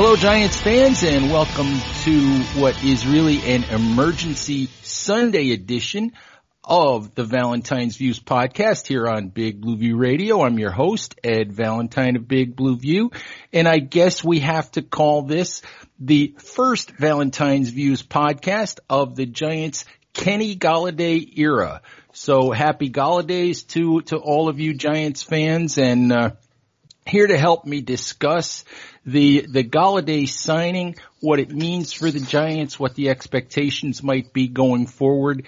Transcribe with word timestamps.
Hello, 0.00 0.14
Giants 0.14 0.60
fans, 0.60 1.02
and 1.02 1.28
welcome 1.28 1.76
to 2.04 2.60
what 2.60 2.84
is 2.84 3.04
really 3.04 3.42
an 3.42 3.64
emergency 3.64 4.66
Sunday 4.84 5.50
edition 5.50 6.12
of 6.62 7.16
the 7.16 7.24
Valentine's 7.24 7.96
Views 7.96 8.20
podcast 8.20 8.86
here 8.86 9.08
on 9.08 9.30
Big 9.30 9.60
Blue 9.60 9.76
View 9.76 9.96
Radio. 9.96 10.42
I'm 10.42 10.56
your 10.56 10.70
host, 10.70 11.16
Ed 11.24 11.52
Valentine 11.52 12.14
of 12.14 12.28
Big 12.28 12.54
Blue 12.54 12.76
View, 12.76 13.10
and 13.52 13.66
I 13.66 13.78
guess 13.78 14.22
we 14.22 14.38
have 14.38 14.70
to 14.72 14.82
call 14.82 15.22
this 15.22 15.62
the 15.98 16.36
first 16.38 16.92
Valentine's 16.92 17.70
Views 17.70 18.00
podcast 18.00 18.78
of 18.88 19.16
the 19.16 19.26
Giants 19.26 19.84
Kenny 20.12 20.54
Golladay 20.54 21.36
era. 21.36 21.82
So 22.12 22.52
happy 22.52 22.88
Golladays 22.88 23.66
to, 23.70 24.02
to 24.02 24.16
all 24.18 24.48
of 24.48 24.60
you 24.60 24.74
Giants 24.74 25.24
fans 25.24 25.76
and, 25.76 26.12
uh, 26.12 26.30
here 27.08 27.26
to 27.26 27.38
help 27.38 27.64
me 27.64 27.80
discuss 27.80 28.64
the 29.04 29.46
the 29.48 29.64
Golladay 29.64 30.28
signing, 30.28 30.96
what 31.20 31.40
it 31.40 31.50
means 31.50 31.92
for 31.92 32.10
the 32.10 32.20
Giants, 32.20 32.78
what 32.78 32.94
the 32.94 33.08
expectations 33.08 34.02
might 34.02 34.32
be 34.32 34.48
going 34.48 34.86
forward, 34.86 35.46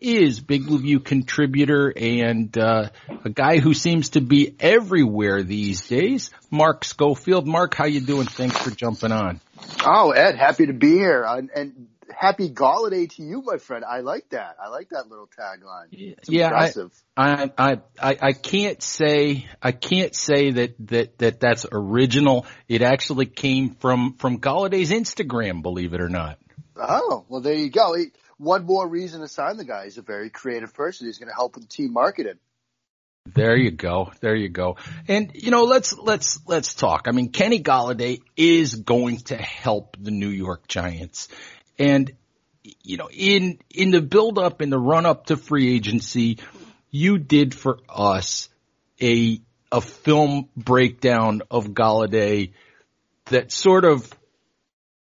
is 0.00 0.40
Big 0.40 0.66
Blue 0.66 0.78
View 0.78 1.00
contributor 1.00 1.92
and 1.94 2.56
uh, 2.56 2.88
a 3.24 3.30
guy 3.30 3.58
who 3.58 3.74
seems 3.74 4.10
to 4.10 4.20
be 4.20 4.54
everywhere 4.58 5.42
these 5.42 5.86
days, 5.86 6.30
Mark 6.50 6.84
Schofield. 6.84 7.46
Mark, 7.46 7.74
how 7.74 7.86
you 7.86 8.00
doing? 8.00 8.26
Thanks 8.26 8.56
for 8.56 8.70
jumping 8.70 9.12
on. 9.12 9.40
Oh, 9.84 10.12
Ed, 10.12 10.36
happy 10.36 10.66
to 10.66 10.72
be 10.72 10.92
here. 10.92 11.24
And, 11.26 11.50
and 11.54 11.88
happy 12.16 12.50
Golladay 12.50 13.08
to 13.16 13.22
you, 13.22 13.42
my 13.44 13.58
friend. 13.58 13.84
I 13.84 14.00
like 14.00 14.28
that. 14.30 14.56
I 14.62 14.68
like 14.68 14.90
that 14.90 15.08
little 15.08 15.28
tagline. 15.28 15.88
It's 15.92 16.28
yeah, 16.28 16.46
impressive. 16.46 16.92
I, 17.16 17.50
I, 17.56 17.80
I, 18.00 18.16
I 18.20 18.32
can't 18.32 18.82
say, 18.82 19.48
I 19.62 19.72
can't 19.72 20.14
say 20.14 20.50
that, 20.52 20.74
that, 20.88 21.18
that 21.18 21.40
that's 21.40 21.66
original. 21.70 22.46
It 22.68 22.82
actually 22.82 23.26
came 23.26 23.74
from, 23.74 24.14
from 24.14 24.40
Golladay's 24.40 24.90
Instagram, 24.90 25.62
believe 25.62 25.94
it 25.94 26.00
or 26.00 26.08
not. 26.08 26.38
Oh, 26.76 27.24
well, 27.28 27.40
there 27.40 27.54
you 27.54 27.70
go. 27.70 27.94
He, 27.94 28.06
one 28.38 28.64
more 28.64 28.88
reason 28.88 29.20
to 29.20 29.28
sign 29.28 29.58
the 29.58 29.64
guy. 29.64 29.84
He's 29.84 29.98
a 29.98 30.02
very 30.02 30.30
creative 30.30 30.72
person. 30.72 31.06
He's 31.06 31.18
going 31.18 31.28
to 31.28 31.34
help 31.34 31.56
with 31.56 31.68
the 31.68 31.68
team 31.68 31.92
marketing. 31.92 32.38
There 33.34 33.54
you 33.54 33.70
go. 33.70 34.10
There 34.20 34.34
you 34.34 34.48
go. 34.48 34.76
And 35.06 35.32
you 35.34 35.50
know, 35.50 35.64
let's 35.64 35.96
let's 35.96 36.40
let's 36.46 36.72
talk. 36.72 37.02
I 37.06 37.12
mean, 37.12 37.30
Kenny 37.30 37.62
Golladay 37.62 38.20
is 38.34 38.74
going 38.74 39.18
to 39.24 39.36
help 39.36 39.96
the 40.00 40.10
New 40.10 40.30
York 40.30 40.66
Giants. 40.68 41.28
And 41.80 42.12
you 42.62 42.98
know, 42.98 43.08
in 43.10 43.58
in 43.70 43.90
the 43.90 44.02
build 44.02 44.38
up 44.38 44.60
in 44.60 44.68
the 44.68 44.78
run 44.78 45.06
up 45.06 45.26
to 45.26 45.36
free 45.38 45.74
agency, 45.74 46.38
you 46.90 47.18
did 47.18 47.54
for 47.54 47.78
us 47.88 48.50
a 49.00 49.40
a 49.72 49.80
film 49.80 50.50
breakdown 50.56 51.40
of 51.50 51.68
Golladay 51.68 52.52
that 53.26 53.50
sort 53.50 53.86
of 53.86 54.12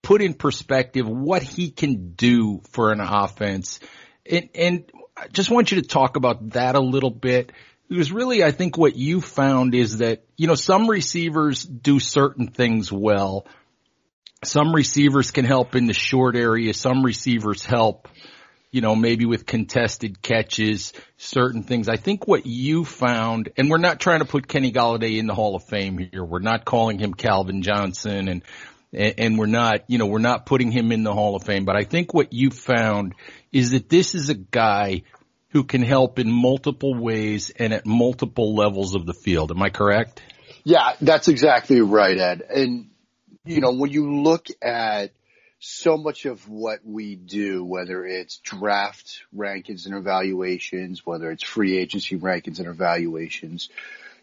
put 0.02 0.22
in 0.22 0.32
perspective 0.32 1.06
what 1.06 1.42
he 1.42 1.70
can 1.70 2.12
do 2.14 2.62
for 2.70 2.90
an 2.90 3.00
offense. 3.00 3.78
And 4.24 4.48
and 4.54 4.90
I 5.14 5.28
just 5.28 5.50
want 5.50 5.72
you 5.72 5.82
to 5.82 5.86
talk 5.86 6.16
about 6.16 6.50
that 6.50 6.74
a 6.74 6.80
little 6.80 7.10
bit. 7.10 7.52
Because 7.88 8.10
really 8.10 8.42
I 8.42 8.52
think 8.52 8.78
what 8.78 8.96
you 8.96 9.20
found 9.20 9.74
is 9.74 9.98
that, 9.98 10.24
you 10.38 10.46
know, 10.46 10.54
some 10.54 10.88
receivers 10.88 11.62
do 11.62 12.00
certain 12.00 12.48
things 12.48 12.90
well 12.90 13.46
some 14.44 14.74
receivers 14.74 15.30
can 15.30 15.44
help 15.44 15.74
in 15.74 15.86
the 15.86 15.94
short 15.94 16.36
area. 16.36 16.74
Some 16.74 17.04
receivers 17.04 17.64
help, 17.64 18.08
you 18.70 18.80
know, 18.80 18.96
maybe 18.96 19.24
with 19.24 19.46
contested 19.46 20.20
catches, 20.20 20.92
certain 21.16 21.62
things. 21.62 21.88
I 21.88 21.96
think 21.96 22.26
what 22.26 22.46
you 22.46 22.84
found, 22.84 23.50
and 23.56 23.70
we're 23.70 23.78
not 23.78 24.00
trying 24.00 24.18
to 24.18 24.24
put 24.24 24.48
Kenny 24.48 24.72
Golladay 24.72 25.18
in 25.18 25.26
the 25.26 25.34
Hall 25.34 25.54
of 25.54 25.64
Fame 25.64 25.98
here. 25.98 26.24
We're 26.24 26.40
not 26.40 26.64
calling 26.64 26.98
him 26.98 27.14
Calvin 27.14 27.62
Johnson 27.62 28.28
and, 28.28 28.42
and 28.92 29.38
we're 29.38 29.46
not, 29.46 29.84
you 29.88 29.98
know, 29.98 30.06
we're 30.06 30.18
not 30.18 30.44
putting 30.44 30.70
him 30.70 30.92
in 30.92 31.02
the 31.02 31.14
Hall 31.14 31.36
of 31.36 31.44
Fame. 31.44 31.64
But 31.64 31.76
I 31.76 31.84
think 31.84 32.12
what 32.12 32.32
you 32.32 32.50
found 32.50 33.14
is 33.52 33.70
that 33.70 33.88
this 33.88 34.14
is 34.14 34.28
a 34.28 34.34
guy 34.34 35.02
who 35.50 35.64
can 35.64 35.82
help 35.82 36.18
in 36.18 36.30
multiple 36.30 36.94
ways 36.98 37.50
and 37.50 37.72
at 37.72 37.86
multiple 37.86 38.54
levels 38.54 38.94
of 38.94 39.06
the 39.06 39.14
field. 39.14 39.50
Am 39.50 39.62
I 39.62 39.70
correct? 39.70 40.22
Yeah, 40.64 40.94
that's 41.00 41.28
exactly 41.28 41.80
right, 41.80 42.16
Ed. 42.16 42.42
And 42.48 42.88
you 43.44 43.60
know, 43.60 43.72
when 43.72 43.90
you 43.90 44.22
look 44.22 44.46
at 44.60 45.12
so 45.58 45.96
much 45.96 46.26
of 46.26 46.48
what 46.48 46.80
we 46.84 47.16
do, 47.16 47.64
whether 47.64 48.04
it's 48.04 48.38
draft 48.38 49.22
rankings 49.34 49.86
and 49.86 49.94
evaluations, 49.94 51.04
whether 51.04 51.30
it's 51.30 51.44
free 51.44 51.76
agency 51.76 52.16
rankings 52.16 52.58
and 52.58 52.68
evaluations, 52.68 53.68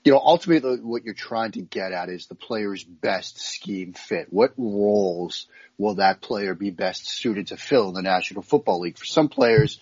you 0.05 0.13
know, 0.13 0.19
ultimately 0.19 0.77
what 0.77 1.03
you're 1.03 1.13
trying 1.13 1.51
to 1.51 1.61
get 1.61 1.91
at 1.91 2.09
is 2.09 2.27
the 2.27 2.35
player's 2.35 2.83
best 2.83 3.39
scheme 3.39 3.93
fit. 3.93 4.27
What 4.29 4.53
roles 4.57 5.47
will 5.77 5.95
that 5.95 6.21
player 6.21 6.55
be 6.55 6.69
best 6.71 7.07
suited 7.09 7.47
to 7.47 7.57
fill 7.57 7.89
in 7.89 7.95
the 7.95 8.01
National 8.01 8.41
Football 8.41 8.81
League? 8.81 8.97
For 8.97 9.05
some 9.05 9.27
players, 9.27 9.79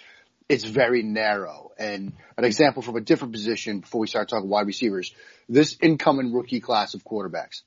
it's 0.50 0.64
very 0.64 1.03
narrow. 1.03 1.72
And 1.78 2.14
an 2.38 2.46
example 2.46 2.81
from 2.81 2.96
a 2.96 3.02
different 3.02 3.34
position 3.34 3.81
before 3.81 4.02
we 4.02 4.08
start 4.08 4.30
talking 4.30 4.50
wide 4.50 4.66
receivers, 4.66 5.14
this 5.47 5.78
incoming 5.81 6.34
rookie 6.34 6.62
class 6.62 6.96
of 6.96 7.03
quarterbacks. 7.03 7.62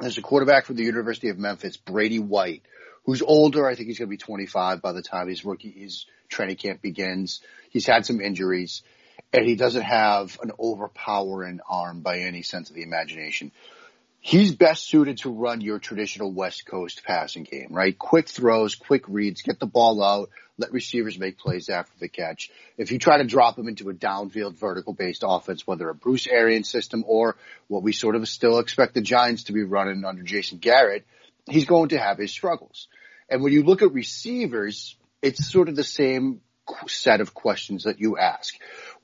There's 0.00 0.18
a 0.18 0.22
quarterback 0.22 0.66
from 0.66 0.76
the 0.76 0.84
University 0.84 1.28
of 1.28 1.38
Memphis, 1.38 1.76
Brady 1.76 2.20
White, 2.20 2.62
who's 3.04 3.20
older. 3.20 3.66
I 3.66 3.74
think 3.74 3.88
he's 3.88 3.98
going 3.98 4.08
to 4.08 4.10
be 4.10 4.16
25 4.16 4.80
by 4.80 4.92
the 4.92 5.02
time 5.02 5.28
his 5.28 5.44
rookie, 5.44 5.72
his 5.72 6.06
training 6.28 6.56
camp 6.56 6.80
begins. 6.80 7.40
He's 7.70 7.86
had 7.86 8.06
some 8.06 8.20
injuries 8.20 8.82
and 9.32 9.44
he 9.44 9.56
doesn't 9.56 9.82
have 9.82 10.38
an 10.42 10.52
overpowering 10.58 11.60
arm 11.68 12.00
by 12.00 12.20
any 12.20 12.42
sense 12.42 12.70
of 12.70 12.76
the 12.76 12.82
imagination. 12.82 13.50
He's 14.20 14.54
best 14.54 14.86
suited 14.86 15.18
to 15.18 15.30
run 15.30 15.60
your 15.60 15.78
traditional 15.78 16.32
West 16.32 16.66
Coast 16.66 17.02
passing 17.04 17.44
game, 17.44 17.68
right? 17.70 17.96
Quick 17.96 18.28
throws, 18.28 18.74
quick 18.74 19.04
reads, 19.06 19.42
get 19.42 19.60
the 19.60 19.66
ball 19.66 20.02
out, 20.02 20.30
let 20.58 20.72
receivers 20.72 21.18
make 21.18 21.38
plays 21.38 21.68
after 21.68 21.92
the 22.00 22.08
catch. 22.08 22.50
If 22.76 22.90
you 22.90 22.98
try 22.98 23.18
to 23.18 23.24
drop 23.24 23.56
him 23.56 23.68
into 23.68 23.88
a 23.90 23.94
downfield 23.94 24.58
vertical 24.58 24.92
based 24.92 25.22
offense, 25.26 25.66
whether 25.66 25.88
a 25.88 25.94
Bruce 25.94 26.26
Arian 26.26 26.64
system 26.64 27.04
or 27.06 27.36
what 27.68 27.84
we 27.84 27.92
sort 27.92 28.16
of 28.16 28.28
still 28.28 28.58
expect 28.58 28.94
the 28.94 29.00
Giants 29.00 29.44
to 29.44 29.52
be 29.52 29.62
running 29.62 30.04
under 30.04 30.22
Jason 30.24 30.58
Garrett, 30.58 31.06
he's 31.48 31.66
going 31.66 31.90
to 31.90 31.98
have 31.98 32.18
his 32.18 32.32
struggles. 32.32 32.88
And 33.30 33.42
when 33.42 33.52
you 33.52 33.62
look 33.62 33.82
at 33.82 33.92
receivers, 33.92 34.96
it's 35.22 35.50
sort 35.50 35.68
of 35.68 35.76
the 35.76 35.84
same 35.84 36.40
set 36.88 37.20
of 37.20 37.34
questions 37.34 37.84
that 37.84 38.00
you 38.00 38.18
ask. 38.18 38.54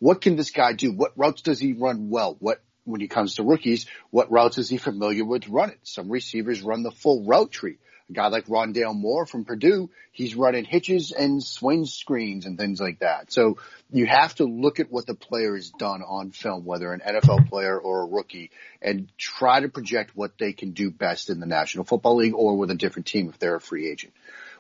What 0.01 0.21
can 0.21 0.37
this 0.37 0.51
guy 0.51 0.73
do? 0.73 0.93
What 0.93 1.13
routes 1.17 1.43
does 1.43 1.61
he 1.61 1.73
run 1.73 2.11
well? 2.11 2.37
What 2.41 2.63
when 2.85 3.01
he 3.01 3.09
comes 3.09 3.37
to 3.37 3.43
rookies, 3.43 3.87
what 4.11 4.31
routes 4.31 4.59
is 4.59 4.69
he 4.69 4.77
familiar 4.77 5.25
with 5.25 5.49
running? 5.49 5.79
Some 5.83 6.11
receivers 6.11 6.63
run 6.63 6.83
the 6.83 6.91
full 6.91 7.25
route 7.25 7.51
tree. 7.51 7.79
A 8.11 8.13
guy 8.13 8.29
like 8.29 8.47
Rondale 8.47 8.95
Moore 8.95 9.25
from 9.25 9.47
Purdue, 9.47 9.89
he's 10.13 10.35
running 10.35 10.67
hitches 10.67 11.11
and 11.11 11.43
swing 11.43 11.87
screens 11.87 12.45
and 12.45 12.59
things 12.59 12.79
like 12.79 12.99
that. 12.99 13.33
So 13.33 13.57
you 13.91 14.05
have 14.05 14.35
to 14.37 14.45
look 14.45 14.79
at 14.79 14.93
what 14.93 15.07
the 15.07 15.15
player 15.15 15.55
has 15.55 15.71
done 15.71 16.03
on 16.03 16.31
film, 16.31 16.67
whether 16.67 16.93
an 16.93 17.01
NFL 17.01 17.49
player 17.49 17.79
or 17.79 18.03
a 18.03 18.07
rookie, 18.07 18.51
and 18.83 19.09
try 19.17 19.61
to 19.61 19.71
project 19.71 20.11
what 20.15 20.37
they 20.37 20.53
can 20.53 20.73
do 20.73 20.91
best 20.91 21.31
in 21.31 21.41
the 21.41 21.47
National 21.47 21.85
Football 21.85 22.17
League 22.17 22.35
or 22.35 22.59
with 22.59 22.71
a 22.71 22.75
different 22.75 23.07
team 23.07 23.31
if 23.31 23.39
they're 23.39 23.57
a 23.57 23.61
free 23.61 23.89
agent. 23.91 24.13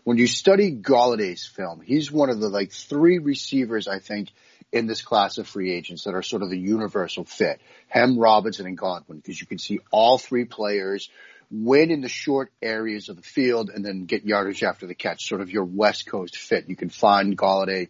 When 0.04 0.18
you 0.18 0.26
study 0.26 0.70
Golladay's 0.70 1.46
film, 1.46 1.80
he's 1.80 2.12
one 2.12 2.30
of 2.30 2.38
the 2.38 2.48
like 2.48 2.72
three 2.72 3.18
receivers 3.18 3.88
I 3.88 3.98
think 3.98 4.30
in 4.70 4.86
this 4.86 5.02
class 5.02 5.38
of 5.38 5.48
free 5.48 5.72
agents 5.72 6.04
that 6.04 6.14
are 6.14 6.22
sort 6.22 6.42
of 6.42 6.50
the 6.50 6.58
universal 6.58 7.24
fit. 7.24 7.60
Hem, 7.88 8.18
Robinson, 8.18 8.66
and 8.66 8.76
Godwin, 8.76 9.18
because 9.18 9.40
you 9.40 9.46
can 9.46 9.58
see 9.58 9.78
all 9.90 10.18
three 10.18 10.44
players 10.44 11.08
win 11.50 11.90
in 11.90 12.00
the 12.00 12.08
short 12.08 12.50
areas 12.60 13.08
of 13.08 13.16
the 13.16 13.22
field 13.22 13.70
and 13.70 13.84
then 13.84 14.04
get 14.04 14.26
yardage 14.26 14.62
after 14.62 14.86
the 14.86 14.94
catch, 14.94 15.28
sort 15.28 15.40
of 15.40 15.50
your 15.50 15.64
West 15.64 16.06
Coast 16.06 16.36
fit. 16.36 16.68
You 16.68 16.76
can 16.76 16.90
find 16.90 17.36
Golladay 17.38 17.88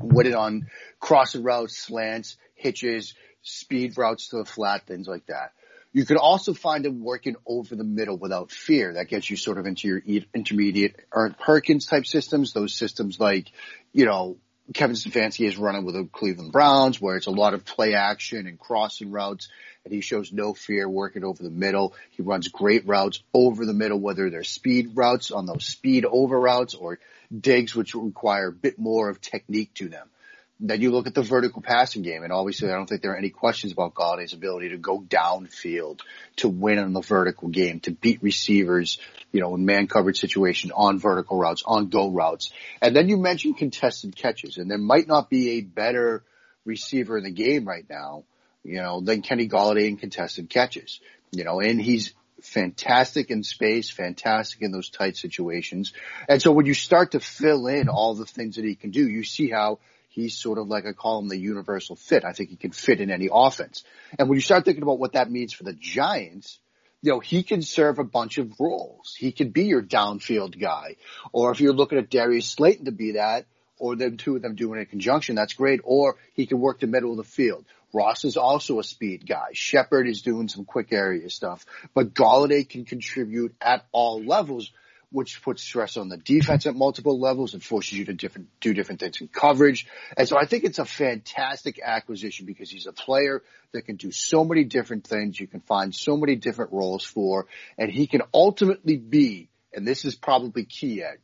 winning 0.00 0.34
on 0.34 0.68
crossing 0.98 1.42
routes, 1.42 1.76
slants, 1.76 2.36
hitches, 2.54 3.14
speed 3.42 3.96
routes 3.96 4.28
to 4.28 4.38
the 4.38 4.44
flat, 4.44 4.86
things 4.86 5.06
like 5.06 5.26
that. 5.26 5.52
You 5.96 6.04
could 6.04 6.18
also 6.18 6.52
find 6.52 6.84
him 6.84 7.02
working 7.02 7.36
over 7.46 7.74
the 7.74 7.82
middle 7.82 8.18
without 8.18 8.50
fear. 8.50 8.92
That 8.92 9.08
gets 9.08 9.30
you 9.30 9.36
sort 9.38 9.56
of 9.56 9.64
into 9.64 9.88
your 9.88 10.02
intermediate 10.34 10.96
Erhardt-Perkins 11.10 11.86
type 11.86 12.04
systems, 12.04 12.52
those 12.52 12.74
systems 12.74 13.18
like, 13.18 13.50
you 13.94 14.04
know, 14.04 14.36
Kevin 14.74 14.94
Stefanski 14.94 15.48
is 15.48 15.56
running 15.56 15.86
with 15.86 15.94
the 15.94 16.04
Cleveland 16.04 16.52
Browns 16.52 17.00
where 17.00 17.16
it's 17.16 17.28
a 17.28 17.30
lot 17.30 17.54
of 17.54 17.64
play 17.64 17.94
action 17.94 18.46
and 18.46 18.58
crossing 18.58 19.10
routes 19.10 19.48
and 19.86 19.94
he 19.94 20.02
shows 20.02 20.34
no 20.34 20.52
fear 20.52 20.86
working 20.86 21.24
over 21.24 21.42
the 21.42 21.48
middle. 21.48 21.94
He 22.10 22.20
runs 22.20 22.48
great 22.48 22.86
routes 22.86 23.22
over 23.32 23.64
the 23.64 23.72
middle, 23.72 23.98
whether 23.98 24.28
they're 24.28 24.44
speed 24.44 24.90
routes 24.96 25.30
on 25.30 25.46
those 25.46 25.64
speed 25.64 26.04
over 26.04 26.38
routes 26.38 26.74
or 26.74 26.98
digs 27.34 27.74
which 27.74 27.94
require 27.94 28.48
a 28.48 28.52
bit 28.52 28.78
more 28.78 29.08
of 29.08 29.22
technique 29.22 29.72
to 29.76 29.88
them. 29.88 30.10
Then 30.58 30.80
you 30.80 30.90
look 30.90 31.06
at 31.06 31.14
the 31.14 31.22
vertical 31.22 31.60
passing 31.60 32.02
game, 32.02 32.22
and 32.22 32.32
obviously 32.32 32.70
I 32.70 32.76
don't 32.76 32.86
think 32.86 33.02
there 33.02 33.12
are 33.12 33.18
any 33.18 33.28
questions 33.28 33.72
about 33.74 33.94
Golladay's 33.94 34.32
ability 34.32 34.70
to 34.70 34.78
go 34.78 35.00
downfield, 35.00 36.00
to 36.36 36.48
win 36.48 36.78
on 36.78 36.94
the 36.94 37.02
vertical 37.02 37.48
game, 37.48 37.80
to 37.80 37.90
beat 37.90 38.22
receivers, 38.22 38.98
you 39.32 39.40
know, 39.40 39.54
in 39.54 39.66
man 39.66 39.86
coverage 39.86 40.18
situation, 40.18 40.72
on 40.74 40.98
vertical 40.98 41.36
routes, 41.36 41.62
on 41.66 41.88
go 41.88 42.08
routes. 42.08 42.52
And 42.80 42.96
then 42.96 43.08
you 43.10 43.18
mentioned 43.18 43.58
contested 43.58 44.16
catches, 44.16 44.56
and 44.56 44.70
there 44.70 44.78
might 44.78 45.06
not 45.06 45.28
be 45.28 45.58
a 45.58 45.60
better 45.60 46.24
receiver 46.64 47.18
in 47.18 47.24
the 47.24 47.30
game 47.30 47.66
right 47.68 47.84
now, 47.88 48.24
you 48.64 48.76
know, 48.76 49.02
than 49.02 49.20
Kenny 49.20 49.48
Golladay 49.48 49.88
in 49.88 49.98
contested 49.98 50.48
catches. 50.48 51.00
You 51.32 51.44
know, 51.44 51.60
and 51.60 51.80
he's 51.80 52.14
fantastic 52.40 53.30
in 53.30 53.42
space, 53.42 53.90
fantastic 53.90 54.62
in 54.62 54.72
those 54.72 54.88
tight 54.88 55.16
situations. 55.16 55.92
And 56.28 56.40
so 56.40 56.52
when 56.52 56.66
you 56.66 56.74
start 56.74 57.12
to 57.12 57.20
fill 57.20 57.66
in 57.66 57.88
all 57.88 58.14
the 58.14 58.26
things 58.26 58.56
that 58.56 58.64
he 58.64 58.74
can 58.74 58.90
do, 58.90 59.06
you 59.06 59.22
see 59.22 59.50
how 59.50 59.78
he's 60.16 60.34
sort 60.34 60.56
of 60.56 60.66
like 60.66 60.86
I 60.86 60.92
call 60.92 61.18
him 61.18 61.28
the 61.28 61.36
universal 61.36 61.94
fit. 61.94 62.24
I 62.24 62.32
think 62.32 62.48
he 62.48 62.56
can 62.56 62.72
fit 62.72 63.00
in 63.02 63.10
any 63.10 63.28
offense. 63.30 63.84
And 64.18 64.28
when 64.28 64.36
you 64.36 64.40
start 64.40 64.64
thinking 64.64 64.82
about 64.82 64.98
what 64.98 65.12
that 65.12 65.30
means 65.30 65.52
for 65.52 65.64
the 65.64 65.74
Giants, 65.74 66.58
you 67.02 67.12
know, 67.12 67.20
he 67.20 67.42
can 67.42 67.60
serve 67.60 67.98
a 67.98 68.04
bunch 68.04 68.38
of 68.38 68.58
roles. 68.58 69.14
He 69.16 69.30
could 69.30 69.52
be 69.52 69.64
your 69.64 69.82
downfield 69.82 70.58
guy. 70.58 70.96
Or 71.32 71.52
if 71.52 71.60
you're 71.60 71.74
looking 71.74 71.98
at 71.98 72.08
Darius 72.08 72.48
Slayton 72.48 72.86
to 72.86 72.92
be 72.92 73.12
that, 73.12 73.44
or 73.78 73.94
them 73.94 74.16
two 74.16 74.36
of 74.36 74.42
them 74.42 74.54
doing 74.54 74.78
it 74.78 74.84
in 74.84 74.86
conjunction, 74.86 75.36
that's 75.36 75.52
great. 75.52 75.80
Or 75.84 76.16
he 76.32 76.46
can 76.46 76.60
work 76.60 76.80
the 76.80 76.86
middle 76.86 77.10
of 77.10 77.18
the 77.18 77.24
field. 77.24 77.66
Ross 77.92 78.24
is 78.24 78.38
also 78.38 78.80
a 78.80 78.84
speed 78.84 79.26
guy. 79.28 79.48
Shepard 79.52 80.08
is 80.08 80.22
doing 80.22 80.48
some 80.48 80.64
quick 80.64 80.94
area 80.94 81.28
stuff. 81.28 81.66
But 81.92 82.14
Golladay 82.14 82.66
can 82.66 82.86
contribute 82.86 83.54
at 83.60 83.84
all 83.92 84.24
levels 84.24 84.72
which 85.16 85.40
puts 85.40 85.62
stress 85.62 85.96
on 85.96 86.10
the 86.10 86.18
defense 86.18 86.66
at 86.66 86.76
multiple 86.76 87.18
levels 87.18 87.54
and 87.54 87.64
forces 87.64 87.96
you 87.96 88.04
to 88.04 88.12
different, 88.12 88.48
do 88.60 88.74
different 88.74 89.00
things 89.00 89.18
in 89.22 89.28
coverage. 89.28 89.86
And 90.14 90.28
so 90.28 90.36
I 90.36 90.44
think 90.44 90.64
it's 90.64 90.78
a 90.78 90.84
fantastic 90.84 91.80
acquisition 91.82 92.44
because 92.44 92.68
he's 92.68 92.86
a 92.86 92.92
player 92.92 93.42
that 93.72 93.86
can 93.86 93.96
do 93.96 94.10
so 94.12 94.44
many 94.44 94.64
different 94.64 95.06
things. 95.06 95.40
You 95.40 95.46
can 95.46 95.60
find 95.60 95.94
so 95.94 96.18
many 96.18 96.36
different 96.36 96.74
roles 96.74 97.02
for, 97.02 97.46
and 97.78 97.90
he 97.90 98.06
can 98.06 98.20
ultimately 98.34 98.98
be, 98.98 99.48
and 99.72 99.88
this 99.88 100.04
is 100.04 100.14
probably 100.14 100.66
key, 100.66 101.02
Ed, 101.02 101.16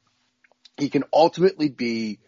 he 0.78 0.88
can 0.88 1.04
ultimately 1.12 1.68
be 1.68 2.18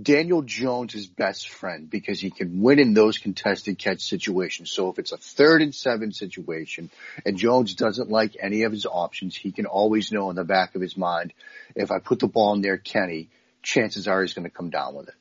Daniel 0.00 0.42
Jones' 0.42 0.94
is 0.94 1.06
best 1.06 1.48
friend 1.48 1.90
because 1.90 2.20
he 2.20 2.30
can 2.30 2.60
win 2.60 2.78
in 2.78 2.94
those 2.94 3.18
contested 3.18 3.78
catch 3.78 4.02
situations. 4.02 4.70
So 4.70 4.90
if 4.90 4.98
it's 4.98 5.12
a 5.12 5.16
third 5.16 5.60
and 5.60 5.74
seven 5.74 6.12
situation 6.12 6.90
and 7.26 7.36
Jones 7.36 7.74
doesn't 7.74 8.08
like 8.08 8.36
any 8.40 8.62
of 8.62 8.72
his 8.72 8.86
options, 8.86 9.34
he 9.34 9.50
can 9.50 9.66
always 9.66 10.12
know 10.12 10.30
in 10.30 10.36
the 10.36 10.44
back 10.44 10.76
of 10.76 10.80
his 10.80 10.96
mind, 10.96 11.32
if 11.74 11.90
I 11.90 11.98
put 11.98 12.20
the 12.20 12.28
ball 12.28 12.54
near 12.56 12.76
Kenny, 12.76 13.28
chances 13.62 14.06
are 14.06 14.22
he's 14.22 14.34
going 14.34 14.44
to 14.44 14.54
come 14.54 14.70
down 14.70 14.94
with 14.94 15.08
it. 15.08 15.14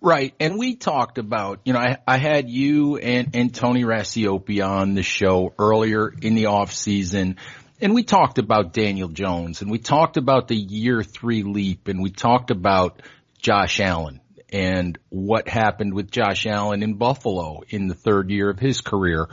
Right. 0.00 0.34
And 0.38 0.56
we 0.56 0.76
talked 0.76 1.18
about, 1.18 1.60
you 1.64 1.72
know, 1.72 1.80
I, 1.80 1.96
I 2.06 2.18
had 2.18 2.48
you 2.48 2.96
and, 2.98 3.34
and 3.34 3.52
Tony 3.52 3.82
Racioppi 3.82 4.64
on 4.64 4.94
the 4.94 5.02
show 5.02 5.52
earlier 5.58 6.12
in 6.22 6.34
the 6.34 6.46
off 6.46 6.72
season 6.72 7.38
and 7.80 7.94
we 7.94 8.04
talked 8.04 8.38
about 8.38 8.72
Daniel 8.72 9.08
Jones 9.08 9.60
and 9.60 9.70
we 9.70 9.78
talked 9.78 10.16
about 10.16 10.48
the 10.48 10.56
year 10.56 11.02
three 11.02 11.42
leap 11.42 11.88
and 11.88 12.02
we 12.02 12.10
talked 12.10 12.50
about 12.50 13.02
Josh 13.36 13.80
Allen 13.80 14.20
and 14.50 14.98
what 15.08 15.48
happened 15.48 15.94
with 15.94 16.10
Josh 16.10 16.46
Allen 16.46 16.82
in 16.82 16.94
Buffalo 16.94 17.62
in 17.68 17.88
the 17.88 17.94
third 17.94 18.30
year 18.30 18.50
of 18.50 18.58
his 18.58 18.80
career. 18.80 19.28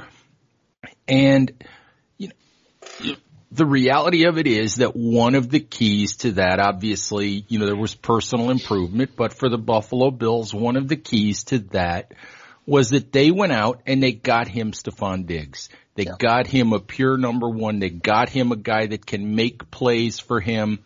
And 1.07 1.51
you 2.17 2.29
know, 2.29 3.15
the 3.51 3.65
reality 3.65 4.25
of 4.25 4.37
it 4.37 4.47
is 4.47 4.75
that 4.75 4.95
one 4.95 5.35
of 5.35 5.49
the 5.49 5.59
keys 5.59 6.17
to 6.17 6.33
that, 6.33 6.59
obviously, 6.59 7.45
you 7.47 7.59
know, 7.59 7.67
there 7.67 7.75
was 7.75 7.93
personal 7.93 8.49
improvement, 8.49 9.11
but 9.15 9.33
for 9.33 9.47
the 9.47 9.59
Buffalo 9.59 10.09
Bills, 10.09 10.53
one 10.53 10.75
of 10.75 10.87
the 10.87 10.95
keys 10.95 11.43
to 11.45 11.59
that 11.59 12.13
was 12.65 12.89
that 12.89 13.11
they 13.11 13.29
went 13.29 13.51
out 13.51 13.81
and 13.85 14.01
they 14.01 14.11
got 14.11 14.47
him 14.47 14.71
Stefon 14.71 15.27
Diggs. 15.27 15.69
They 15.95 16.03
yeah. 16.03 16.15
got 16.17 16.47
him 16.47 16.73
a 16.73 16.79
pure 16.79 17.17
number 17.17 17.47
one. 17.47 17.79
They 17.79 17.89
got 17.89 18.29
him 18.29 18.51
a 18.51 18.55
guy 18.55 18.87
that 18.87 19.05
can 19.05 19.35
make 19.35 19.69
plays 19.69 20.19
for 20.19 20.39
him, 20.39 20.79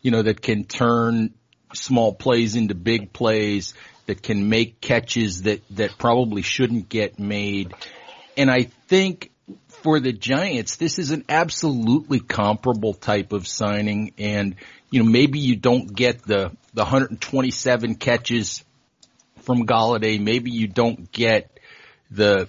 you 0.00 0.10
know, 0.10 0.22
that 0.22 0.42
can 0.42 0.64
turn 0.64 1.34
small 1.74 2.14
plays 2.14 2.56
into 2.56 2.74
big 2.74 3.12
plays, 3.12 3.74
that 4.06 4.22
can 4.22 4.48
make 4.48 4.80
catches 4.80 5.42
that, 5.42 5.62
that 5.70 5.96
probably 5.98 6.42
shouldn't 6.42 6.88
get 6.88 7.18
made. 7.18 7.72
And 8.36 8.50
I 8.50 8.64
think 8.88 9.30
for 9.68 10.00
the 10.00 10.12
Giants, 10.12 10.76
this 10.76 10.98
is 10.98 11.10
an 11.10 11.24
absolutely 11.28 12.20
comparable 12.20 12.94
type 12.94 13.32
of 13.32 13.46
signing. 13.46 14.12
And, 14.18 14.56
you 14.90 15.02
know, 15.02 15.08
maybe 15.08 15.38
you 15.38 15.56
don't 15.56 15.94
get 15.94 16.22
the, 16.22 16.52
the 16.74 16.82
127 16.82 17.96
catches 17.96 18.64
from 19.40 19.66
Golladay. 19.66 20.20
Maybe 20.20 20.50
you 20.50 20.68
don't 20.68 21.10
get 21.10 21.58
the, 22.10 22.48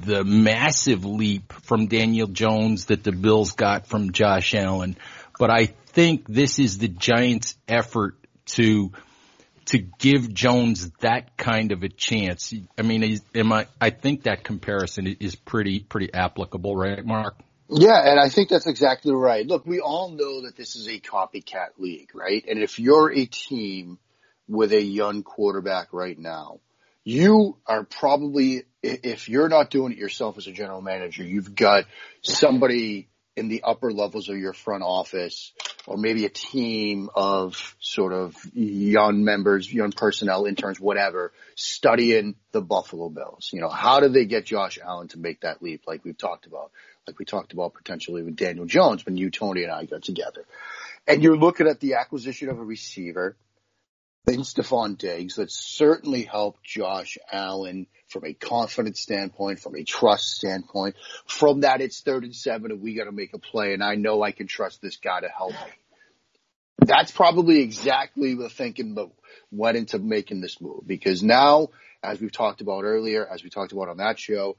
the 0.00 0.24
massive 0.24 1.04
leap 1.04 1.52
from 1.62 1.86
Daniel 1.86 2.28
Jones 2.28 2.86
that 2.86 3.02
the 3.02 3.12
Bills 3.12 3.52
got 3.52 3.86
from 3.86 4.12
Josh 4.12 4.54
Allen. 4.54 4.96
But 5.38 5.50
I 5.50 5.66
think 5.66 6.26
this 6.26 6.58
is 6.58 6.78
the 6.78 6.88
Giants 6.88 7.56
effort 7.66 8.16
to 8.54 8.92
to 9.66 9.78
give 9.78 10.32
Jones 10.32 10.90
that 11.00 11.36
kind 11.36 11.72
of 11.72 11.82
a 11.82 11.88
chance. 11.88 12.54
I 12.78 12.82
mean, 12.82 13.20
am 13.34 13.52
I? 13.52 13.66
I 13.80 13.90
think 13.90 14.22
that 14.22 14.44
comparison 14.44 15.06
is 15.06 15.34
pretty 15.34 15.80
pretty 15.80 16.12
applicable, 16.12 16.74
right, 16.76 17.04
Mark? 17.04 17.34
Yeah, 17.70 18.00
and 18.10 18.18
I 18.18 18.30
think 18.30 18.48
that's 18.48 18.66
exactly 18.66 19.12
right. 19.12 19.46
Look, 19.46 19.66
we 19.66 19.80
all 19.80 20.10
know 20.10 20.42
that 20.42 20.56
this 20.56 20.74
is 20.74 20.88
a 20.88 20.98
copycat 20.98 21.78
league, 21.78 22.10
right? 22.14 22.42
And 22.48 22.62
if 22.62 22.78
you're 22.78 23.12
a 23.12 23.26
team 23.26 23.98
with 24.48 24.72
a 24.72 24.82
young 24.82 25.22
quarterback 25.22 25.92
right 25.92 26.18
now, 26.18 26.60
you 27.04 27.58
are 27.66 27.84
probably, 27.84 28.62
if 28.82 29.28
you're 29.28 29.50
not 29.50 29.68
doing 29.70 29.92
it 29.92 29.98
yourself 29.98 30.38
as 30.38 30.46
a 30.46 30.52
general 30.52 30.80
manager, 30.80 31.22
you've 31.22 31.54
got 31.54 31.84
somebody 32.22 33.07
in 33.38 33.48
the 33.48 33.62
upper 33.62 33.92
levels 33.92 34.28
of 34.28 34.36
your 34.36 34.52
front 34.52 34.82
office 34.82 35.52
or 35.86 35.96
maybe 35.96 36.26
a 36.26 36.28
team 36.28 37.08
of 37.14 37.76
sort 37.80 38.12
of 38.12 38.36
young 38.52 39.24
members, 39.24 39.72
young 39.72 39.92
personnel, 39.92 40.44
interns, 40.44 40.78
whatever, 40.78 41.32
studying 41.54 42.34
the 42.52 42.60
Buffalo 42.60 43.08
Bills. 43.08 43.50
You 43.52 43.60
know, 43.60 43.70
how 43.70 44.00
do 44.00 44.08
they 44.08 44.26
get 44.26 44.44
Josh 44.44 44.78
Allen 44.84 45.08
to 45.08 45.18
make 45.18 45.40
that 45.40 45.62
leap 45.62 45.84
like 45.86 46.04
we've 46.04 46.18
talked 46.18 46.46
about, 46.46 46.72
like 47.06 47.18
we 47.18 47.24
talked 47.24 47.52
about 47.52 47.74
potentially 47.74 48.22
with 48.22 48.36
Daniel 48.36 48.66
Jones 48.66 49.06
when 49.06 49.16
you, 49.16 49.30
Tony 49.30 49.62
and 49.62 49.72
I 49.72 49.84
got 49.84 50.02
together. 50.02 50.44
And 51.06 51.22
you're 51.22 51.38
looking 51.38 51.68
at 51.68 51.80
the 51.80 51.94
acquisition 51.94 52.50
of 52.50 52.58
a 52.58 52.64
receiver 52.64 53.36
in 54.26 54.40
Stefon 54.40 54.98
Diggs 54.98 55.36
that 55.36 55.50
certainly 55.50 56.24
helped 56.24 56.62
Josh 56.62 57.16
Allen 57.32 57.86
from 58.08 58.24
a 58.24 58.34
confidence 58.34 59.00
standpoint, 59.00 59.60
from 59.60 59.74
a 59.74 59.84
trust 59.84 60.30
standpoint. 60.36 60.96
From 61.26 61.60
that, 61.60 61.80
it's 61.80 62.00
third 62.00 62.24
and 62.24 62.34
seven 62.34 62.70
and 62.70 62.82
we 62.82 62.94
got 62.94 63.04
to 63.04 63.12
make 63.12 63.34
a 63.34 63.38
play 63.38 63.72
and 63.72 63.82
I 63.82 63.94
know 63.94 64.22
I 64.22 64.32
can 64.32 64.46
trust 64.46 64.82
this 64.82 64.96
guy 64.96 65.20
to 65.20 65.28
help 65.28 65.52
me. 65.52 65.72
That's 66.78 67.10
probably 67.10 67.60
exactly 67.60 68.34
the 68.34 68.48
thinking 68.48 68.94
that 68.94 69.10
went 69.50 69.76
into 69.76 69.98
making 69.98 70.40
this 70.40 70.60
move 70.60 70.86
because 70.86 71.22
now, 71.22 71.68
as 72.02 72.20
we've 72.20 72.32
talked 72.32 72.60
about 72.60 72.84
earlier, 72.84 73.26
as 73.26 73.42
we 73.42 73.50
talked 73.50 73.72
about 73.72 73.88
on 73.88 73.96
that 73.96 74.18
show, 74.18 74.56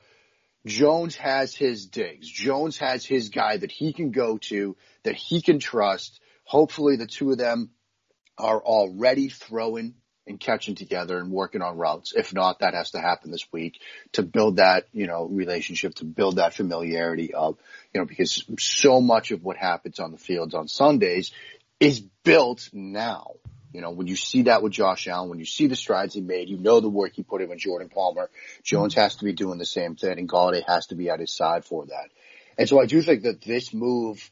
Jones 0.66 1.16
has 1.16 1.56
his 1.56 1.86
Diggs. 1.86 2.28
Jones 2.30 2.78
has 2.80 3.06
his 3.06 3.30
guy 3.30 3.58
that 3.58 3.72
he 3.72 3.94
can 3.94 4.12
go 4.12 4.38
to, 4.38 4.76
that 5.04 5.16
he 5.16 5.42
can 5.42 5.60
trust. 5.60 6.20
Hopefully 6.44 6.98
the 6.98 7.08
two 7.08 7.32
of 7.32 7.38
them 7.38 7.70
are 8.40 8.60
already 8.60 9.30
throwing 9.30 9.94
and 10.30 10.40
catching 10.40 10.76
together 10.76 11.18
and 11.18 11.32
working 11.32 11.62
on 11.62 11.78
routes. 11.78 12.14
If 12.16 12.34
not, 12.34 12.60
that 12.60 12.76
has 12.76 12.92
to 12.92 13.02
happen 13.02 13.32
this 13.32 13.52
week 13.52 13.82
to 14.14 14.24
build 14.24 14.58
that, 14.58 14.86
you 14.94 15.08
know, 15.08 15.26
relationship, 15.26 15.96
to 15.96 16.06
build 16.06 16.36
that 16.36 16.54
familiarity 16.54 17.34
of, 17.34 17.58
you 17.94 18.00
know, 18.00 18.06
because 18.06 18.46
so 18.60 19.02
much 19.02 19.32
of 19.32 19.44
what 19.44 19.58
happens 19.58 20.00
on 20.00 20.12
the 20.12 20.18
fields 20.18 20.54
on 20.54 20.68
Sundays 20.68 21.32
is 21.80 22.02
built 22.24 22.70
now. 22.72 23.32
You 23.74 23.82
know, 23.82 23.92
when 23.92 24.08
you 24.08 24.16
see 24.16 24.44
that 24.44 24.64
with 24.64 24.74
Josh 24.74 25.08
Allen, 25.08 25.30
when 25.30 25.40
you 25.40 25.46
see 25.46 25.68
the 25.68 25.76
strides 25.76 26.16
he 26.16 26.22
made, 26.22 26.50
you 26.50 26.58
know 26.58 26.80
the 26.80 26.90
work 26.90 27.14
he 27.16 27.24
put 27.24 27.42
in 27.42 27.50
with 27.50 27.60
Jordan 27.60 27.90
Palmer. 27.90 28.30
Jones 28.64 28.96
has 28.96 29.16
to 29.18 29.26
be 29.26 29.34
doing 29.34 29.60
the 29.60 29.66
same 29.66 29.96
thing 29.96 30.18
and 30.18 30.30
Golladay 30.30 30.64
has 30.68 30.88
to 30.88 30.96
be 30.96 31.10
at 31.10 31.20
his 31.20 31.36
side 31.36 31.66
for 31.66 31.86
that. 31.88 32.10
And 32.58 32.68
so 32.68 32.82
I 32.82 32.86
do 32.86 33.02
think 33.02 33.24
that 33.24 33.42
this 33.42 33.74
move, 33.74 34.30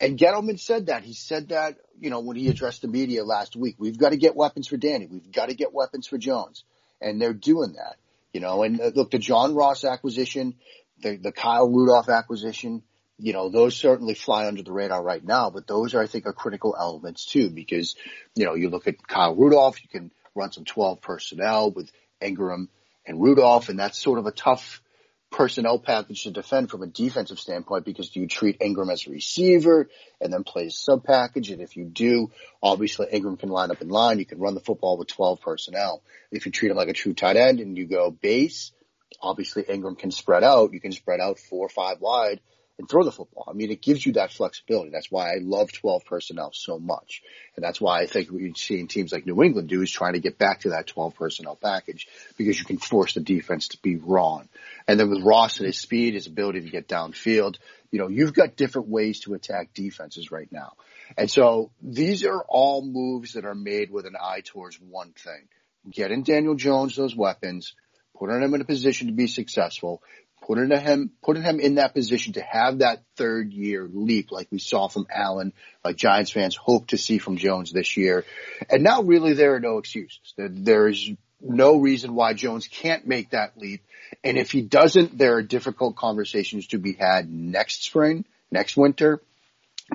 and 0.00 0.18
Gettleman 0.18 0.58
said 0.58 0.86
that. 0.86 1.04
He 1.04 1.12
said 1.12 1.48
that, 1.50 1.76
you 2.00 2.10
know, 2.10 2.20
when 2.20 2.36
he 2.36 2.48
addressed 2.48 2.82
the 2.82 2.88
media 2.88 3.24
last 3.24 3.56
week. 3.56 3.76
We've 3.78 3.98
got 3.98 4.10
to 4.10 4.16
get 4.16 4.36
weapons 4.36 4.68
for 4.68 4.76
Danny. 4.76 5.06
We've 5.06 5.32
got 5.32 5.48
to 5.48 5.54
get 5.54 5.72
weapons 5.72 6.06
for 6.06 6.18
Jones. 6.18 6.64
And 7.00 7.20
they're 7.20 7.32
doing 7.32 7.74
that, 7.74 7.96
you 8.32 8.40
know, 8.40 8.64
and 8.64 8.80
uh, 8.80 8.90
look, 8.94 9.12
the 9.12 9.18
John 9.18 9.54
Ross 9.54 9.84
acquisition, 9.84 10.54
the, 11.00 11.16
the 11.16 11.30
Kyle 11.30 11.68
Rudolph 11.68 12.08
acquisition, 12.08 12.82
you 13.18 13.32
know, 13.32 13.50
those 13.50 13.76
certainly 13.76 14.14
fly 14.14 14.46
under 14.46 14.62
the 14.62 14.72
radar 14.72 15.02
right 15.02 15.24
now, 15.24 15.50
but 15.50 15.66
those 15.66 15.94
are, 15.94 16.02
I 16.02 16.06
think, 16.06 16.26
are 16.26 16.32
critical 16.32 16.76
elements 16.78 17.24
too, 17.24 17.50
because, 17.50 17.94
you 18.34 18.44
know, 18.44 18.54
you 18.54 18.68
look 18.68 18.88
at 18.88 19.06
Kyle 19.06 19.34
Rudolph, 19.34 19.82
you 19.82 19.88
can 19.88 20.10
run 20.34 20.52
some 20.52 20.64
12 20.64 21.00
personnel 21.00 21.70
with 21.70 21.90
Engram 22.20 22.68
and 23.06 23.20
Rudolph, 23.20 23.68
and 23.68 23.78
that's 23.78 23.98
sort 23.98 24.18
of 24.18 24.26
a 24.26 24.32
tough 24.32 24.82
personnel 25.30 25.78
package 25.78 26.22
to 26.22 26.30
defend 26.30 26.70
from 26.70 26.82
a 26.82 26.86
defensive 26.86 27.38
standpoint 27.38 27.84
because 27.84 28.14
you 28.16 28.26
treat 28.26 28.58
Engram 28.60 28.90
as 28.90 29.06
a 29.06 29.10
receiver 29.10 29.88
and 30.20 30.32
then 30.32 30.42
play 30.42 30.68
sub 30.70 31.04
package. 31.04 31.50
And 31.50 31.60
if 31.60 31.76
you 31.76 31.84
do, 31.84 32.30
obviously 32.62 33.06
Engram 33.06 33.38
can 33.38 33.50
line 33.50 33.70
up 33.70 33.82
in 33.82 33.88
line. 33.88 34.18
You 34.18 34.26
can 34.26 34.38
run 34.38 34.54
the 34.54 34.60
football 34.60 34.96
with 34.96 35.08
12 35.08 35.40
personnel. 35.40 36.02
If 36.30 36.46
you 36.46 36.52
treat 36.52 36.70
him 36.70 36.76
like 36.76 36.88
a 36.88 36.94
true 36.94 37.14
tight 37.14 37.36
end 37.36 37.60
and 37.60 37.76
you 37.76 37.86
go 37.86 38.10
base, 38.10 38.72
obviously 39.20 39.64
Engram 39.64 39.98
can 39.98 40.10
spread 40.10 40.44
out. 40.44 40.72
You 40.72 40.80
can 40.80 40.92
spread 40.92 41.20
out 41.20 41.38
four 41.38 41.66
or 41.66 41.70
five 41.70 42.00
wide 42.00 42.40
and 42.78 42.88
throw 42.88 43.02
the 43.02 43.12
football. 43.12 43.44
I 43.48 43.52
mean, 43.54 43.70
it 43.70 43.82
gives 43.82 44.06
you 44.06 44.12
that 44.12 44.32
flexibility. 44.32 44.90
That's 44.90 45.10
why 45.10 45.32
I 45.32 45.38
love 45.40 45.72
12 45.72 46.04
personnel 46.04 46.52
so 46.54 46.78
much. 46.78 47.22
And 47.56 47.64
that's 47.64 47.80
why 47.80 48.00
I 48.00 48.06
think 48.06 48.30
what 48.30 48.40
you're 48.40 48.54
seeing 48.54 48.86
teams 48.86 49.12
like 49.12 49.26
New 49.26 49.42
England 49.42 49.68
do 49.68 49.82
is 49.82 49.90
trying 49.90 50.12
to 50.12 50.20
get 50.20 50.38
back 50.38 50.60
to 50.60 50.70
that 50.70 50.86
12 50.86 51.16
personnel 51.16 51.56
package 51.56 52.06
because 52.36 52.58
you 52.58 52.64
can 52.64 52.78
force 52.78 53.14
the 53.14 53.20
defense 53.20 53.68
to 53.68 53.78
be 53.82 53.96
wrong. 53.96 54.48
And 54.86 54.98
then 54.98 55.10
with 55.10 55.24
Ross 55.24 55.58
and 55.58 55.66
his 55.66 55.78
speed, 55.78 56.14
his 56.14 56.28
ability 56.28 56.60
to 56.60 56.70
get 56.70 56.88
downfield, 56.88 57.56
you 57.90 57.98
know, 57.98 58.08
you've 58.08 58.34
got 58.34 58.56
different 58.56 58.88
ways 58.88 59.20
to 59.20 59.34
attack 59.34 59.74
defenses 59.74 60.30
right 60.30 60.50
now. 60.52 60.74
And 61.16 61.28
so 61.28 61.72
these 61.82 62.24
are 62.24 62.44
all 62.48 62.82
moves 62.82 63.32
that 63.32 63.44
are 63.44 63.54
made 63.54 63.90
with 63.90 64.06
an 64.06 64.16
eye 64.20 64.42
towards 64.44 64.76
one 64.80 65.12
thing. 65.12 65.48
Getting 65.90 66.22
Daniel 66.22 66.54
Jones 66.54 66.94
those 66.94 67.16
weapons, 67.16 67.74
putting 68.16 68.42
him 68.42 68.54
in 68.54 68.60
a 68.60 68.64
position 68.64 69.06
to 69.08 69.14
be 69.14 69.26
successful, 69.26 70.02
putting 70.46 70.70
him, 70.70 71.10
putting 71.22 71.42
him 71.42 71.60
in 71.60 71.76
that 71.76 71.94
position 71.94 72.34
to 72.34 72.40
have 72.40 72.78
that 72.78 73.02
third 73.16 73.52
year 73.52 73.88
leap 73.92 74.32
like 74.32 74.48
we 74.50 74.58
saw 74.58 74.88
from 74.88 75.06
Allen, 75.14 75.52
like 75.84 75.96
Giants 75.96 76.30
fans 76.30 76.56
hope 76.56 76.88
to 76.88 76.98
see 76.98 77.18
from 77.18 77.36
Jones 77.36 77.72
this 77.72 77.96
year. 77.96 78.24
And 78.70 78.82
now 78.82 79.02
really 79.02 79.34
there 79.34 79.54
are 79.54 79.60
no 79.60 79.78
excuses. 79.78 80.34
There, 80.36 80.48
there's 80.50 81.10
no 81.40 81.76
reason 81.76 82.14
why 82.14 82.34
Jones 82.34 82.66
can't 82.66 83.06
make 83.06 83.30
that 83.30 83.56
leap. 83.56 83.82
And 84.24 84.36
if 84.38 84.50
he 84.50 84.62
doesn't, 84.62 85.16
there 85.18 85.36
are 85.36 85.42
difficult 85.42 85.96
conversations 85.96 86.68
to 86.68 86.78
be 86.78 86.94
had 86.94 87.30
next 87.30 87.84
spring, 87.84 88.24
next 88.50 88.76
winter, 88.76 89.22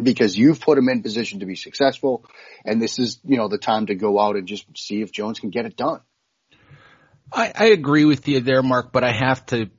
because 0.02 0.38
you've 0.38 0.62
put 0.62 0.78
him 0.78 0.90
in 0.90 1.04
position 1.04 1.40
to 1.40 1.46
be 1.46 1.56
successful. 1.56 2.26
And 2.64 2.82
this 2.82 3.00
is, 3.00 3.20
you 3.24 3.38
know, 3.38 3.48
the 3.48 3.58
time 3.58 3.88
to 3.88 3.96
go 3.96 4.20
out 4.20 4.36
and 4.36 4.48
just 4.48 4.66
see 4.78 5.02
if 5.02 5.12
Jones 5.12 5.40
can 5.40 5.50
get 5.50 5.66
it 5.66 5.76
done. 5.76 6.02
I, 7.32 7.52
I 7.56 7.66
agree 7.68 8.06
with 8.06 8.28
you 8.28 8.40
there, 8.42 8.62
Mark, 8.62 8.92
but 8.92 9.04
I 9.04 9.12
have 9.12 9.46
to 9.48 9.70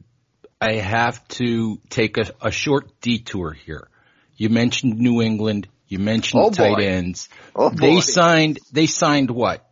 I 0.64 0.74
have 0.76 1.26
to 1.28 1.78
take 1.90 2.16
a, 2.18 2.30
a 2.40 2.50
short 2.50 3.00
detour 3.00 3.52
here. 3.52 3.88
You 4.36 4.48
mentioned 4.48 4.98
New 4.98 5.22
England. 5.22 5.68
You 5.88 5.98
mentioned 5.98 6.42
Oh, 6.42 6.50
tight 6.50 6.76
boy. 6.76 6.84
ends. 6.86 7.28
Oh, 7.54 7.70
they 7.70 7.94
boy. 7.96 8.00
signed, 8.00 8.58
they 8.72 8.86
signed 8.86 9.30
what? 9.30 9.68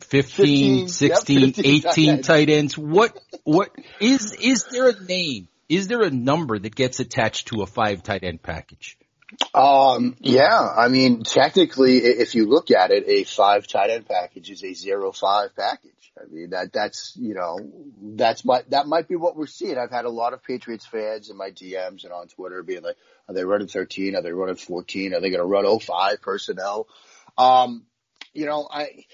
15, 0.00 0.86
15, 0.86 0.88
16, 0.88 1.38
yep, 1.40 1.54
15 1.54 1.74
18 1.92 2.08
ends. 2.10 2.26
tight 2.26 2.48
ends. 2.50 2.78
What, 2.78 3.18
what 3.44 3.70
is, 4.00 4.32
is 4.34 4.64
there 4.70 4.88
a 4.88 5.04
name? 5.04 5.48
Is 5.68 5.88
there 5.88 6.02
a 6.02 6.10
number 6.10 6.58
that 6.58 6.74
gets 6.74 7.00
attached 7.00 7.48
to 7.48 7.62
a 7.62 7.66
five 7.66 8.02
tight 8.02 8.22
end 8.22 8.42
package? 8.42 8.96
Um, 9.54 10.16
yeah, 10.20 10.68
I 10.76 10.88
mean, 10.88 11.24
technically, 11.24 11.98
if 11.98 12.34
you 12.34 12.46
look 12.46 12.70
at 12.70 12.90
it, 12.90 13.04
a 13.08 13.24
five 13.24 13.66
tight 13.66 13.90
end 13.90 14.06
package 14.06 14.50
is 14.50 14.62
a 14.62 14.72
zero 14.72 15.12
five 15.12 15.54
package. 15.56 15.92
I 16.18 16.32
mean, 16.32 16.50
that, 16.50 16.72
that's, 16.72 17.14
you 17.16 17.34
know, 17.34 17.58
that's 18.00 18.44
my, 18.44 18.62
that 18.68 18.86
might 18.86 19.08
be 19.08 19.16
what 19.16 19.36
we're 19.36 19.46
seeing. 19.46 19.76
I've 19.76 19.90
had 19.90 20.06
a 20.06 20.10
lot 20.10 20.32
of 20.32 20.42
Patriots 20.42 20.86
fans 20.86 21.28
in 21.28 21.36
my 21.36 21.50
DMs 21.50 22.04
and 22.04 22.12
on 22.12 22.28
Twitter 22.28 22.62
being 22.62 22.82
like, 22.82 22.96
are 23.28 23.34
they 23.34 23.44
running 23.44 23.68
13? 23.68 24.16
Are 24.16 24.22
they 24.22 24.32
running 24.32 24.56
14? 24.56 25.12
Are 25.12 25.20
they 25.20 25.30
going 25.30 25.40
to 25.40 25.46
run 25.46 25.78
05 25.78 26.22
personnel? 26.22 26.86
Um, 27.36 27.84
you 28.32 28.46
know, 28.46 28.66
I, 28.70 29.04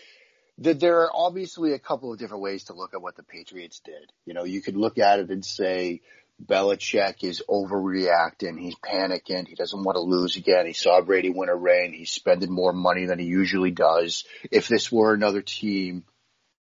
th- 0.62 0.78
there 0.78 1.00
are 1.00 1.10
obviously 1.12 1.72
a 1.72 1.78
couple 1.78 2.12
of 2.12 2.18
different 2.18 2.42
ways 2.42 2.64
to 2.64 2.74
look 2.74 2.94
at 2.94 3.02
what 3.02 3.16
the 3.16 3.24
Patriots 3.24 3.80
did. 3.84 4.12
You 4.24 4.34
know, 4.34 4.44
you 4.44 4.62
could 4.62 4.76
look 4.76 4.98
at 4.98 5.18
it 5.18 5.30
and 5.30 5.44
say, 5.44 6.02
Belichick 6.44 7.22
is 7.22 7.42
overreacting. 7.48 8.58
He's 8.58 8.76
panicking. 8.76 9.46
He 9.46 9.54
doesn't 9.54 9.84
want 9.84 9.96
to 9.96 10.00
lose 10.00 10.36
again. 10.36 10.66
He 10.66 10.72
saw 10.72 11.00
Brady 11.00 11.30
win 11.30 11.48
a 11.48 11.54
ring. 11.54 11.92
He's 11.92 12.12
spending 12.12 12.50
more 12.50 12.72
money 12.72 13.06
than 13.06 13.18
he 13.18 13.26
usually 13.26 13.70
does. 13.70 14.24
If 14.50 14.68
this 14.68 14.90
were 14.90 15.14
another 15.14 15.42
team, 15.42 16.04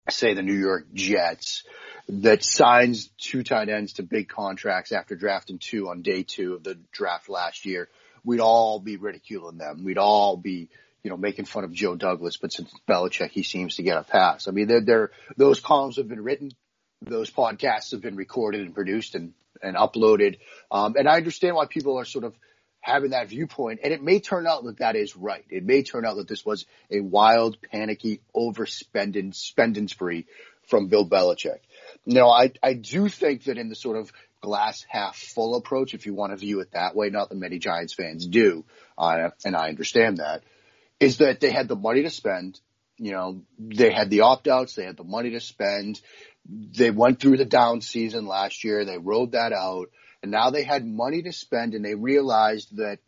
say 0.10 0.34
the 0.34 0.41
New 0.41 0.53
York 0.53 0.88
Jets, 0.93 1.63
that 2.10 2.43
signs 2.43 3.10
two 3.17 3.43
tight 3.43 3.70
ends 3.70 3.93
to 3.93 4.03
big 4.03 4.27
contracts 4.27 4.91
after 4.91 5.15
drafting 5.15 5.58
two 5.58 5.89
on 5.89 6.01
day 6.01 6.24
two 6.24 6.53
of 6.53 6.63
the 6.63 6.77
draft 6.91 7.29
last 7.29 7.65
year, 7.65 7.89
we'd 8.24 8.41
all 8.41 8.79
be 8.79 8.98
ridiculing 8.98 9.58
them. 9.58 9.84
We'd 9.84 9.98
all 9.98 10.38
be, 10.38 10.70
you 11.01 11.10
know, 11.10 11.17
making 11.17 11.46
fun 11.46 11.63
of 11.63 11.72
Joe 11.72 11.96
Douglas, 11.96 12.38
but 12.38 12.51
since 12.51 12.72
Belichick, 12.88 13.32
he 13.32 13.43
seems 13.43 13.75
to 13.75 13.84
get 13.84 13.98
a 13.98 14.03
pass. 14.03 14.48
I 14.48 14.51
mean, 14.51 14.67
they're, 14.67 14.82
they're, 14.82 15.12
those 15.38 15.60
columns 15.60 15.98
have 15.98 16.10
been 16.10 16.24
written 16.24 16.51
those 17.05 17.29
podcasts 17.29 17.91
have 17.91 18.01
been 18.01 18.15
recorded 18.15 18.62
and 18.62 18.74
produced 18.74 19.15
and, 19.15 19.33
and 19.62 19.75
uploaded. 19.75 20.39
Um, 20.72 20.95
and 20.98 21.07
I 21.07 21.17
understand 21.17 21.55
why 21.55 21.65
people 21.65 22.00
are 22.00 22.05
sort 22.05 22.25
of 22.25 22.33
having 22.79 23.12
that 23.12 23.29
viewpoint. 23.29 23.79
And 23.83 23.93
it 23.93 24.03
may 24.03 24.19
turn 24.19 24.45
out 24.45 24.65
that 24.65 24.79
that 24.79 24.95
is 24.95 25.15
right. 25.15 25.45
It 25.50 25.63
may 25.63 25.83
turn 25.83 26.05
out 26.05 26.17
that 26.17 26.27
this 26.27 26.45
was 26.45 26.65
a 26.91 27.00
wild, 27.00 27.57
panicky, 27.72 28.22
overspending, 28.36 29.33
spending 29.33 29.88
spree 29.88 30.25
from 30.67 30.88
Bill 30.88 31.07
Belichick. 31.07 31.60
Know, 32.05 32.29
I, 32.29 32.51
I 32.62 32.74
do 32.74 33.07
think 33.07 33.45
that 33.45 33.57
in 33.57 33.69
the 33.69 33.75
sort 33.75 33.98
of 33.98 34.12
glass 34.41 34.86
half 34.89 35.15
full 35.15 35.55
approach, 35.55 35.93
if 35.93 36.05
you 36.05 36.13
want 36.13 36.33
to 36.33 36.38
view 36.38 36.60
it 36.60 36.72
that 36.74 36.95
way, 36.95 37.10
not 37.10 37.29
that 37.29 37.38
many 37.38 37.60
Giants 37.60 37.93
fans 37.93 38.27
do, 38.27 38.65
uh, 38.98 39.29
and 39.45 39.55
I 39.55 39.69
understand 39.69 40.17
that, 40.17 40.43
is 41.00 41.17
that 41.17 41.39
they 41.39 41.51
had 41.51 41.69
the 41.69 41.77
money 41.77 42.03
to 42.03 42.10
spend. 42.10 42.60
You 42.98 43.13
know, 43.13 43.41
they 43.57 43.91
had 43.91 44.10
the 44.10 44.22
opt 44.22 44.48
outs, 44.48 44.75
they 44.75 44.83
had 44.83 44.98
the 44.98 45.03
money 45.03 45.31
to 45.31 45.39
spend 45.39 46.01
they 46.45 46.91
went 46.91 47.19
through 47.19 47.38
the 47.38 47.45
down 47.45 47.81
season 47.81 48.25
last 48.25 48.63
year. 48.63 48.85
They 48.85 48.97
rode 48.97 49.31
that 49.31 49.53
out 49.53 49.89
and 50.21 50.31
now 50.31 50.50
they 50.50 50.63
had 50.63 50.85
money 50.85 51.21
to 51.21 51.33
spend 51.33 51.73
and 51.73 51.83
they 51.83 51.95
realized 51.95 52.77
that 52.77 53.00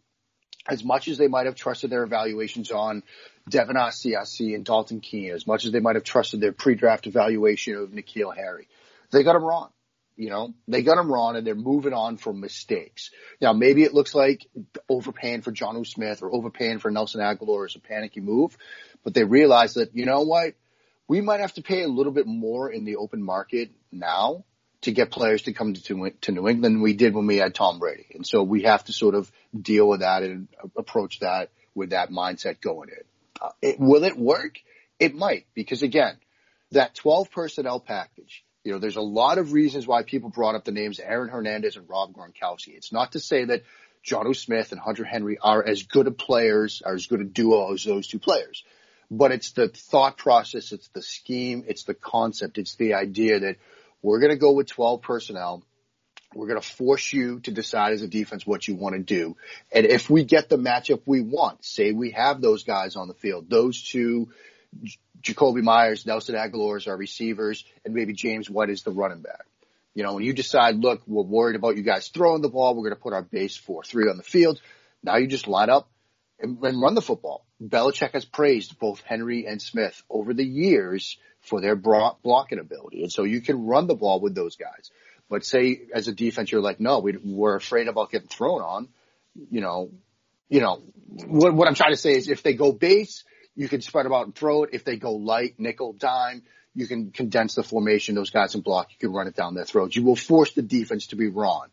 as 0.68 0.84
much 0.84 1.08
as 1.08 1.18
they 1.18 1.28
might 1.28 1.46
have 1.46 1.56
trusted 1.56 1.90
their 1.90 2.04
evaluations 2.04 2.72
on 2.72 3.04
Devin 3.50 3.76
Asiasi 3.76 4.56
and 4.56 4.66
Dalton 4.66 5.00
Keene, 5.00 5.32
as 5.32 5.48
much 5.48 5.66
as 5.66 5.72
they 5.72 5.80
might 5.80 5.96
have 5.96 6.04
trusted 6.04 6.42
their 6.42 6.52
pre-draft 6.52 7.08
evaluation 7.08 7.76
of 7.76 7.92
N'Keal 7.92 8.36
Harry, 8.36 8.68
they 9.12 9.24
got 9.24 9.36
him 9.36 9.44
wrong. 9.44 9.70
You 10.18 10.30
know, 10.30 10.54
they 10.68 10.82
got 10.82 10.98
him 10.98 11.12
wrong 11.12 11.36
and 11.36 11.46
they're 11.46 11.56
moving 11.56 11.94
on 11.94 12.18
from 12.18 12.40
mistakes. 12.40 13.12
Now, 13.42 13.52
maybe 13.52 13.84
it 13.84 13.94
looks 13.94 14.16
like 14.16 14.48
overpaying 14.90 15.42
for 15.42 15.52
Jonnu 15.52 15.86
Smith 15.86 16.22
or 16.22 16.34
overpaying 16.34 16.80
for 16.80 16.90
Nelson 16.90 17.22
Agholor 17.22 17.68
is 17.68 17.76
a 17.76 17.80
panicky 17.80 18.22
move, 18.22 18.58
but 19.04 19.14
they 19.14 19.26
realize 19.26 19.74
that, 19.74 19.94
you 19.94 20.06
know 20.06 20.22
what? 20.22 20.56
We 21.08 21.22
might 21.22 21.40
have 21.40 21.54
to 21.54 21.62
pay 21.62 21.84
a 21.84 21.88
little 21.88 22.12
bit 22.12 22.26
more 22.26 22.70
in 22.70 22.86
the 22.86 22.96
open 22.96 23.22
market 23.22 23.72
now 23.92 24.44
to 24.82 24.92
get 24.92 25.12
players 25.12 25.44
to 25.44 25.54
come 25.54 25.74
to, 25.74 26.12
to 26.22 26.32
New 26.32 26.48
England 26.48 26.76
than 26.76 26.82
we 26.82 26.94
did 26.94 27.14
when 27.14 27.28
we 27.28 27.38
had 27.38 27.56
Tom 27.56 27.80
Brady. 27.80 28.08
And 28.14 28.26
so 28.26 28.44
we 28.44 28.64
have 28.64 28.84
to 28.86 28.94
sort 28.94 29.16
of 29.16 29.32
deal 29.60 29.88
with 29.88 30.02
that 30.02 30.24
and 30.24 30.48
approach 30.78 31.20
that 31.20 31.50
with 31.74 31.90
that 31.90 32.10
mindset 32.10 32.62
going 32.62 32.90
in. 32.90 33.04
Uh, 33.42 33.50
it, 33.62 33.80
will 33.80 34.04
it 34.04 34.18
work? 34.18 34.60
It 35.00 35.14
might, 35.14 35.46
because 35.54 35.84
again, 35.84 36.18
that 36.72 36.96
12 36.96 37.32
personnel 37.32 37.80
package, 37.80 38.44
you 38.64 38.72
know, 38.72 38.80
there's 38.80 38.96
a 38.96 39.02
lot 39.02 39.38
of 39.38 39.54
reasons 39.54 39.86
why 39.86 40.04
people 40.04 40.30
brought 40.30 40.56
up 40.56 40.66
the 40.66 40.72
names 40.72 41.00
Aaron 41.00 41.30
Hernandez 41.30 41.78
and 41.78 41.90
Rob 41.90 42.14
Gronkowski. 42.14 42.76
It's 42.76 42.94
not 42.94 43.12
to 43.12 43.20
say 43.20 43.46
that 43.46 43.64
Jonnu 44.06 44.36
Smith 44.36 44.72
and 44.72 44.80
Hunter 44.80 45.04
Henry 45.04 45.38
are 45.42 45.64
as 45.64 45.84
good 45.84 46.08
of 46.08 46.18
players, 46.18 46.82
are 46.86 46.94
as 46.94 47.08
good 47.08 47.22
a 47.22 47.26
duo 47.26 47.74
as 47.74 47.84
those 47.84 48.08
two 48.08 48.20
players 48.20 48.64
but 49.10 49.32
it's 49.32 49.52
the 49.52 49.68
thought 49.68 50.18
process, 50.18 50.72
it's 50.72 50.88
the 50.90 51.02
scheme, 51.02 51.64
it's 51.68 51.84
the 51.84 51.94
concept, 51.94 52.58
it's 52.58 52.76
the 52.76 52.94
idea 52.94 53.40
that 53.40 53.58
we're 54.02 54.20
going 54.20 54.32
to 54.32 54.38
go 54.38 54.52
with 54.52 54.68
12 54.68 55.02
personnel. 55.02 55.64
We're 56.34 56.48
going 56.48 56.60
to 56.60 56.68
force 56.68 57.14
you 57.14 57.40
to 57.42 57.52
decide 57.52 57.94
as 57.94 58.02
a 58.02 58.08
defense 58.08 58.46
what 58.46 58.68
you 58.68 58.76
want 58.76 58.96
to 58.96 59.02
do. 59.02 59.38
And 59.72 59.86
if 59.86 60.10
we 60.10 60.26
get 60.26 60.50
the 60.50 60.58
matchup 60.58 61.02
we 61.06 61.22
want, 61.22 61.64
say 61.64 61.92
we 61.94 62.12
have 62.12 62.42
those 62.42 62.64
guys 62.66 62.98
on 62.98 63.08
the 63.08 63.14
field, 63.14 63.50
those 63.50 63.82
two, 63.82 64.30
Jakobi 65.22 65.64
Meyers, 65.64 66.06
Nelson 66.06 66.36
Agholor 66.36 66.76
as 66.76 66.88
our 66.88 66.98
receivers, 66.98 67.64
and 67.86 67.94
maybe 67.94 68.14
James 68.14 68.50
White 68.50 68.70
is 68.70 68.84
the 68.84 68.92
running 68.92 69.22
back. 69.22 69.46
You 69.94 70.04
know, 70.04 70.16
when 70.16 70.24
you 70.24 70.34
decide, 70.34 70.76
look, 70.76 71.02
we're 71.08 71.24
worried 71.24 71.56
about 71.56 71.78
you 71.78 71.84
guys 71.84 72.10
throwing 72.10 72.42
the 72.42 72.50
ball, 72.50 72.76
we're 72.76 72.90
going 72.90 72.96
to 72.96 73.02
put 73.02 73.14
our 73.14 73.22
base 73.22 73.58
4-3 73.58 74.12
on 74.12 74.18
the 74.18 74.24
field. 74.24 74.60
Now 75.04 75.16
you 75.16 75.28
just 75.28 75.48
line 75.48 75.70
up 75.70 75.90
and, 76.38 76.62
and 76.62 76.82
run 76.82 76.96
the 76.96 77.02
football. 77.02 77.45
Belichick 77.62 78.12
has 78.12 78.26
praised 78.26 78.80
both 78.80 79.02
Henry 79.02 79.46
and 79.46 79.62
Smith 79.62 80.04
over 80.10 80.34
the 80.34 80.46
years 80.46 81.18
for 81.42 81.62
their 81.62 81.76
blocking 81.76 82.60
ability. 82.60 83.04
And 83.04 83.12
so 83.12 83.24
you 83.24 83.42
can 83.42 83.66
run 83.66 83.88
the 83.88 83.96
ball 83.96 84.20
with 84.20 84.36
those 84.36 84.56
guys. 84.56 84.92
But 85.30 85.46
say 85.46 85.82
as 85.94 86.08
a 86.08 86.14
defense, 86.14 86.52
you're 86.52 86.62
like, 86.62 86.80
no, 86.80 87.00
we, 87.00 87.18
we're 87.24 87.56
afraid 87.56 87.88
about 87.88 88.12
getting 88.12 88.28
thrown 88.28 88.62
on. 88.62 88.90
You 89.50 89.62
know, 89.62 89.92
you 90.50 90.62
know, 90.62 90.84
what, 91.28 91.54
what 91.54 91.68
I'm 91.68 91.76
trying 91.76 91.94
to 91.94 91.98
say 91.98 92.14
is 92.14 92.30
if 92.30 92.44
they 92.44 92.54
go 92.54 92.72
base, 92.72 93.24
you 93.56 93.68
can 93.70 93.82
spread 93.82 94.06
them 94.06 94.14
out 94.14 94.26
and 94.26 94.36
throw 94.36 94.64
it. 94.64 94.72
If 94.74 94.84
they 94.84 94.98
go 94.98 95.14
light, 95.14 95.56
nickel, 95.58 95.94
dime, 95.94 96.44
you 96.76 96.88
can 96.88 97.12
condense 97.12 97.56
the 97.56 97.64
formation. 97.64 98.16
Those 98.16 98.30
guys 98.30 98.54
in 98.54 98.62
block, 98.62 98.90
you 98.92 98.98
can 99.00 99.16
run 99.16 99.28
it 99.28 99.36
down 99.36 99.56
their 99.56 99.66
throats. 99.66 99.96
You 99.96 100.04
will 100.04 100.16
force 100.16 100.52
the 100.54 100.62
defense 100.62 101.08
to 101.08 101.16
be 101.16 101.28
wrong. 101.28 101.68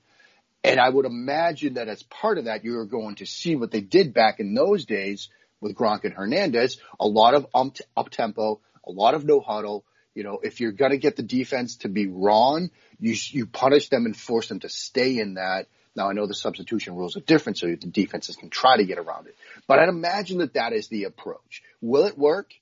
And 0.65 0.79
I 0.79 0.89
would 0.89 1.07
imagine 1.07 1.75
that 1.75 1.89
as 1.89 2.05
part 2.05 2.39
of 2.39 2.45
that, 2.45 2.63
you're 2.63 2.87
going 2.87 3.17
to 3.17 3.27
see 3.27 3.57
what 3.57 3.73
they 3.73 3.81
did 3.81 4.15
back 4.15 4.39
in 4.39 4.55
those 4.55 4.85
days 4.85 5.29
with 5.63 5.75
Gronk 5.75 6.05
and 6.05 6.13
Hernandez. 6.13 6.77
A 7.01 7.07
lot 7.07 7.35
of 7.35 7.47
up 7.55 8.11
tempo, 8.11 8.61
a 8.87 8.91
lot 8.93 9.15
of 9.15 9.25
no 9.25 9.41
huddle. 9.41 9.85
You 10.15 10.25
know, 10.25 10.41
if 10.43 10.61
you're 10.61 10.73
going 10.73 10.91
to 10.91 10.99
get 10.99 11.17
the 11.17 11.23
defense 11.23 11.77
to 11.77 11.89
be 11.89 12.07
wrong, 12.07 12.71
you, 13.01 13.15
you 13.29 13.47
punish 13.47 13.89
them 13.89 14.05
and 14.05 14.15
force 14.15 14.49
them 14.49 14.61
to 14.61 14.69
stay 14.69 15.19
in 15.19 15.35
that. 15.35 15.69
Now 15.97 16.11
I 16.11 16.13
know 16.13 16.27
the 16.27 16.35
substitution 16.35 16.97
rules 16.97 17.17
are 17.17 17.21
different, 17.21 17.59
so 17.59 17.67
the 17.67 17.77
defenses 17.77 18.37
can 18.37 18.51
try 18.51 18.77
to 18.77 18.85
get 18.85 18.99
around 18.99 19.27
it. 19.29 19.37
But 19.67 19.79
I'd 19.79 19.89
imagine 19.89 20.39
that 20.39 20.55
that 20.55 20.73
is 20.73 20.89
the 20.89 21.05
approach. 21.05 21.63
Will 21.81 22.05
it 22.05 22.19
work? 22.19 22.53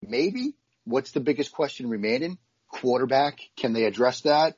Maybe. 0.00 0.54
What's 0.84 1.12
the 1.12 1.20
biggest 1.20 1.52
question 1.52 1.88
remaining? 1.88 2.38
Quarterback. 2.68 3.40
Can 3.56 3.72
they 3.72 3.84
address 3.84 4.22
that? 4.22 4.56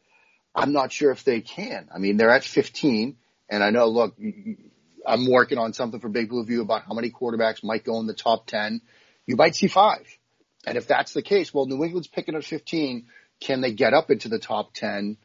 I'm 0.55 0.73
not 0.73 0.93
sure 0.93 1.11
if 1.11 1.25
they 1.25 1.41
can. 1.41 1.89
I 1.95 1.99
mean, 1.99 2.17
they're 2.17 2.31
at 2.31 2.45
15, 2.45 3.17
and 3.51 3.65
I 3.65 3.71
know. 3.71 3.89
Look, 3.89 4.17
I'm 5.07 5.31
working 5.31 5.59
on 5.59 5.73
something 5.73 6.01
for 6.01 6.09
Big 6.09 6.29
Blue 6.29 6.45
View 6.45 6.63
about 6.63 6.85
how 6.87 6.95
many 6.95 7.11
quarterbacks 7.11 7.63
might 7.63 7.85
go 7.85 8.01
in 8.01 8.07
the 8.07 8.15
top 8.15 8.47
10. 8.47 8.81
You 9.27 9.37
might 9.37 9.55
see 9.55 9.69
five. 9.69 10.07
And 10.67 10.79
if 10.79 10.87
that's 10.87 11.13
the 11.13 11.23
case, 11.23 11.53
well, 11.53 11.67
New 11.67 11.83
England's 11.85 12.09
picking 12.09 12.35
at 12.35 12.45
15. 12.45 13.07
Can 13.41 13.61
they 13.61 13.73
get 13.73 13.93
up 13.93 14.11
into 14.11 14.29
the 14.29 14.39
top 14.39 14.73
10? 14.75 15.17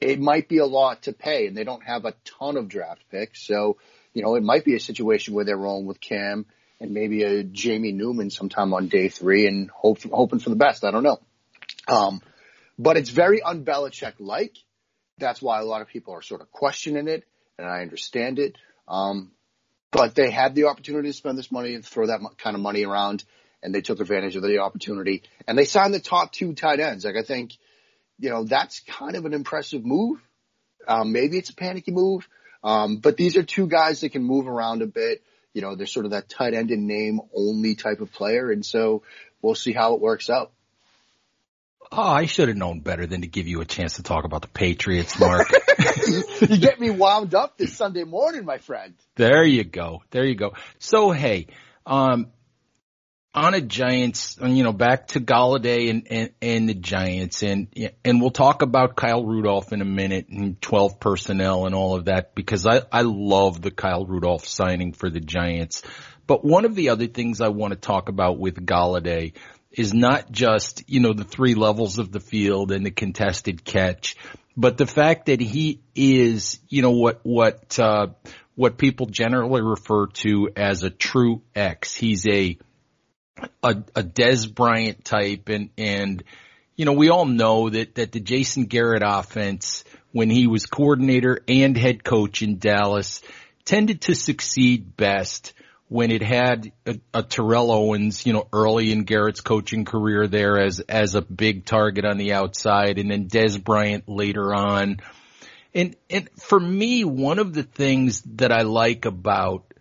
It 0.00 0.20
might 0.20 0.48
be 0.48 0.58
a 0.58 0.66
lot 0.66 1.02
to 1.02 1.12
pay, 1.12 1.46
and 1.46 1.56
they 1.56 1.64
don't 1.64 1.84
have 1.84 2.04
a 2.04 2.14
ton 2.38 2.56
of 2.56 2.68
draft 2.68 3.02
picks. 3.10 3.46
So, 3.46 3.76
you 4.12 4.22
know, 4.22 4.34
it 4.34 4.42
might 4.42 4.64
be 4.64 4.74
a 4.74 4.80
situation 4.80 5.34
where 5.34 5.44
they're 5.44 5.56
rolling 5.56 5.86
with 5.86 6.00
Cam 6.00 6.46
and 6.80 6.92
maybe 6.92 7.22
a 7.22 7.44
Jamie 7.44 7.92
Newman 7.92 8.30
sometime 8.30 8.74
on 8.74 8.88
day 8.88 9.08
three 9.08 9.46
and 9.46 9.70
hope, 9.70 10.02
hoping 10.02 10.40
for 10.40 10.50
the 10.50 10.56
best. 10.56 10.84
I 10.84 10.90
don't 10.90 11.04
know. 11.04 11.20
Um, 11.88 12.20
but 12.78 12.96
it's 12.96 13.10
very 13.10 13.40
un-Belichick 13.42 14.14
like. 14.18 14.56
That's 15.18 15.40
why 15.40 15.60
a 15.60 15.64
lot 15.64 15.80
of 15.80 15.88
people 15.88 16.14
are 16.14 16.22
sort 16.22 16.40
of 16.40 16.50
questioning 16.50 17.06
it, 17.06 17.24
and 17.58 17.68
I 17.68 17.82
understand 17.82 18.38
it. 18.38 18.56
Um, 18.88 19.32
but 19.92 20.14
they 20.14 20.30
had 20.30 20.54
the 20.54 20.64
opportunity 20.64 21.08
to 21.08 21.12
spend 21.12 21.38
this 21.38 21.52
money 21.52 21.74
and 21.74 21.84
throw 21.84 22.06
that 22.06 22.20
kind 22.38 22.56
of 22.56 22.62
money 22.62 22.84
around 22.84 23.24
and 23.62 23.74
they 23.74 23.80
took 23.80 24.00
advantage 24.00 24.36
of 24.36 24.42
the 24.42 24.58
opportunity 24.58 25.22
and 25.46 25.56
they 25.56 25.64
signed 25.64 25.94
the 25.94 26.00
top 26.00 26.32
two 26.32 26.52
tight 26.52 26.80
ends. 26.80 27.04
Like 27.04 27.16
I 27.16 27.22
think, 27.22 27.52
you 28.18 28.30
know, 28.30 28.44
that's 28.44 28.80
kind 28.80 29.16
of 29.16 29.24
an 29.24 29.32
impressive 29.32 29.84
move. 29.84 30.20
Um, 30.86 31.12
maybe 31.12 31.38
it's 31.38 31.50
a 31.50 31.54
panicky 31.54 31.92
move. 31.92 32.28
Um, 32.62 32.96
but 32.96 33.16
these 33.16 33.36
are 33.36 33.42
two 33.42 33.66
guys 33.66 34.00
that 34.00 34.10
can 34.10 34.22
move 34.22 34.48
around 34.48 34.82
a 34.82 34.86
bit. 34.86 35.22
You 35.52 35.62
know, 35.62 35.76
they're 35.76 35.86
sort 35.86 36.06
of 36.06 36.12
that 36.12 36.28
tight 36.28 36.54
end 36.54 36.70
in 36.70 36.86
name 36.86 37.20
only 37.34 37.74
type 37.74 38.00
of 38.00 38.12
player. 38.12 38.50
And 38.50 38.64
so 38.64 39.02
we'll 39.42 39.54
see 39.54 39.72
how 39.72 39.94
it 39.94 40.00
works 40.00 40.28
out. 40.28 40.52
Oh, 41.92 42.02
I 42.02 42.26
should 42.26 42.48
have 42.48 42.56
known 42.56 42.80
better 42.80 43.06
than 43.06 43.20
to 43.20 43.26
give 43.26 43.46
you 43.46 43.60
a 43.60 43.64
chance 43.64 43.94
to 43.94 44.02
talk 44.02 44.24
about 44.24 44.42
the 44.42 44.48
Patriots, 44.48 45.18
Mark. 45.18 45.48
you 46.40 46.58
get 46.58 46.80
me 46.80 46.90
wound 46.90 47.34
up 47.34 47.56
this 47.56 47.76
Sunday 47.76 48.04
morning, 48.04 48.44
my 48.44 48.58
friend. 48.58 48.94
There 49.16 49.44
you 49.44 49.64
go. 49.64 50.02
There 50.10 50.24
you 50.24 50.34
go. 50.34 50.54
So, 50.78 51.10
hey, 51.10 51.46
um, 51.86 52.28
on 53.34 53.54
a 53.54 53.60
Giants, 53.60 54.38
you 54.40 54.62
know, 54.62 54.72
back 54.72 55.08
to 55.08 55.20
Golladay 55.20 55.90
and, 55.90 56.06
and, 56.08 56.30
and 56.40 56.68
the 56.68 56.74
Giants 56.74 57.42
and, 57.42 57.66
and 58.04 58.20
we'll 58.20 58.30
talk 58.30 58.62
about 58.62 58.94
Kyle 58.94 59.24
Rudolph 59.24 59.72
in 59.72 59.80
a 59.80 59.84
minute 59.84 60.28
and 60.28 60.60
12 60.62 61.00
personnel 61.00 61.66
and 61.66 61.74
all 61.74 61.96
of 61.96 62.04
that 62.04 62.34
because 62.36 62.64
I, 62.64 62.82
I 62.92 63.02
love 63.02 63.60
the 63.60 63.72
Kyle 63.72 64.06
Rudolph 64.06 64.46
signing 64.46 64.92
for 64.92 65.10
the 65.10 65.20
Giants. 65.20 65.82
But 66.26 66.44
one 66.44 66.64
of 66.64 66.74
the 66.74 66.90
other 66.90 67.06
things 67.06 67.40
I 67.40 67.48
want 67.48 67.72
to 67.72 67.78
talk 67.78 68.08
about 68.08 68.38
with 68.38 68.64
Golladay 68.64 69.32
is 69.76 69.92
not 69.92 70.30
just, 70.30 70.84
you 70.88 71.00
know, 71.00 71.12
the 71.12 71.24
three 71.24 71.54
levels 71.54 71.98
of 71.98 72.12
the 72.12 72.20
field 72.20 72.70
and 72.70 72.86
the 72.86 72.90
contested 72.90 73.64
catch, 73.64 74.16
but 74.56 74.76
the 74.76 74.86
fact 74.86 75.26
that 75.26 75.40
he 75.40 75.80
is, 75.94 76.60
you 76.68 76.80
know, 76.80 76.92
what, 76.92 77.20
what, 77.24 77.78
uh, 77.78 78.08
what 78.54 78.78
people 78.78 79.06
generally 79.06 79.62
refer 79.62 80.06
to 80.06 80.48
as 80.54 80.84
a 80.84 80.90
true 80.90 81.42
X. 81.56 81.94
He's 81.94 82.24
a, 82.26 82.56
a, 83.62 83.70
a 83.96 84.02
Dez 84.02 84.52
Bryant 84.52 85.04
type 85.04 85.48
and, 85.48 85.70
and, 85.76 86.22
you 86.76 86.84
know, 86.84 86.92
we 86.92 87.08
all 87.08 87.24
know 87.26 87.70
that, 87.70 87.96
that 87.96 88.12
the 88.12 88.20
Jason 88.20 88.64
Garrett 88.66 89.02
offense, 89.04 89.84
when 90.12 90.30
he 90.30 90.46
was 90.46 90.66
coordinator 90.66 91.40
and 91.48 91.76
head 91.76 92.04
coach 92.04 92.42
in 92.42 92.58
Dallas, 92.58 93.22
tended 93.64 94.02
to 94.02 94.14
succeed 94.14 94.96
best 94.96 95.52
when 95.94 96.10
it 96.10 96.22
had 96.22 96.72
a, 96.86 96.98
a 97.14 97.22
Terrell 97.22 97.70
Owens, 97.70 98.26
you 98.26 98.32
know, 98.32 98.48
early 98.52 98.90
in 98.90 99.04
Garrett's 99.04 99.40
coaching 99.40 99.84
career 99.84 100.26
there 100.26 100.58
as, 100.60 100.80
as 100.80 101.14
a 101.14 101.22
big 101.22 101.64
target 101.64 102.04
on 102.04 102.18
the 102.18 102.32
outside 102.32 102.98
and 102.98 103.08
then 103.08 103.28
Dez 103.28 103.62
Bryant 103.62 104.08
later 104.08 104.52
on. 104.52 104.96
And, 105.72 105.94
and 106.10 106.28
for 106.36 106.58
me, 106.58 107.04
one 107.04 107.38
of 107.38 107.54
the 107.54 107.62
things 107.62 108.22
that 108.34 108.50
I 108.50 108.62
like 108.62 109.04
about, 109.04 109.72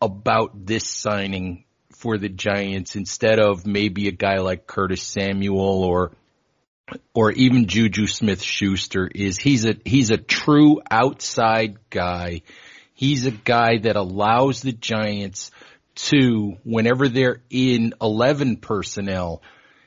about 0.00 0.64
this 0.64 0.88
signing 0.88 1.64
for 1.90 2.16
the 2.16 2.30
Giants 2.30 2.96
instead 2.96 3.38
of 3.38 3.66
maybe 3.66 4.08
a 4.08 4.12
guy 4.12 4.38
like 4.38 4.66
Curtis 4.66 5.02
Samuel 5.02 5.84
or 5.84 6.12
or 7.12 7.32
even 7.32 7.66
Juju 7.66 8.06
Smith 8.06 8.42
Schuster 8.42 9.06
is 9.14 9.36
he's 9.36 9.66
a 9.66 9.74
he's 9.84 10.10
a 10.10 10.16
true 10.16 10.80
outside 10.90 11.76
guy. 11.90 12.40
He's 13.00 13.24
a 13.24 13.30
guy 13.30 13.78
that 13.78 13.96
allows 13.96 14.60
the 14.60 14.72
Giants 14.72 15.52
to 16.10 16.58
whenever 16.64 17.08
they're 17.08 17.40
in 17.48 17.94
11 17.98 18.58
personnel, 18.58 19.40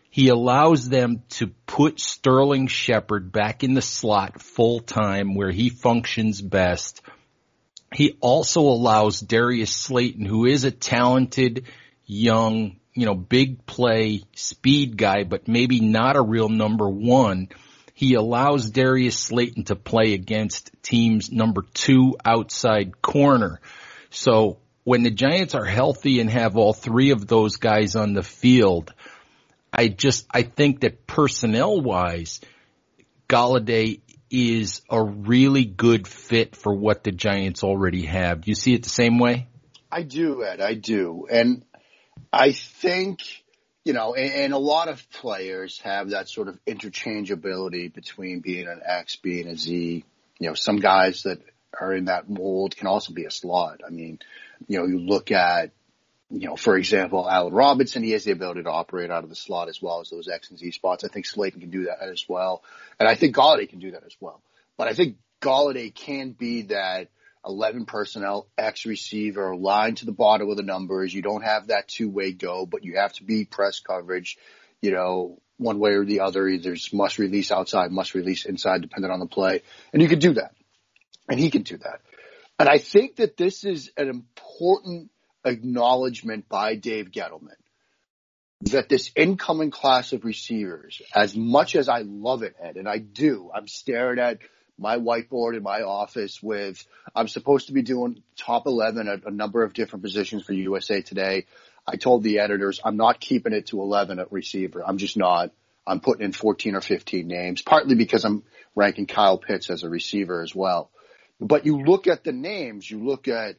he 0.09 0.29
allows 0.29 0.89
them 0.89 1.21
to 1.37 1.51
put 1.67 1.99
Sterling 1.99 2.65
Shepard 2.65 3.31
back 3.31 3.63
in 3.63 3.75
the 3.75 3.83
slot 3.83 4.41
full 4.41 4.79
time 4.79 5.35
where 5.35 5.51
he 5.51 5.69
functions 5.69 6.41
best. 6.41 7.03
He 7.93 8.17
also 8.19 8.61
allows 8.61 9.19
Darius 9.19 9.75
Slayton, 9.75 10.25
who 10.25 10.47
is 10.47 10.63
a 10.63 10.71
talented 10.71 11.67
young, 12.07 12.77
you 12.95 13.05
know, 13.05 13.13
big 13.13 13.67
play 13.67 14.23
speed 14.33 14.97
guy, 14.97 15.23
but 15.23 15.47
maybe 15.47 15.81
not 15.81 16.15
a 16.15 16.21
real 16.23 16.49
number 16.49 16.89
one. 16.89 17.49
He 17.93 18.15
allows 18.15 18.71
Darius 18.71 19.17
Slayton 19.17 19.65
to 19.65 19.75
play 19.75 20.13
against 20.13 20.71
teams 20.81 21.31
number 21.31 21.63
two 21.73 22.17
outside 22.25 23.01
corner. 23.01 23.61
So 24.09 24.57
when 24.83 25.03
the 25.03 25.11
Giants 25.11 25.55
are 25.55 25.65
healthy 25.65 26.19
and 26.19 26.29
have 26.29 26.57
all 26.57 26.73
three 26.73 27.11
of 27.11 27.27
those 27.27 27.57
guys 27.57 27.95
on 27.95 28.13
the 28.13 28.23
field, 28.23 28.93
I 29.71 29.87
just, 29.87 30.25
I 30.31 30.41
think 30.43 30.81
that 30.81 31.07
personnel 31.07 31.81
wise, 31.81 32.41
Golladay 33.27 34.01
is 34.29 34.81
a 34.89 35.01
really 35.01 35.63
good 35.63 36.07
fit 36.07 36.55
for 36.55 36.73
what 36.73 37.03
the 37.03 37.11
Giants 37.11 37.63
already 37.63 38.05
have. 38.05 38.41
Do 38.41 38.51
you 38.51 38.55
see 38.55 38.73
it 38.73 38.83
the 38.83 38.89
same 38.89 39.19
way? 39.19 39.47
I 39.91 40.01
do, 40.01 40.43
Ed. 40.43 40.59
I 40.59 40.73
do. 40.73 41.27
And 41.29 41.63
I 42.31 42.51
think, 42.51 43.19
you 43.85 43.93
know, 43.93 44.13
and, 44.15 44.33
and, 44.33 44.53
a 44.53 44.57
lot 44.57 44.87
of 44.87 45.09
players 45.11 45.79
have 45.79 46.11
that 46.11 46.29
sort 46.29 46.47
of 46.47 46.57
interchangeability 46.65 47.93
between 47.93 48.39
being 48.39 48.67
an 48.67 48.81
X, 48.85 49.17
being 49.17 49.47
a 49.47 49.57
Z. 49.57 50.03
You 50.39 50.47
know, 50.47 50.53
some 50.53 50.77
guys 50.77 51.23
that 51.23 51.39
are 51.79 51.93
in 51.93 52.05
that 52.05 52.29
mold 52.29 52.75
can 52.75 52.87
also 52.87 53.13
be 53.13 53.25
a 53.25 53.31
slot. 53.31 53.81
I 53.85 53.89
mean, 53.89 54.19
you 54.67 54.79
know, 54.79 54.85
you 54.85 54.99
look 54.99 55.31
at, 55.31 55.71
you 56.29 56.47
know, 56.47 56.55
for 56.55 56.77
example, 56.77 57.29
Allen 57.29 57.53
Robinson, 57.53 58.03
he 58.03 58.11
has 58.11 58.23
the 58.23 58.31
ability 58.31 58.63
to 58.63 58.71
operate 58.71 59.11
out 59.11 59.23
of 59.23 59.29
the 59.29 59.35
slot 59.35 59.69
as 59.69 59.81
well 59.81 59.99
as 59.99 60.09
those 60.09 60.29
X 60.29 60.49
and 60.49 60.57
Z 60.57 60.71
spots. 60.71 61.03
I 61.03 61.09
think 61.09 61.25
Slayton 61.25 61.59
can 61.59 61.69
do 61.69 61.85
that 61.85 62.01
as 62.01 62.25
well. 62.27 62.63
And 62.99 63.07
I 63.07 63.15
think 63.15 63.35
Golladay 63.35 63.69
can 63.69 63.79
do 63.79 63.91
that 63.91 64.03
as 64.05 64.15
well. 64.19 64.41
But 64.77 64.87
I 64.87 64.93
think 64.93 65.17
Golladay 65.41 65.93
can 65.93 66.31
be 66.31 66.63
that 66.63 67.09
11 67.45 67.85
personnel, 67.85 68.47
X 68.57 68.85
receiver, 68.85 69.55
line 69.55 69.95
to 69.95 70.05
the 70.05 70.11
bottom 70.11 70.49
of 70.49 70.57
the 70.57 70.63
numbers. 70.63 71.13
You 71.13 71.21
don't 71.21 71.43
have 71.43 71.67
that 71.67 71.87
two 71.87 72.09
way 72.09 72.31
go, 72.31 72.65
but 72.65 72.83
you 72.83 72.97
have 72.97 73.13
to 73.13 73.23
be 73.23 73.45
press 73.45 73.79
coverage, 73.79 74.37
you 74.81 74.91
know, 74.91 75.39
one 75.57 75.79
way 75.79 75.91
or 75.91 76.05
the 76.05 76.21
other. 76.21 76.47
Either 76.47 76.75
must 76.93 77.19
release 77.19 77.51
outside, 77.51 77.91
must 77.91 78.13
release 78.13 78.45
inside, 78.45 78.81
depending 78.81 79.11
on 79.11 79.19
the 79.19 79.27
play. 79.27 79.61
And 79.91 80.01
you 80.01 80.07
can 80.07 80.19
do 80.19 80.33
that. 80.33 80.53
And 81.29 81.39
he 81.39 81.49
can 81.49 81.63
do 81.63 81.77
that. 81.77 82.01
And 82.59 82.69
I 82.69 82.77
think 82.77 83.17
that 83.17 83.37
this 83.37 83.63
is 83.63 83.91
an 83.97 84.09
important 84.09 85.09
acknowledgement 85.45 86.47
by 86.47 86.75
Dave 86.75 87.11
Gettleman 87.11 87.55
that 88.71 88.87
this 88.87 89.11
incoming 89.15 89.71
class 89.71 90.13
of 90.13 90.23
receivers, 90.23 91.01
as 91.13 91.35
much 91.35 91.75
as 91.75 91.89
I 91.89 92.03
love 92.05 92.43
it, 92.43 92.55
Ed, 92.61 92.77
and 92.77 92.87
I 92.87 92.97
do, 92.97 93.51
I'm 93.53 93.67
staring 93.67 94.19
at 94.19 94.39
my 94.77 94.97
whiteboard 94.97 95.55
in 95.55 95.63
my 95.63 95.81
office 95.81 96.41
with, 96.41 96.85
I'm 97.15 97.27
supposed 97.27 97.67
to 97.67 97.73
be 97.73 97.81
doing 97.81 98.23
top 98.37 98.65
11 98.65 99.07
at 99.07 99.25
a 99.25 99.31
number 99.31 99.63
of 99.63 99.73
different 99.73 100.03
positions 100.03 100.43
for 100.43 100.53
USA 100.53 101.01
Today. 101.01 101.45
I 101.87 101.97
told 101.97 102.23
the 102.23 102.39
editors, 102.39 102.79
I'm 102.83 102.97
not 102.97 103.19
keeping 103.19 103.53
it 103.53 103.67
to 103.67 103.81
11 103.81 104.19
at 104.19 104.31
receiver. 104.31 104.83
I'm 104.85 104.97
just 104.97 105.17
not. 105.17 105.51
I'm 105.85 105.99
putting 105.99 106.25
in 106.25 106.31
14 106.31 106.75
or 106.75 106.81
15 106.81 107.27
names, 107.27 107.61
partly 107.61 107.95
because 107.95 108.23
I'm 108.23 108.43
ranking 108.75 109.05
Kyle 109.05 109.37
Pitts 109.37 109.69
as 109.69 109.83
a 109.83 109.89
receiver 109.89 110.41
as 110.41 110.55
well. 110.55 110.89
But 111.39 111.65
you 111.65 111.81
look 111.83 112.07
at 112.07 112.23
the 112.23 112.31
names, 112.31 112.89
you 112.89 113.03
look 113.03 113.27
at 113.27 113.57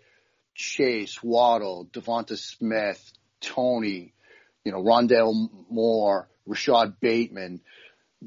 Chase, 0.55 1.23
Waddle, 1.23 1.87
Devonta 1.93 2.39
Smith, 2.39 3.13
Toney, 3.41 4.15
you 4.65 4.73
know, 4.73 4.83
Rondale 4.83 5.51
Moore, 5.69 6.29
Rashod 6.47 6.99
Bateman. 7.01 7.61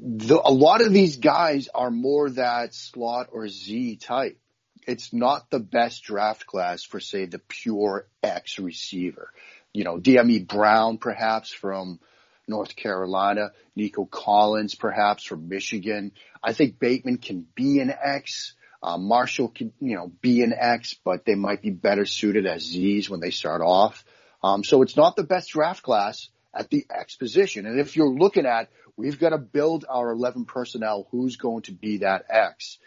The, 0.00 0.40
a 0.42 0.52
lot 0.52 0.80
of 0.80 0.92
these 0.92 1.16
guys 1.16 1.68
are 1.74 1.90
more 1.90 2.30
that 2.30 2.74
slot 2.74 3.28
or 3.32 3.48
Z 3.48 3.96
type. 3.96 4.38
It's 4.86 5.12
not 5.12 5.50
the 5.50 5.58
best 5.58 6.04
draft 6.04 6.46
class 6.46 6.84
for 6.84 7.00
say 7.00 7.26
the 7.26 7.40
pure 7.40 8.06
X 8.22 8.58
receiver. 8.58 9.32
You 9.72 9.84
know, 9.84 9.98
Dyami 9.98 10.46
Brown 10.46 10.98
perhaps 10.98 11.52
from 11.52 12.00
North 12.46 12.74
Carolina, 12.76 13.52
Nico 13.76 14.04
Collins 14.04 14.74
perhaps 14.74 15.24
from 15.24 15.48
Michigan. 15.48 16.12
I 16.42 16.52
think 16.52 16.78
Bateman 16.78 17.18
can 17.18 17.46
be 17.54 17.80
an 17.80 17.92
X. 17.92 18.54
Uh, 18.82 18.96
Marshall 18.96 19.48
can, 19.48 19.72
you 19.80 19.96
know, 19.96 20.12
be 20.20 20.42
an 20.42 20.54
X, 20.56 20.94
but 21.04 21.24
they 21.24 21.34
might 21.34 21.60
be 21.60 21.70
better 21.70 22.06
suited 22.06 22.46
as 22.46 22.62
Z's 22.62 23.10
when 23.10 23.20
they 23.20 23.30
start 23.30 23.60
off. 23.60 24.04
Um, 24.42 24.62
so 24.62 24.82
it's 24.82 24.96
not 24.96 25.16
the 25.16 25.24
best 25.24 25.50
draft 25.50 25.82
class 25.82 26.28
at 26.54 26.70
the 26.70 26.86
X 26.88 27.16
position. 27.16 27.66
And 27.66 27.80
if 27.80 27.96
you're 27.96 28.08
looking 28.08 28.46
at, 28.46 28.70
we've 28.98 29.18
got 29.18 29.30
to 29.30 29.38
build 29.38 29.86
our 29.88 30.10
11 30.10 30.44
personnel, 30.44 31.06
who's 31.10 31.36
going 31.36 31.62
to 31.62 31.72
be 31.72 31.98
that 31.98 32.26
X? 32.28 32.78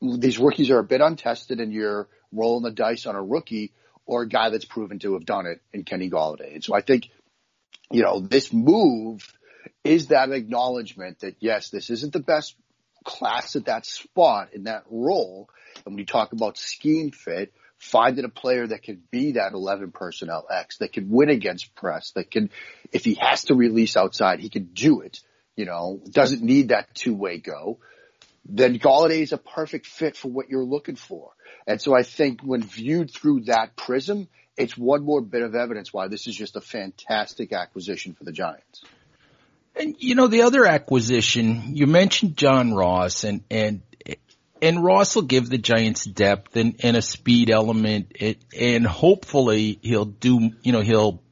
These 0.00 0.38
rookies 0.38 0.70
are 0.70 0.78
a 0.78 0.84
bit 0.84 1.00
untested 1.00 1.58
and 1.58 1.72
you're 1.72 2.08
rolling 2.30 2.62
the 2.62 2.70
dice 2.70 3.06
on 3.06 3.16
a 3.16 3.22
rookie 3.22 3.72
or 4.04 4.22
a 4.22 4.28
guy 4.28 4.50
that's 4.50 4.66
proven 4.66 4.98
to 5.00 5.14
have 5.14 5.24
done 5.24 5.46
it 5.46 5.60
in 5.72 5.84
Kenny 5.84 6.10
Golladay. 6.10 6.54
And 6.54 6.64
so 6.64 6.74
I 6.74 6.82
think, 6.82 7.08
you 7.90 8.02
know, 8.02 8.20
this 8.20 8.52
move 8.52 9.26
is 9.82 10.08
that 10.08 10.30
acknowledgement 10.30 11.20
that 11.20 11.36
yes, 11.40 11.70
this 11.70 11.90
isn't 11.90 12.12
the 12.12 12.20
best 12.20 12.54
class 13.04 13.56
at 13.56 13.64
that 13.64 13.86
spot 13.86 14.52
in 14.52 14.64
that 14.64 14.84
role. 14.90 15.48
And 15.76 15.94
when 15.94 15.98
you 15.98 16.06
talk 16.06 16.32
about 16.32 16.58
scheme 16.58 17.10
fit, 17.10 17.52
finding 17.78 18.24
a 18.24 18.28
player 18.28 18.66
that 18.66 18.82
can 18.82 19.02
be 19.10 19.32
that 19.32 19.52
11 19.52 19.92
personnel 19.92 20.46
X, 20.50 20.78
that 20.78 20.92
can 20.92 21.10
win 21.10 21.28
against 21.28 21.74
press, 21.74 22.12
that 22.12 22.30
can, 22.30 22.50
if 22.92 23.04
he 23.04 23.14
has 23.14 23.44
to 23.44 23.54
release 23.54 23.96
outside, 23.96 24.40
he 24.40 24.48
can 24.48 24.64
do 24.72 25.00
it, 25.00 25.20
you 25.56 25.64
know, 25.64 26.00
doesn't 26.10 26.42
need 26.42 26.68
that 26.68 26.94
two 26.94 27.14
way 27.14 27.38
go, 27.38 27.78
then 28.48 28.78
Golladay 28.78 29.22
is 29.22 29.32
a 29.32 29.38
perfect 29.38 29.86
fit 29.86 30.16
for 30.16 30.28
what 30.28 30.48
you're 30.48 30.64
looking 30.64 30.96
for. 30.96 31.32
And 31.66 31.80
so 31.80 31.94
I 31.94 32.02
think 32.02 32.42
when 32.42 32.62
viewed 32.62 33.10
through 33.10 33.42
that 33.42 33.76
prism, 33.76 34.28
it's 34.56 34.76
one 34.76 35.04
more 35.04 35.20
bit 35.20 35.42
of 35.42 35.54
evidence 35.54 35.92
why 35.92 36.08
this 36.08 36.26
is 36.26 36.34
just 36.34 36.56
a 36.56 36.60
fantastic 36.60 37.52
acquisition 37.52 38.14
for 38.14 38.24
the 38.24 38.32
Giants. 38.32 38.82
And 39.74 39.96
you 39.98 40.14
know, 40.14 40.28
the 40.28 40.42
other 40.42 40.64
acquisition, 40.64 41.76
you 41.76 41.86
mentioned 41.86 42.36
John 42.36 42.72
Ross 42.72 43.24
and, 43.24 43.42
and, 43.50 43.82
and 44.62 44.82
Ross 44.82 45.14
will 45.14 45.22
give 45.22 45.48
the 45.48 45.58
Giants 45.58 46.04
depth 46.04 46.56
and, 46.56 46.76
and 46.82 46.96
a 46.96 47.02
speed 47.02 47.50
element 47.50 48.12
it, 48.14 48.38
and 48.58 48.86
hopefully 48.86 49.78
he'll 49.82 50.04
do, 50.04 50.50
you 50.62 50.72
know, 50.72 50.80
he'll, 50.80 51.22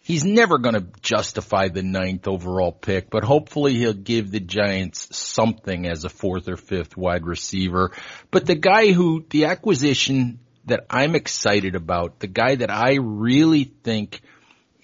he's 0.00 0.24
never 0.24 0.58
going 0.58 0.74
to 0.74 0.86
justify 1.00 1.68
the 1.68 1.82
ninth 1.82 2.26
overall 2.26 2.72
pick, 2.72 3.10
but 3.10 3.24
hopefully 3.24 3.74
he'll 3.74 3.92
give 3.92 4.30
the 4.30 4.40
Giants 4.40 5.16
something 5.16 5.86
as 5.86 6.04
a 6.04 6.08
fourth 6.08 6.48
or 6.48 6.56
fifth 6.56 6.96
wide 6.96 7.26
receiver. 7.26 7.92
But 8.30 8.46
the 8.46 8.56
guy 8.56 8.92
who, 8.92 9.24
the 9.30 9.46
acquisition 9.46 10.40
that 10.66 10.86
I'm 10.90 11.14
excited 11.14 11.74
about, 11.74 12.20
the 12.20 12.26
guy 12.26 12.56
that 12.56 12.70
I 12.70 12.96
really 13.00 13.64
think 13.64 14.20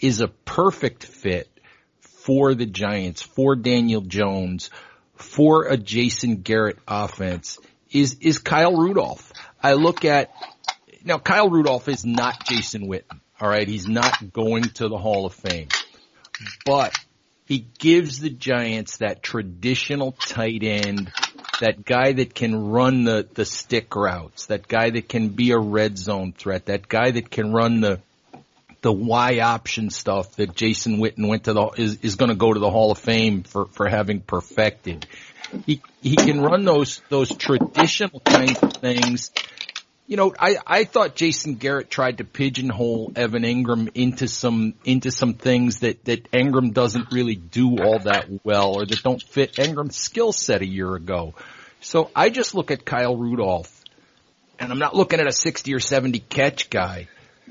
is 0.01 0.20
a 0.20 0.29
perfect 0.29 1.05
fit 1.05 1.49
for 2.01 2.55
the 2.55 2.66
Giants, 2.66 3.23
for 3.23 3.55
Daniel 3.55 4.01
Jones, 4.01 4.70
for 5.24 5.64
a 5.64 5.76
Jason 5.76 6.42
Garrett 6.42 6.78
offense 6.87 7.58
is, 7.90 8.16
is 8.20 8.38
Kyle 8.38 8.76
Rudolph. 8.76 9.32
I 9.62 9.72
look 9.72 10.04
at, 10.04 10.30
now 11.04 11.18
Kyle 11.18 11.48
Rudolph 11.48 11.88
is 11.88 12.04
not 12.04 12.44
Jason 12.46 12.88
Witten. 12.88 13.20
All 13.40 13.48
right. 13.48 13.66
He's 13.66 13.88
not 13.88 14.32
going 14.32 14.62
to 14.62 14.88
the 14.88 14.98
Hall 14.98 15.26
of 15.26 15.34
Fame, 15.34 15.68
but 16.64 16.94
he 17.46 17.66
gives 17.78 18.20
the 18.20 18.30
Giants 18.30 18.98
that 18.98 19.22
traditional 19.22 20.12
tight 20.12 20.62
end, 20.62 21.12
that 21.60 21.84
guy 21.84 22.12
that 22.12 22.34
can 22.34 22.68
run 22.70 23.04
the, 23.04 23.28
the 23.34 23.44
stick 23.44 23.94
routes, 23.94 24.46
that 24.46 24.68
guy 24.68 24.90
that 24.90 25.08
can 25.08 25.30
be 25.30 25.50
a 25.50 25.58
red 25.58 25.98
zone 25.98 26.32
threat, 26.32 26.66
that 26.66 26.88
guy 26.88 27.10
that 27.10 27.30
can 27.30 27.52
run 27.52 27.80
the, 27.80 28.00
the 28.85 28.92
Y 28.92 29.38
option 29.38 29.88
stuff 29.88 30.37
that 30.37 30.55
Jason 30.55 30.99
Witten 30.99 31.27
went 31.27 31.44
to 31.44 31.55
the 31.55 31.68
is, 31.79 32.01
is 32.03 32.16
going 32.16 32.29
to 32.29 32.37
go 32.37 32.53
to 32.53 32.61
the 32.61 32.70
Hall 32.70 32.92
of 32.92 32.99
Fame 32.99 33.42
for 33.42 33.64
for 33.64 33.88
having 33.88 34.20
perfected. 34.20 35.07
He 35.64 35.81
he 36.03 36.16
can 36.16 36.42
run 36.42 36.66
those 36.66 37.01
those 37.09 37.35
traditional 37.35 38.20
kinds 38.20 38.62
of 38.62 38.75
things. 38.75 39.33
You 40.07 40.18
know, 40.18 40.35
I 40.38 40.59
I 40.66 40.85
thought 40.85 41.14
Jason 41.14 41.55
Garrett 41.55 41.88
tried 41.88 42.18
to 42.18 42.25
pigeonhole 42.25 43.12
Evan 43.16 43.42
Engram 43.42 43.90
into 43.94 44.29
some 44.29 44.75
into 44.85 45.11
some 45.11 45.33
things 45.33 45.79
that 45.79 46.05
that 46.05 46.31
Engram 46.31 46.75
doesn't 46.75 47.11
really 47.11 47.37
do 47.37 47.79
all 47.83 48.01
that 48.01 48.29
well 48.44 48.75
or 48.75 48.85
that 48.85 49.03
don't 49.03 49.23
fit 49.23 49.55
Engram's 49.55 49.97
skill 49.97 50.33
set 50.33 50.61
a 50.61 50.66
year 50.66 50.94
ago. 50.94 51.33
So 51.81 52.11
I 52.14 52.29
just 52.29 52.55
look 52.55 52.70
at 52.70 52.85
Kyle 52.85 53.16
Rudolph 53.16 53.83
and 54.59 54.70
I'm 54.70 54.79
not 54.79 54.94
looking 54.94 55.20
at 55.20 55.27
a 55.27 55.33
60 55.33 55.73
or 55.73 55.81
70 55.81 56.18
catch 56.18 56.68
guy 56.68 57.09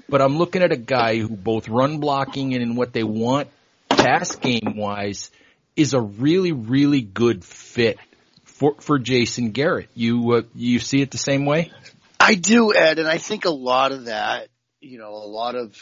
but 0.10 0.22
I'm 0.22 0.38
looking 0.38 0.62
at 0.62 0.72
a 0.72 0.78
guy 0.78 1.18
who 1.18 1.30
both 1.30 1.68
run 1.70 2.00
blocking 2.00 2.54
and 2.54 2.64
in 2.64 2.76
what 2.76 2.94
they 2.94 3.04
want 3.04 3.50
pass 3.90 4.36
game 4.36 4.76
wise 4.76 5.32
is 5.76 5.94
a 5.94 6.02
really, 6.02 6.52
really 6.52 7.02
good 7.02 7.44
fit 7.44 7.98
for, 8.44 8.76
for 8.80 9.00
Jason 9.00 9.52
Garrett. 9.52 9.90
You, 9.96 10.34
uh, 10.34 10.42
you 10.54 10.80
see 10.80 11.02
it 11.02 11.12
the 11.12 11.18
same 11.18 11.46
way? 11.46 11.72
I 12.20 12.36
do, 12.36 12.74
Ed, 12.74 13.00
and 13.00 13.08
I 13.08 13.18
think 13.18 13.46
a 13.46 13.50
lot 13.50 13.92
of 13.92 14.06
that, 14.06 14.48
you 14.82 14.98
know, 14.98 15.10
a 15.10 15.28
lot 15.28 15.56
of, 15.56 15.76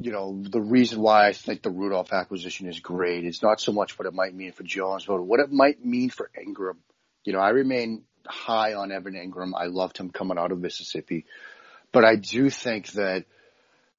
you 0.00 0.12
know, 0.12 0.42
the 0.42 0.60
reason 0.60 1.00
why 1.00 1.26
I 1.26 1.32
think 1.32 1.62
the 1.62 1.70
Rudolph 1.70 2.12
acquisition 2.12 2.68
is 2.68 2.78
great 2.78 3.24
is 3.24 3.42
not 3.42 3.60
so 3.60 3.72
much 3.72 3.98
what 3.98 4.06
it 4.06 4.14
might 4.14 4.34
mean 4.34 4.52
for 4.52 4.62
Jones, 4.62 5.04
but 5.06 5.20
what 5.22 5.40
it 5.40 5.50
might 5.50 5.84
mean 5.84 6.10
for 6.10 6.30
Engram. 6.38 6.76
You 7.24 7.32
know, 7.32 7.40
I 7.40 7.50
remain 7.50 8.04
high 8.26 8.74
on 8.74 8.92
Evan 8.92 9.14
Engram. 9.14 9.52
I 9.56 9.66
loved 9.66 9.98
him 9.98 10.10
coming 10.10 10.38
out 10.38 10.52
of 10.52 10.60
Mississippi. 10.60 11.26
But 11.92 12.04
I 12.04 12.16
do 12.16 12.50
think 12.50 12.92
that 12.92 13.24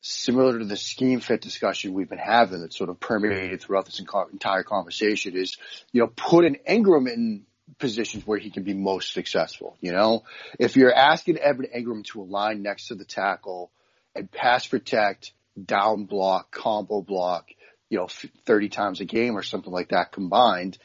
similar 0.02 0.60
to 0.60 0.66
the 0.66 0.78
scheme 0.78 1.20
fit 1.20 1.42
discussion 1.42 1.94
we've 1.94 2.10
been 2.10 2.18
having 2.18 2.62
that 2.62 2.74
sort 2.74 2.90
of 2.90 3.00
permeated 3.00 3.62
throughout 3.62 3.86
this 3.86 4.00
entire 4.00 4.64
conversation 4.64 5.36
is, 5.36 5.58
you 5.92 6.02
know, 6.02 6.08
put 6.08 6.46
an 6.46 6.58
Engram 6.68 7.12
in 7.12 7.46
positions 7.78 8.26
where 8.26 8.40
he 8.40 8.50
can 8.50 8.64
be 8.64 8.74
most 8.74 9.14
successful. 9.14 9.78
You 9.82 9.92
know, 9.92 10.24
if 10.58 10.76
you're 10.76 10.94
asking 10.94 11.38
Evan 11.38 11.68
Engram 11.76 12.04
to 12.06 12.22
align 12.22 12.62
next 12.62 12.88
to 12.88 12.96
the 12.96 13.06
tackle 13.06 13.72
and 14.16 14.32
pass 14.32 14.66
protect, 14.66 15.34
down 15.66 16.06
block, 16.06 16.52
combo 16.52 17.02
block, 17.02 17.50
you 17.90 17.98
know, 17.98 18.08
30 18.46 18.70
times 18.70 19.02
a 19.02 19.06
game 19.06 19.38
or 19.38 19.44
something 19.44 19.74
like 19.74 19.90
that 19.90 20.12
combined, 20.12 20.78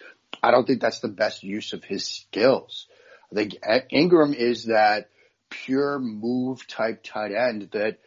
I 0.42 0.50
don't 0.50 0.66
think 0.66 0.80
that's 0.80 1.00
the 1.00 1.08
best 1.08 1.42
use 1.42 1.72
of 1.72 1.84
his 1.84 2.06
skills. 2.06 2.86
I 3.30 3.36
think 3.36 3.54
Engram 3.92 4.34
is 4.34 4.64
that 4.64 5.10
pure 5.64 5.98
move 5.98 6.66
type 6.66 7.02
tight 7.04 7.32
end 7.32 7.68
that 7.72 7.98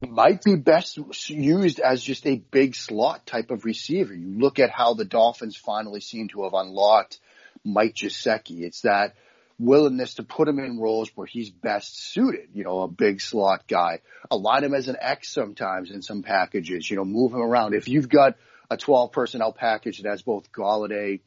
might 0.00 0.42
be 0.42 0.56
best 0.56 0.98
used 1.28 1.80
as 1.80 2.02
just 2.02 2.26
a 2.26 2.36
big 2.36 2.74
slot 2.74 3.26
type 3.26 3.50
of 3.50 3.64
receiver. 3.64 4.14
You 4.14 4.38
look 4.38 4.58
at 4.58 4.70
how 4.70 4.94
the 4.94 5.04
Dolphins 5.04 5.56
finally 5.56 6.00
seem 6.00 6.28
to 6.28 6.44
have 6.44 6.54
unlocked 6.54 7.18
Mike 7.64 7.94
Gesicki. 7.94 8.62
It's 8.62 8.82
that 8.82 9.14
willingness 9.58 10.14
to 10.14 10.22
put 10.22 10.48
him 10.48 10.58
in 10.58 10.80
roles 10.80 11.10
where 11.14 11.26
he's 11.26 11.50
best 11.50 12.12
suited, 12.12 12.48
you 12.52 12.64
know, 12.64 12.80
a 12.80 12.88
big 12.88 13.20
slot 13.20 13.68
guy. 13.68 14.00
Align 14.30 14.64
him 14.64 14.74
as 14.74 14.88
an 14.88 14.96
X 15.00 15.32
sometimes 15.32 15.90
in 15.90 16.02
some 16.02 16.22
packages, 16.22 16.90
you 16.90 16.96
know, 16.96 17.04
move 17.04 17.32
him 17.32 17.42
around. 17.42 17.74
If 17.74 17.88
you've 17.88 18.08
got 18.08 18.36
a 18.70 18.76
12 18.76 19.12
personnel 19.12 19.52
package 19.52 19.98
that 19.98 20.08
has 20.08 20.22
both 20.22 20.50
Golladay, 20.50 21.20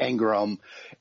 Engram, 0.00 0.58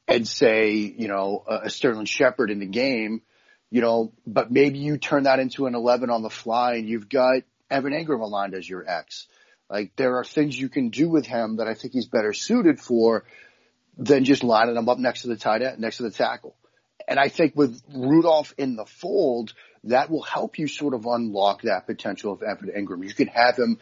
and 0.07 0.27
say, 0.27 0.71
you 0.73 1.07
know, 1.07 1.43
a 1.47 1.69
Sterling 1.69 2.05
Shepard 2.05 2.51
in 2.51 2.59
the 2.59 2.67
game, 2.67 3.21
you 3.69 3.81
know, 3.81 4.13
but 4.25 4.51
maybe 4.51 4.79
you 4.79 4.97
turn 4.97 5.23
that 5.23 5.39
into 5.39 5.65
an 5.65 5.75
11 5.75 6.09
on 6.09 6.21
the 6.21 6.29
fly 6.29 6.75
and 6.75 6.87
you've 6.87 7.09
got 7.09 7.43
Evan 7.69 7.93
Engram 7.93 8.21
aligned 8.21 8.53
as 8.53 8.69
your 8.69 8.87
X. 8.87 9.27
Like 9.69 9.95
there 9.95 10.17
are 10.17 10.23
things 10.23 10.57
you 10.57 10.69
can 10.69 10.89
do 10.89 11.09
with 11.09 11.25
him 11.25 11.57
that 11.57 11.67
I 11.67 11.73
think 11.73 11.93
he's 11.93 12.07
better 12.07 12.33
suited 12.33 12.79
for 12.79 13.25
than 13.97 14.25
just 14.25 14.43
lining 14.43 14.75
him 14.75 14.89
up 14.89 14.99
next 14.99 15.23
to 15.23 15.27
the 15.27 15.35
tight 15.35 15.61
end, 15.61 15.79
next 15.79 15.97
to 15.97 16.03
the 16.03 16.11
tackle. 16.11 16.55
And 17.07 17.19
I 17.19 17.29
think 17.29 17.55
with 17.55 17.81
Rudolph 17.93 18.53
in 18.57 18.75
the 18.75 18.85
fold, 18.85 19.53
that 19.85 20.09
will 20.09 20.23
help 20.23 20.57
you 20.57 20.67
sort 20.67 20.93
of 20.93 21.05
unlock 21.05 21.63
that 21.63 21.85
potential 21.85 22.33
of 22.33 22.41
Evan 22.41 22.69
Engram. 22.69 23.07
You 23.07 23.13
can 23.13 23.27
have 23.27 23.57
him 23.57 23.79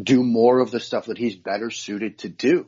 do 0.00 0.22
more 0.22 0.58
of 0.60 0.70
the 0.70 0.80
stuff 0.80 1.06
that 1.06 1.18
he's 1.18 1.36
better 1.36 1.70
suited 1.70 2.18
to 2.18 2.28
do. 2.28 2.66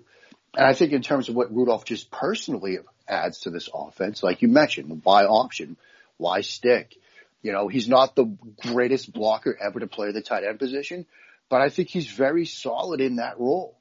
And 0.56 0.66
I 0.66 0.74
think 0.74 0.92
in 0.92 1.02
terms 1.02 1.28
of 1.28 1.34
what 1.34 1.54
Rudolph 1.54 1.84
just 1.84 2.10
personally 2.10 2.78
adds 3.08 3.40
to 3.40 3.50
this 3.50 3.68
offense, 3.72 4.22
like 4.22 4.42
you 4.42 4.48
mentioned, 4.48 5.02
Y 5.04 5.24
option, 5.24 5.76
Y 6.18 6.40
stick? 6.42 6.96
You 7.42 7.52
know, 7.52 7.68
he's 7.68 7.88
not 7.88 8.16
the 8.16 8.36
greatest 8.62 9.12
blocker 9.12 9.56
ever 9.60 9.80
to 9.80 9.86
play 9.86 10.12
the 10.12 10.22
tight 10.22 10.44
end 10.44 10.58
position, 10.58 11.04
but 11.50 11.60
I 11.60 11.68
think 11.68 11.90
he's 11.90 12.10
very 12.10 12.46
solid 12.46 13.00
in 13.00 13.16
that 13.16 13.38
role. 13.38 13.78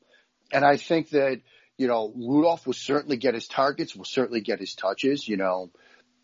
And 0.52 0.65
I 0.65 0.78
think 0.78 1.10
that, 1.12 1.41
you 1.78 1.88
know, 1.88 2.12
Rudolph 2.15 2.67
will 2.67 2.74
certainly 2.74 3.17
get 3.17 3.34
his 3.34 3.48
targets, 3.48 3.96
will 3.96 4.06
certainly 4.06 4.41
get 4.41 4.60
his 4.60 4.76
touches, 4.76 5.28
you 5.28 5.38
know, 5.38 5.72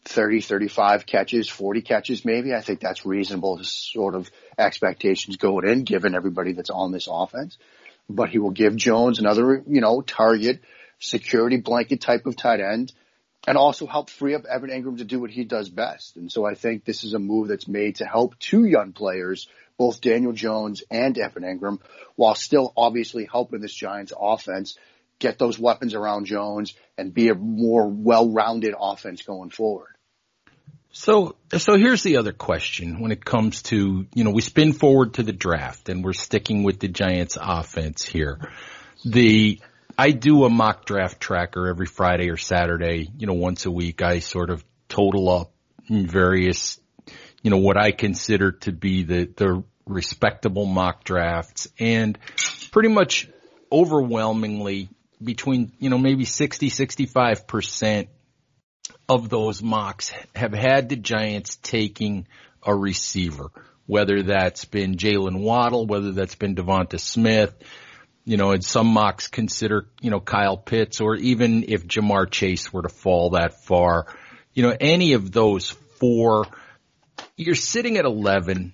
30, 0.05 0.41
35 0.41 1.05
catches, 1.05 1.49
40 1.49 1.81
catches 1.81 2.25
maybe. 2.25 2.53
I 2.53 2.61
think 2.61 2.79
that's 2.79 3.05
reasonable 3.05 3.57
to 3.57 3.63
sort 3.63 4.15
of 4.15 4.29
expectations 4.57 5.37
going 5.37 5.67
in 5.67 5.83
given 5.83 6.15
everybody 6.15 6.53
that's 6.53 6.69
on 6.69 6.91
this 6.91 7.07
offense. 7.09 7.57
But 8.09 8.29
he 8.29 8.39
will 8.39 8.51
give 8.51 8.75
Jones 8.75 9.19
another, 9.19 9.63
you 9.67 9.81
know, 9.81 10.01
target, 10.01 10.61
security 10.99 11.57
blanket 11.57 12.01
type 12.01 12.25
of 12.25 12.35
tight 12.35 12.59
end 12.59 12.91
and 13.47 13.57
also 13.57 13.85
help 13.85 14.09
free 14.09 14.35
up 14.35 14.45
Evan 14.45 14.69
Engram 14.69 14.97
to 14.97 15.05
do 15.05 15.19
what 15.19 15.31
he 15.31 15.43
does 15.43 15.69
best. 15.69 16.17
And 16.17 16.31
so 16.31 16.45
I 16.45 16.55
think 16.55 16.85
this 16.85 17.03
is 17.03 17.13
a 17.13 17.19
move 17.19 17.47
that's 17.47 17.67
made 17.67 17.95
to 17.95 18.05
help 18.05 18.37
two 18.39 18.65
young 18.65 18.93
players, 18.93 19.47
both 19.77 20.01
Daniel 20.01 20.33
Jones 20.33 20.83
and 20.91 21.17
Evan 21.17 21.43
Engram, 21.43 21.79
while 22.15 22.35
still 22.35 22.73
obviously 22.75 23.25
helping 23.25 23.61
this 23.61 23.73
Giants 23.73 24.13
offense 24.17 24.77
get 25.19 25.37
those 25.37 25.59
weapons 25.59 25.95
around 25.95 26.25
Jones 26.25 26.73
and 26.97 27.13
be 27.13 27.29
a 27.29 27.35
more 27.35 27.87
well-rounded 27.87 28.73
offense 28.79 29.21
going 29.21 29.49
forward. 29.49 29.95
So, 30.91 31.35
so 31.55 31.77
here's 31.77 32.03
the 32.03 32.17
other 32.17 32.31
question 32.31 32.99
when 32.99 33.11
it 33.11 33.23
comes 33.23 33.61
to, 33.63 34.07
you 34.13 34.23
know, 34.23 34.31
we 34.31 34.41
spin 34.41 34.73
forward 34.73 35.15
to 35.15 35.23
the 35.23 35.33
draft 35.33 35.87
and 35.87 36.03
we're 36.03 36.13
sticking 36.13 36.63
with 36.63 36.79
the 36.79 36.87
Giants 36.87 37.37
offense 37.39 38.03
here. 38.03 38.39
The, 39.05 39.59
I 39.99 40.11
do 40.11 40.45
a 40.45 40.49
mock 40.49 40.85
draft 40.85 41.19
tracker 41.19 41.67
every 41.67 41.85
Friday 41.85 42.29
or 42.29 42.37
Saturday, 42.37 43.09
you 43.17 43.27
know, 43.27 43.33
once 43.33 43.65
a 43.65 43.71
week. 43.71 44.01
I 44.01 44.19
sort 44.19 44.49
of 44.49 44.63
total 44.87 45.27
up 45.27 45.51
various, 45.89 46.79
you 47.43 47.51
know, 47.51 47.57
what 47.57 47.75
I 47.75 47.91
consider 47.91 48.53
to 48.63 48.71
be 48.71 49.03
the, 49.03 49.25
the 49.35 49.61
respectable 49.85 50.65
mock 50.65 51.03
drafts 51.03 51.67
and 51.79 52.17
pretty 52.71 52.87
much 52.87 53.27
overwhelmingly 53.69 54.87
between, 55.21 55.73
you 55.79 55.89
know, 55.89 55.97
maybe 55.97 56.23
60, 56.23 56.69
65% 56.69 58.07
of 59.09 59.27
those 59.27 59.61
mocks 59.61 60.13
have 60.33 60.53
had 60.53 60.87
the 60.87 60.95
Giants 60.95 61.57
taking 61.57 62.25
a 62.63 62.73
receiver, 62.73 63.51
whether 63.85 64.23
that's 64.23 64.63
been 64.63 64.95
Jaylen 64.95 65.41
Waddle, 65.41 65.87
whether 65.87 66.13
that's 66.13 66.35
been 66.35 66.55
Devonta 66.55 67.01
Smith, 67.01 67.53
you 68.29 68.37
know, 68.37 68.51
and 68.51 68.63
some 68.63 68.85
mocks 68.85 69.27
consider, 69.27 69.87
you 70.01 70.11
know, 70.11 70.19
Kyle 70.19 70.55
Pitts 70.55 71.01
or 71.01 71.15
even 71.15 71.65
if 71.67 71.87
Ja'Marr 71.87 72.29
Chase 72.29 72.71
were 72.71 72.83
to 72.83 72.89
fall 72.89 73.31
that 73.31 73.63
far, 73.63 74.05
you 74.53 74.61
know, 74.61 74.75
any 74.79 75.13
of 75.13 75.31
those 75.31 75.71
four, 75.99 76.45
you're 77.37 77.55
sitting 77.55 77.97
at 77.97 78.05
11 78.05 78.73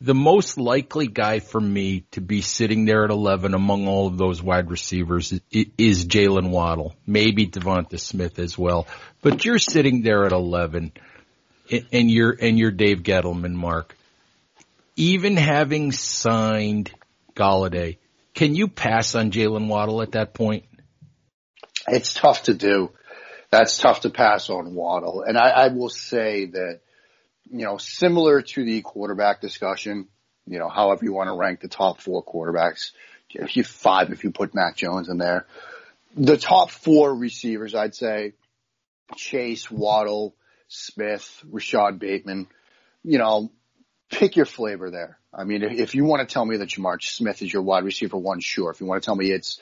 the 0.00 0.14
most 0.14 0.56
likely 0.56 1.08
guy 1.08 1.40
for 1.40 1.60
me 1.60 2.06
to 2.12 2.22
be 2.22 2.40
sitting 2.40 2.86
there 2.86 3.04
at 3.04 3.10
11 3.10 3.52
among 3.52 3.86
all 3.86 4.06
of 4.06 4.16
those 4.16 4.42
wide 4.42 4.70
receivers 4.70 5.38
is, 5.52 6.06
Jaylen 6.06 6.48
Waddle, 6.48 6.96
maybe 7.06 7.46
Devonta 7.46 8.00
Smith 8.00 8.38
as 8.38 8.56
well. 8.56 8.88
But 9.20 9.44
you're 9.44 9.58
sitting 9.58 10.00
there 10.00 10.24
at 10.24 10.32
11 10.32 10.92
and 11.70 12.10
you're, 12.10 12.32
and 12.32 12.58
you're 12.58 12.70
Dave 12.70 13.02
Gettleman, 13.02 13.52
Mark. 13.52 13.94
Even 14.96 15.36
having 15.36 15.92
signed 15.92 16.90
Golladay, 17.36 17.98
can 18.42 18.56
you 18.56 18.66
pass 18.66 19.14
on 19.14 19.30
Jaylen 19.30 19.68
Waddle 19.68 20.02
at 20.02 20.12
that 20.12 20.34
point? 20.34 20.64
It's 21.86 22.12
tough 22.12 22.42
to 22.44 22.54
do. 22.54 22.90
That's 23.50 23.78
tough 23.78 24.00
to 24.00 24.10
pass 24.10 24.50
on 24.50 24.74
Waddle. 24.74 25.22
And 25.22 25.38
I, 25.38 25.50
I 25.50 25.68
will 25.68 25.90
say 25.90 26.46
that 26.46 26.80
you 27.48 27.64
know, 27.64 27.76
similar 27.76 28.42
to 28.42 28.64
the 28.64 28.82
quarterback 28.82 29.40
discussion, 29.40 30.08
you 30.44 30.58
know, 30.58 30.68
however 30.68 31.04
you 31.04 31.12
want 31.12 31.28
to 31.28 31.36
rank 31.36 31.60
the 31.60 31.68
top 31.68 32.00
four 32.00 32.24
quarterbacks, 32.24 32.90
if 33.30 33.56
you 33.56 33.62
five, 33.62 34.10
if 34.10 34.24
you 34.24 34.32
put 34.32 34.56
Mac 34.56 34.74
Jones 34.74 35.08
in 35.08 35.18
there, 35.18 35.46
the 36.16 36.36
top 36.36 36.72
four 36.72 37.14
receivers, 37.14 37.76
I'd 37.76 37.94
say 37.94 38.32
Chase, 39.14 39.70
Waddle, 39.70 40.34
Smith, 40.66 41.44
Rashod 41.48 42.00
Bateman, 42.00 42.48
you 43.04 43.18
know, 43.18 43.52
pick 44.10 44.34
your 44.34 44.46
flavor 44.46 44.90
there. 44.90 45.20
I 45.34 45.44
mean, 45.44 45.62
if 45.62 45.94
you 45.94 46.04
want 46.04 46.26
to 46.26 46.32
tell 46.32 46.44
me 46.44 46.58
that 46.58 46.68
Ja'Marr 46.68 47.02
Smith 47.02 47.40
is 47.40 47.52
your 47.52 47.62
wide 47.62 47.84
receiver 47.84 48.18
one, 48.18 48.40
sure. 48.40 48.70
If 48.70 48.80
you 48.80 48.86
want 48.86 49.02
to 49.02 49.06
tell 49.06 49.16
me 49.16 49.30
it's 49.30 49.58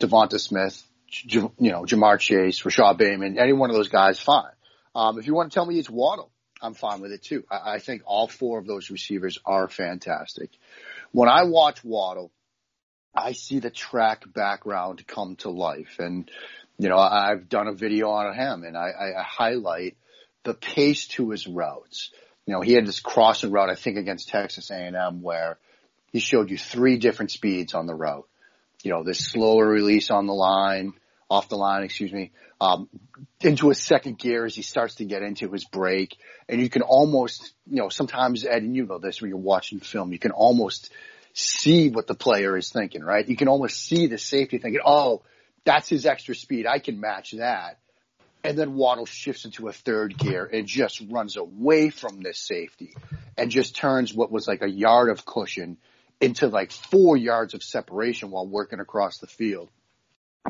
Devonta 0.00 0.40
Smith, 0.40 0.82
you 1.22 1.52
know, 1.58 1.82
Ja'Marr 1.82 2.18
Chase, 2.18 2.64
Rashod 2.64 2.98
Bateman, 2.98 3.38
any 3.38 3.52
one 3.52 3.70
of 3.70 3.76
those 3.76 3.88
guys, 3.88 4.18
fine. 4.18 4.50
Um, 4.94 5.18
if 5.18 5.26
you 5.26 5.34
want 5.34 5.52
to 5.52 5.54
tell 5.54 5.66
me 5.66 5.78
it's 5.78 5.88
Waddle, 5.90 6.32
I'm 6.60 6.74
fine 6.74 7.00
with 7.00 7.12
it 7.12 7.22
too. 7.22 7.44
I, 7.48 7.74
I 7.74 7.78
think 7.78 8.02
all 8.06 8.26
four 8.26 8.58
of 8.58 8.66
those 8.66 8.90
receivers 8.90 9.38
are 9.44 9.68
fantastic. 9.68 10.50
When 11.12 11.28
I 11.28 11.44
watch 11.44 11.84
Waddle, 11.84 12.32
I 13.14 13.32
see 13.32 13.60
the 13.60 13.70
track 13.70 14.24
background 14.32 15.06
come 15.06 15.36
to 15.36 15.50
life. 15.50 16.00
And, 16.00 16.28
you 16.78 16.88
know, 16.88 16.98
I've 16.98 17.48
done 17.48 17.68
a 17.68 17.72
video 17.72 18.10
on 18.10 18.34
him 18.34 18.64
and 18.64 18.76
I, 18.76 18.88
I 19.16 19.22
highlight 19.22 19.96
the 20.42 20.54
pace 20.54 21.06
to 21.08 21.30
his 21.30 21.46
routes. 21.46 22.10
You 22.46 22.54
know, 22.54 22.60
he 22.60 22.72
had 22.72 22.86
this 22.86 23.00
crossing 23.00 23.50
route, 23.50 23.70
I 23.70 23.74
think 23.74 23.96
against 23.96 24.28
Texas 24.28 24.70
A&M 24.70 25.22
where 25.22 25.58
he 26.12 26.20
showed 26.20 26.50
you 26.50 26.58
three 26.58 26.98
different 26.98 27.30
speeds 27.30 27.74
on 27.74 27.86
the 27.86 27.94
route. 27.94 28.28
You 28.82 28.92
know, 28.92 29.02
this 29.02 29.18
slower 29.18 29.66
release 29.66 30.10
on 30.10 30.26
the 30.26 30.34
line, 30.34 30.92
off 31.30 31.48
the 31.48 31.56
line, 31.56 31.82
excuse 31.82 32.12
me, 32.12 32.32
um, 32.60 32.88
into 33.40 33.70
a 33.70 33.74
second 33.74 34.18
gear 34.18 34.44
as 34.44 34.54
he 34.54 34.62
starts 34.62 34.96
to 34.96 35.04
get 35.04 35.22
into 35.22 35.50
his 35.50 35.64
break. 35.64 36.16
And 36.48 36.60
you 36.60 36.68
can 36.68 36.82
almost, 36.82 37.52
you 37.66 37.76
know, 37.76 37.88
sometimes, 37.88 38.44
Ed, 38.44 38.62
and 38.62 38.76
you 38.76 38.86
know 38.86 38.98
this 38.98 39.20
when 39.20 39.30
you're 39.30 39.38
watching 39.38 39.80
film, 39.80 40.12
you 40.12 40.18
can 40.18 40.32
almost 40.32 40.92
see 41.32 41.90
what 41.90 42.06
the 42.06 42.14
player 42.14 42.56
is 42.56 42.70
thinking, 42.70 43.02
right? 43.02 43.26
You 43.26 43.36
can 43.36 43.48
almost 43.48 43.82
see 43.84 44.06
the 44.06 44.18
safety 44.18 44.58
thinking, 44.58 44.82
oh, 44.84 45.22
that's 45.64 45.88
his 45.88 46.06
extra 46.06 46.34
speed. 46.34 46.66
I 46.66 46.78
can 46.78 47.00
match 47.00 47.32
that. 47.32 47.78
And 48.44 48.58
then 48.58 48.74
Waddle 48.74 49.06
shifts 49.06 49.46
into 49.46 49.68
a 49.68 49.72
third 49.72 50.16
gear 50.18 50.48
and 50.52 50.66
just 50.66 51.02
runs 51.10 51.36
away 51.36 51.88
from 51.90 52.20
this 52.20 52.38
safety 52.38 52.94
and 53.38 53.50
just 53.50 53.74
turns 53.74 54.14
what 54.14 54.30
was 54.30 54.46
like 54.46 54.62
a 54.62 54.70
yard 54.70 55.08
of 55.08 55.24
cushion 55.24 55.78
into 56.20 56.48
like 56.48 56.70
four 56.70 57.16
yards 57.16 57.54
of 57.54 57.62
separation 57.62 58.30
while 58.30 58.46
working 58.46 58.80
across 58.80 59.18
the 59.18 59.26
field 59.26 59.70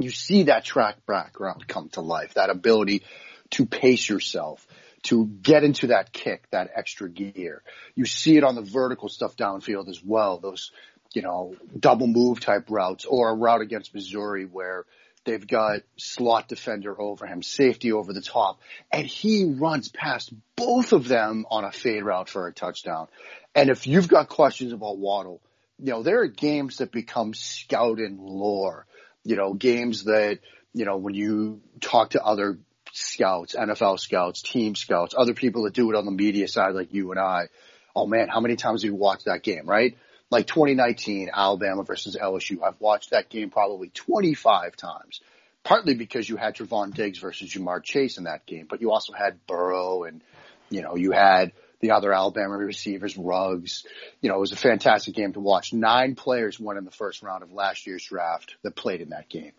you 0.00 0.10
see 0.10 0.44
that 0.44 0.64
track 0.64 1.06
background 1.06 1.68
come 1.68 1.88
to 1.90 2.00
life, 2.00 2.34
that 2.34 2.50
ability 2.50 3.02
to 3.50 3.66
pace 3.66 4.08
yourself, 4.08 4.66
to 5.02 5.26
get 5.26 5.62
into 5.62 5.88
that 5.88 6.12
kick, 6.12 6.48
that 6.50 6.70
extra 6.74 7.08
gear. 7.08 7.62
You 7.94 8.06
see 8.06 8.36
it 8.36 8.44
on 8.44 8.54
the 8.54 8.62
vertical 8.62 9.08
stuff 9.08 9.36
downfield 9.36 9.88
as 9.88 10.02
well, 10.02 10.38
those, 10.38 10.72
you 11.14 11.22
know, 11.22 11.54
double 11.78 12.06
move 12.06 12.40
type 12.40 12.70
routes 12.70 13.04
or 13.04 13.30
a 13.30 13.34
route 13.34 13.60
against 13.60 13.94
Missouri 13.94 14.46
where 14.46 14.84
they've 15.24 15.46
got 15.46 15.80
slot 15.96 16.48
defender 16.48 16.98
over 17.00 17.26
him, 17.26 17.42
safety 17.42 17.92
over 17.92 18.12
the 18.12 18.22
top, 18.22 18.60
and 18.92 19.06
he 19.06 19.44
runs 19.44 19.88
past 19.88 20.32
both 20.56 20.92
of 20.92 21.08
them 21.08 21.46
on 21.50 21.64
a 21.64 21.72
fade 21.72 22.04
route 22.04 22.28
for 22.28 22.46
a 22.46 22.52
touchdown. 22.52 23.08
And 23.54 23.70
if 23.70 23.86
you've 23.86 24.08
got 24.08 24.28
questions 24.28 24.72
about 24.72 24.98
Waddle, 24.98 25.40
you 25.78 25.92
know, 25.92 26.02
there 26.02 26.20
are 26.20 26.28
games 26.28 26.78
that 26.78 26.92
become 26.92 27.34
scouting 27.34 28.18
lore 28.20 28.86
you 29.24 29.36
know, 29.36 29.54
games 29.54 30.04
that, 30.04 30.38
you 30.72 30.84
know, 30.84 30.98
when 30.98 31.14
you 31.14 31.62
talk 31.80 32.10
to 32.10 32.22
other 32.22 32.58
scouts, 32.92 33.56
NFL 33.56 33.98
scouts, 33.98 34.42
team 34.42 34.74
scouts, 34.74 35.14
other 35.16 35.34
people 35.34 35.64
that 35.64 35.72
do 35.72 35.90
it 35.90 35.96
on 35.96 36.04
the 36.04 36.12
media 36.12 36.46
side 36.46 36.74
like 36.74 36.92
you 36.92 37.10
and 37.10 37.18
I, 37.18 37.48
oh 37.96 38.06
man, 38.06 38.28
how 38.28 38.40
many 38.40 38.56
times 38.56 38.82
have 38.82 38.90
you 38.90 38.94
watched 38.94 39.24
that 39.24 39.42
game, 39.42 39.66
right? 39.66 39.96
Like 40.30 40.46
2019, 40.46 41.30
Alabama 41.32 41.84
versus 41.84 42.16
LSU. 42.20 42.62
I've 42.62 42.80
watched 42.80 43.10
that 43.10 43.28
game 43.28 43.50
probably 43.50 43.88
25 43.88 44.76
times. 44.76 45.20
Partly 45.62 45.94
because 45.94 46.28
you 46.28 46.36
had 46.36 46.56
Trevon 46.56 46.92
Diggs 46.92 47.18
versus 47.18 47.50
Ja'Marr 47.50 47.82
Chase 47.82 48.18
in 48.18 48.24
that 48.24 48.44
game, 48.44 48.66
but 48.68 48.82
you 48.82 48.92
also 48.92 49.14
had 49.14 49.46
Burrow 49.46 50.04
and, 50.04 50.22
you 50.68 50.82
know, 50.82 50.94
you 50.94 51.12
had 51.12 51.52
the 51.80 51.92
other 51.92 52.12
Alabama 52.12 52.56
receivers, 52.56 53.16
Ruggs. 53.16 53.84
You 54.20 54.28
know, 54.28 54.36
it 54.36 54.40
was 54.40 54.52
a 54.52 54.56
fantastic 54.56 55.14
game 55.14 55.32
to 55.34 55.40
watch. 55.40 55.72
Nine 55.72 56.14
players 56.16 56.60
went 56.60 56.78
in 56.78 56.84
the 56.84 56.90
first 56.90 57.22
round 57.22 57.42
of 57.42 57.52
last 57.52 57.86
year's 57.86 58.04
draft 58.04 58.56
that 58.62 58.76
played 58.76 59.00
in 59.00 59.10
that 59.10 59.28
game. 59.28 59.52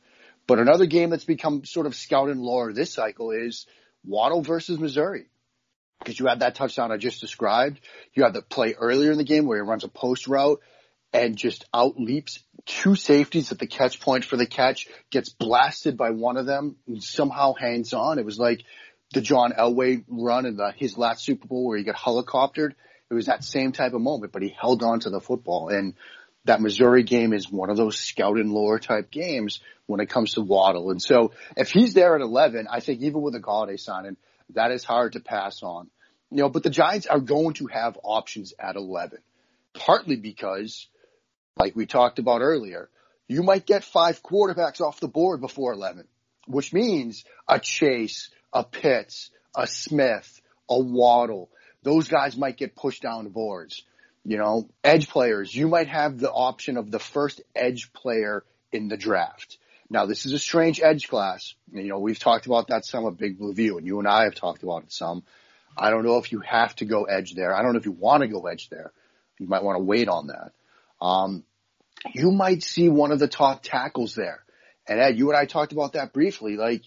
But 0.48 0.60
another 0.60 0.86
game 0.86 1.10
that's 1.10 1.26
become 1.26 1.66
sort 1.66 1.86
of 1.86 1.96
scout 1.96 2.30
and 2.30 2.42
lore 2.42 2.72
this 2.72 2.94
cycle 2.94 3.32
is 3.32 3.66
Waddle 4.04 4.42
versus 4.42 4.80
Missouri. 4.80 5.28
Because 6.06 6.20
you 6.20 6.28
had 6.28 6.42
that 6.42 6.56
touchdown 6.56 6.92
I 6.92 6.98
just 6.98 7.20
described. 7.20 7.82
You 8.14 8.24
had 8.24 8.34
the 8.34 8.44
play 8.44 8.76
earlier 8.76 9.12
in 9.12 9.18
the 9.18 9.24
game 9.24 9.48
where 9.48 9.58
he 9.58 9.68
runs 9.68 9.84
a 9.84 9.90
post 9.90 10.28
route 10.28 10.62
and 11.12 11.36
just 11.36 11.66
out 11.74 12.00
leaps 12.00 12.40
two 12.66 12.96
safeties 12.96 13.52
at 13.52 13.60
the 13.60 13.68
catch 13.68 14.00
point 14.00 14.26
for 14.26 14.38
the 14.38 14.46
catch, 14.46 14.88
gets 15.12 15.30
blasted 15.30 15.98
by 15.98 16.12
one 16.12 16.38
of 16.38 16.46
them 16.46 16.76
and 16.88 17.04
somehow 17.04 17.54
hangs 17.54 17.94
on. 17.94 18.20
It 18.20 18.26
was 18.26 18.40
like 18.40 18.64
the 19.14 19.22
John 19.22 19.54
Elway 19.54 20.04
run 20.08 20.46
in 20.46 20.58
the, 20.58 20.74
his 20.76 20.98
last 20.98 21.24
Super 21.24 21.48
Bowl 21.48 21.66
where 21.66 21.78
he 21.78 21.84
got 21.84 21.96
helicoptered. 21.96 22.74
It 23.10 23.14
was 23.14 23.28
that 23.28 23.44
same 23.44 23.72
type 23.72 23.94
of 23.94 24.02
moment, 24.02 24.32
but 24.32 24.42
he 24.42 24.50
held 24.60 24.84
on 24.84 25.00
to 25.02 25.10
the 25.10 25.22
football. 25.22 25.70
And 25.70 25.94
that 26.46 26.62
Missouri 26.62 27.04
game 27.04 27.34
is 27.34 27.52
one 27.52 27.70
of 27.70 27.78
those 27.78 27.98
scout 27.98 28.38
and 28.38 28.52
lore 28.52 28.80
type 28.80 29.12
games 29.12 29.60
when 29.86 30.00
it 30.00 30.10
comes 30.10 30.34
to 30.34 30.42
Waddle. 30.42 30.92
And 30.92 31.02
so 31.02 31.32
if 31.56 31.70
he's 31.70 31.94
there 31.94 32.16
at 32.16 32.22
11, 32.22 32.68
I 32.70 32.80
think 32.80 33.02
even 33.02 33.22
with 33.22 33.36
a 33.36 33.40
Golladay 33.40 33.80
signing, 33.80 34.18
that 34.54 34.72
is 34.72 34.84
hard 34.84 35.14
to 35.14 35.20
pass 35.20 35.62
on. 35.64 35.90
You 36.36 36.42
know, 36.42 36.50
but 36.50 36.64
the 36.64 36.70
Giants 36.70 37.08
are 37.08 37.22
going 37.22 37.54
to 37.54 37.68
have 37.68 37.98
options 38.04 38.54
at 38.60 38.76
11, 38.76 39.20
partly 39.74 40.18
because, 40.18 40.86
like 41.56 41.78
we 41.78 41.86
talked 41.86 42.20
about 42.20 42.42
earlier, 42.42 42.90
you 43.30 43.42
might 43.42 43.66
get 43.66 43.86
five 43.86 44.22
quarterbacks 44.22 44.82
off 44.82 45.00
the 45.00 45.08
board 45.08 45.40
before 45.40 45.72
11, 45.72 46.06
which 46.46 46.74
means 46.74 47.24
a 47.48 47.58
Chase, 47.58 48.32
a 48.52 48.66
Pitts, 48.66 49.32
a 49.56 49.66
Smith, 49.66 50.42
a 50.70 50.78
Waddle. 50.78 51.50
Those 51.84 52.10
guys 52.10 52.36
might 52.36 52.58
get 52.58 52.76
pushed 52.76 53.04
down 53.04 53.24
the 53.24 53.30
boards. 53.30 53.84
You 54.26 54.38
know, 54.38 54.68
edge 54.84 55.08
players, 55.08 55.56
you 55.56 55.70
might 55.70 55.88
have 55.88 56.20
the 56.20 56.34
option 56.34 56.76
of 56.76 56.92
the 56.92 57.00
first 57.00 57.40
edge 57.56 57.94
player 57.94 58.44
in 58.74 58.90
the 58.90 58.98
draft. 58.98 59.58
Now, 59.90 60.06
this 60.06 60.26
is 60.26 60.34
a 60.34 60.40
strange 60.40 60.82
edge 60.82 61.08
class. 61.08 61.54
You 61.72 61.84
know, 61.84 62.00
we've 62.00 62.20
talked 62.20 62.46
about 62.46 62.68
that 62.68 62.84
some 62.86 63.08
at 63.08 63.16
Big 63.16 63.40
Blue 63.40 63.54
View, 63.54 63.78
and 63.78 63.88
you 63.88 64.00
and 64.00 64.08
I 64.08 64.26
have 64.26 64.36
talked 64.36 64.64
about 64.64 64.84
it 64.84 64.92
some. 64.92 65.24
I 65.78 65.90
don't 65.90 66.04
know 66.04 66.18
if 66.18 66.32
you 66.32 66.40
have 66.40 66.76
to 66.78 66.86
go 66.86 67.04
edge 67.04 67.34
there. 67.34 67.56
I 67.56 67.62
don't 67.62 67.74
know 67.74 67.80
if 67.80 67.86
you 67.86 67.92
want 67.92 68.22
to 68.22 68.28
go 68.28 68.48
edge 68.48 68.70
there. 68.70 68.92
You 69.40 69.48
might 69.48 69.64
want 69.64 69.78
to 69.78 69.84
wait 69.84 70.08
on 70.08 70.28
that. 70.28 70.52
Um, 71.02 71.44
you 72.14 72.32
might 72.32 72.64
see 72.64 72.90
one 72.90 73.12
of 73.12 73.20
the 73.20 73.28
top 73.28 73.64
tackles 73.64 74.16
there. 74.16 74.44
And 74.88 75.00
Ed, 75.00 75.18
you 75.18 75.30
and 75.30 75.38
I 75.38 75.46
talked 75.46 75.72
about 75.72 75.94
that 75.94 76.14
briefly. 76.14 76.56
Like, 76.56 76.84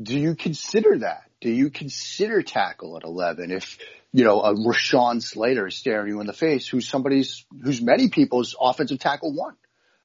do 0.00 0.18
you 0.18 0.34
consider 0.34 0.98
that? 0.98 1.24
Do 1.40 1.50
you 1.50 1.70
consider 1.70 2.42
tackle 2.42 2.96
at 2.96 3.04
11 3.04 3.50
if, 3.50 3.78
you 4.12 4.24
know, 4.24 4.40
a 4.40 4.54
Rashawn 4.54 5.22
Slater 5.22 5.66
is 5.66 5.76
staring 5.76 6.08
you 6.08 6.20
in 6.20 6.26
the 6.26 6.32
face, 6.32 6.66
who's 6.66 6.88
somebody's, 6.88 7.44
who's 7.62 7.82
many 7.82 8.08
people's 8.08 8.56
offensive 8.58 8.98
tackle 8.98 9.34
one? 9.34 9.54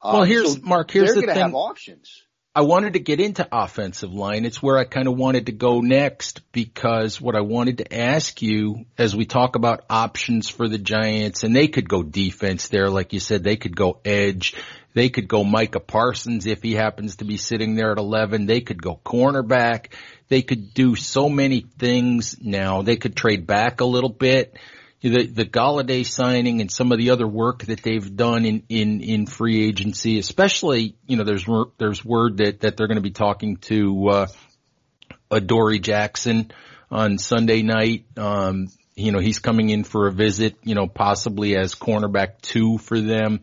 Well, 0.03 0.23
um, 0.23 0.27
here's 0.27 0.55
so 0.55 0.61
Mark. 0.63 0.91
Here's 0.91 1.09
the 1.09 1.13
thing. 1.13 1.25
They're 1.27 1.35
going 1.35 1.37
to 1.37 1.43
have 1.45 1.55
options. 1.55 2.23
I 2.53 2.63
wanted 2.63 2.93
to 2.93 2.99
get 2.99 3.21
into 3.21 3.47
offensive 3.49 4.13
line. 4.13 4.43
It's 4.43 4.61
where 4.61 4.77
I 4.77 4.83
kind 4.83 5.07
of 5.07 5.15
wanted 5.15 5.45
to 5.45 5.53
go 5.53 5.79
next 5.79 6.41
because 6.51 7.21
what 7.21 7.33
I 7.33 7.39
wanted 7.39 7.77
to 7.77 7.97
ask 7.97 8.41
you 8.41 8.83
as 8.97 9.15
we 9.15 9.23
talk 9.23 9.55
about 9.55 9.85
options 9.89 10.49
for 10.49 10.67
the 10.67 10.77
Giants 10.77 11.45
and 11.45 11.55
they 11.55 11.69
could 11.69 11.87
go 11.87 12.03
defense 12.03 12.67
there. 12.67 12.89
Like 12.89 13.13
you 13.13 13.21
said, 13.21 13.41
they 13.41 13.55
could 13.55 13.77
go 13.77 14.01
edge. 14.03 14.53
They 14.93 15.07
could 15.07 15.29
go 15.29 15.45
Micah 15.45 15.79
Parsons 15.79 16.45
if 16.45 16.61
he 16.61 16.73
happens 16.73 17.17
to 17.17 17.23
be 17.23 17.37
sitting 17.37 17.75
there 17.75 17.93
at 17.93 17.97
11. 17.97 18.47
They 18.47 18.59
could 18.59 18.81
go 18.81 18.99
cornerback. 19.05 19.93
They 20.27 20.41
could 20.41 20.73
do 20.73 20.97
so 20.97 21.29
many 21.29 21.61
things 21.61 22.35
now. 22.41 22.81
They 22.81 22.97
could 22.97 23.15
trade 23.15 23.47
back 23.47 23.79
a 23.79 23.85
little 23.85 24.09
bit 24.09 24.57
the 25.09 25.25
the 25.25 25.45
Golladay 25.45 26.05
signing 26.05 26.61
and 26.61 26.71
some 26.71 26.91
of 26.91 26.99
the 26.99 27.09
other 27.09 27.27
work 27.27 27.63
that 27.65 27.81
they've 27.81 28.15
done 28.15 28.45
in 28.45 28.63
in 28.69 29.01
in 29.01 29.25
free 29.25 29.65
agency, 29.65 30.19
especially 30.19 30.95
you 31.07 31.17
know 31.17 31.23
there's 31.23 31.47
there's 31.77 32.05
word 32.05 32.37
that 32.37 32.61
that 32.61 32.77
they're 32.77 32.87
going 32.87 32.97
to 32.97 33.01
be 33.01 33.11
talking 33.11 33.57
to 33.57 34.09
uh, 34.09 34.27
Adoree 35.31 35.79
Jackson 35.79 36.51
on 36.91 37.17
Sunday 37.17 37.63
night. 37.63 38.05
Um, 38.15 38.67
you 38.95 39.11
know 39.11 39.19
he's 39.19 39.39
coming 39.39 39.69
in 39.69 39.83
for 39.83 40.07
a 40.07 40.11
visit, 40.11 40.55
you 40.63 40.75
know 40.75 40.87
possibly 40.87 41.55
as 41.57 41.73
cornerback 41.73 42.41
two 42.41 42.77
for 42.77 42.99
them. 42.99 43.41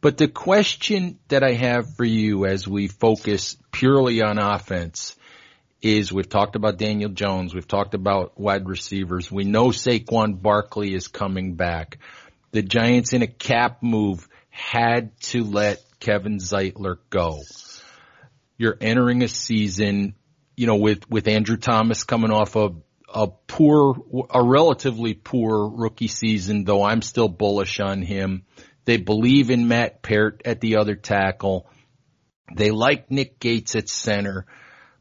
But 0.00 0.16
the 0.16 0.28
question 0.28 1.18
that 1.28 1.42
I 1.42 1.52
have 1.52 1.94
for 1.96 2.04
you 2.04 2.46
as 2.46 2.68
we 2.68 2.86
focus 2.86 3.56
purely 3.72 4.22
on 4.22 4.38
offense 4.38 5.16
is 5.80 6.12
we've 6.12 6.28
talked 6.28 6.56
about 6.56 6.78
Daniel 6.78 7.10
Jones. 7.10 7.54
We've 7.54 7.66
talked 7.66 7.94
about 7.94 8.38
wide 8.38 8.68
receivers. 8.68 9.30
We 9.30 9.44
know 9.44 9.68
Saquon 9.68 10.40
Barkley 10.40 10.94
is 10.94 11.08
coming 11.08 11.54
back. 11.54 11.98
The 12.50 12.62
Giants 12.62 13.12
in 13.12 13.22
a 13.22 13.26
cap 13.26 13.82
move 13.82 14.28
had 14.50 15.18
to 15.20 15.44
let 15.44 15.82
Kevin 16.00 16.38
Zeitler 16.38 16.96
go. 17.10 17.40
You're 18.56 18.76
entering 18.80 19.22
a 19.22 19.28
season, 19.28 20.14
you 20.56 20.66
know, 20.66 20.76
with, 20.76 21.08
with 21.08 21.28
Andrew 21.28 21.56
Thomas 21.56 22.02
coming 22.02 22.32
off 22.32 22.56
a, 22.56 22.70
a 23.12 23.28
poor, 23.46 23.94
a 24.30 24.42
relatively 24.42 25.14
poor 25.14 25.68
rookie 25.68 26.08
season, 26.08 26.64
though 26.64 26.82
I'm 26.82 27.02
still 27.02 27.28
bullish 27.28 27.78
on 27.78 28.02
him. 28.02 28.44
They 28.84 28.96
believe 28.96 29.50
in 29.50 29.68
Matt 29.68 30.02
Peart 30.02 30.42
at 30.44 30.60
the 30.60 30.78
other 30.78 30.96
tackle. 30.96 31.70
They 32.56 32.70
like 32.70 33.10
Nick 33.10 33.38
Gates 33.38 33.76
at 33.76 33.88
center. 33.88 34.46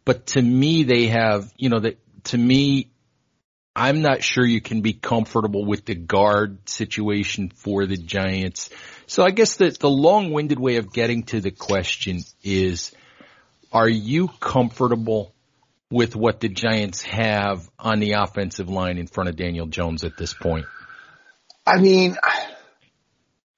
But 0.08 0.28
to 0.28 0.41
me, 0.41 0.84
they 0.84 1.08
have, 1.08 1.54
you 1.58 1.67
know, 1.67 1.82
that 1.82 2.00
to 2.28 2.38
me, 2.38 2.91
I'm 3.76 4.02
not 4.02 4.24
sure 4.24 4.46
you 4.46 4.62
can 4.62 4.80
be 4.80 4.93
comfortable 4.93 5.65
with 5.65 5.84
the 5.84 5.96
guard 5.96 6.70
situation 6.70 7.50
for 7.50 7.86
the 7.86 7.98
Giants. 7.98 8.70
So 9.06 9.26
I 9.26 9.32
guess 9.32 9.58
that 9.58 9.80
the 9.80 9.89
long-winded 9.89 10.62
way 10.62 10.78
of 10.78 10.93
getting 10.93 11.24
to 11.24 11.41
the 11.41 11.52
question 11.52 12.22
is, 12.41 12.96
are 13.74 13.89
you 13.89 14.30
comfortable 14.39 15.36
with 15.91 16.15
what 16.15 16.39
the 16.39 16.48
Giants 16.48 17.02
have 17.02 17.70
on 17.78 18.00
the 18.00 18.13
offensive 18.13 18.70
line 18.70 19.00
in 19.00 19.08
front 19.08 19.28
of 19.28 19.36
Daniel 19.36 19.67
Jones 19.67 20.06
at 20.06 20.15
this 20.15 20.34
point? 20.34 20.67
I 21.65 21.82
mean, 21.82 22.15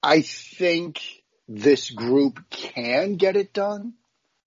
I 0.02 0.22
think 0.22 1.00
this 1.46 1.90
group 1.92 2.40
can 2.50 3.14
get 3.14 3.36
it 3.36 3.52
done 3.52 3.94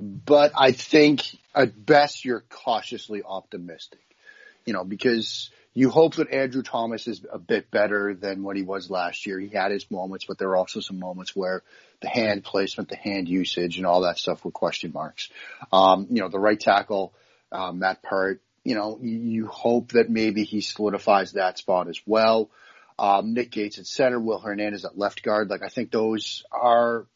but 0.03 0.51
I 0.55 0.71
think 0.71 1.23
at 1.55 1.85
best 1.85 2.25
you're 2.25 2.43
cautiously 2.49 3.21
optimistic, 3.23 4.01
you 4.65 4.73
know, 4.73 4.83
because 4.83 5.49
you 5.73 5.89
hope 5.89 6.15
that 6.15 6.31
Andrew 6.31 6.61
Thomas 6.61 7.07
is 7.07 7.25
a 7.31 7.39
bit 7.39 7.71
better 7.71 8.13
than 8.13 8.43
what 8.43 8.55
he 8.55 8.61
was 8.61 8.89
last 8.89 9.25
year. 9.25 9.39
He 9.39 9.49
had 9.49 9.71
his 9.71 9.89
moments, 9.89 10.25
but 10.25 10.37
there 10.37 10.49
are 10.49 10.57
also 10.57 10.81
some 10.81 10.99
moments 10.99 11.35
where 11.35 11.63
the 12.01 12.07
hand 12.07 12.43
placement, 12.43 12.89
the 12.89 12.95
hand 12.95 13.27
usage 13.27 13.77
and 13.77 13.85
all 13.85 14.01
that 14.01 14.19
stuff 14.19 14.45
were 14.45 14.51
question 14.51 14.91
marks. 14.93 15.29
Um, 15.71 16.07
you 16.09 16.21
know, 16.21 16.29
the 16.29 16.39
right 16.39 16.59
tackle, 16.59 17.13
um, 17.51 17.79
Matt 17.79 18.03
Peart, 18.03 18.41
you 18.63 18.75
know, 18.75 18.99
you 19.01 19.47
hope 19.47 19.93
that 19.93 20.09
maybe 20.09 20.43
he 20.43 20.61
solidifies 20.61 21.33
that 21.33 21.57
spot 21.57 21.87
as 21.87 21.99
well. 22.05 22.49
Um, 22.99 23.33
Nick 23.33 23.51
Gates 23.51 23.79
at 23.79 23.87
center, 23.87 24.19
Will 24.19 24.39
Hernandez 24.39 24.85
at 24.85 24.97
left 24.97 25.23
guard. 25.23 25.49
Like 25.49 25.63
I 25.63 25.69
think 25.69 25.91
those 25.91 26.43
are 26.51 27.07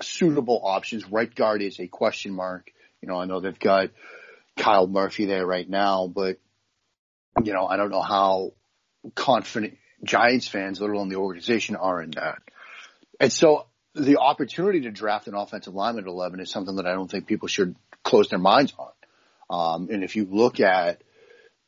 suitable 0.00 0.60
options. 0.64 1.08
Right 1.08 1.32
guard 1.32 1.62
is 1.62 1.78
a 1.78 1.86
question 1.86 2.32
mark. 2.32 2.72
You 3.02 3.08
know, 3.08 3.16
I 3.16 3.24
know 3.26 3.40
they've 3.40 3.58
got 3.58 3.90
Kyle 4.56 4.86
Murphy 4.86 5.26
there 5.26 5.46
right 5.46 5.68
now, 5.68 6.06
but 6.06 6.38
you 7.42 7.52
know, 7.52 7.66
I 7.66 7.76
don't 7.76 7.90
know 7.90 8.02
how 8.02 8.52
confident 9.14 9.78
Giants 10.04 10.48
fans, 10.48 10.80
let 10.80 10.90
alone 10.90 11.08
the 11.08 11.16
organization, 11.16 11.76
are 11.76 12.02
in 12.02 12.10
that. 12.12 12.38
And 13.20 13.32
so 13.32 13.66
the 13.94 14.18
opportunity 14.18 14.82
to 14.82 14.90
draft 14.90 15.26
an 15.28 15.34
offensive 15.34 15.74
lineman 15.74 16.04
at 16.04 16.10
11 16.10 16.40
is 16.40 16.50
something 16.50 16.76
that 16.76 16.86
I 16.86 16.92
don't 16.92 17.10
think 17.10 17.26
people 17.26 17.48
should 17.48 17.74
close 18.04 18.28
their 18.28 18.38
minds 18.38 18.72
on. 18.78 18.92
Um, 19.50 19.88
and 19.90 20.04
if 20.04 20.16
you 20.16 20.26
look 20.30 20.60
at, 20.60 21.02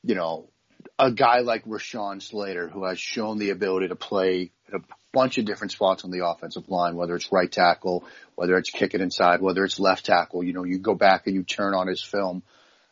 you 0.03 0.15
know, 0.15 0.50
a 0.99 1.11
guy 1.11 1.41
like 1.41 1.65
Rashawn 1.65 2.23
Slater, 2.23 2.69
who 2.69 2.85
has 2.85 2.99
shown 2.99 3.39
the 3.39 3.51
ability 3.51 3.89
to 3.89 3.97
play 3.97 4.53
at 4.69 4.75
a 4.75 4.85
bunch 5.13 5.39
of 5.39 5.45
different 5.45 5.73
spots 5.73 6.05
on 6.05 6.11
the 6.11 6.27
offensive 6.27 6.69
line, 6.69 6.97
whether 6.97 7.15
it's 7.17 7.33
right 7.33 7.51
tackle, 7.51 8.05
whether 8.35 8.57
it's 8.57 8.71
kicking 8.71 9.01
inside, 9.01 9.41
whether 9.41 9.65
it's 9.65 9.81
left 9.81 10.07
tackle. 10.07 10.43
You 10.43 10.53
know, 10.53 10.65
you 10.65 10.79
go 10.79 10.95
back 10.95 11.27
and 11.27 11.35
you 11.35 11.43
turn 11.43 11.75
on 11.75 11.87
his 11.87 12.03
film 12.03 12.43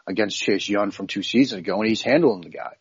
against 0.06 0.38
Chase 0.38 0.68
Young 0.68 0.90
from 0.90 1.06
two 1.06 1.22
seasons 1.22 1.60
ago, 1.60 1.80
and 1.80 1.88
he's 1.88 2.02
handling 2.02 2.42
the 2.42 2.50
guy. 2.50 2.74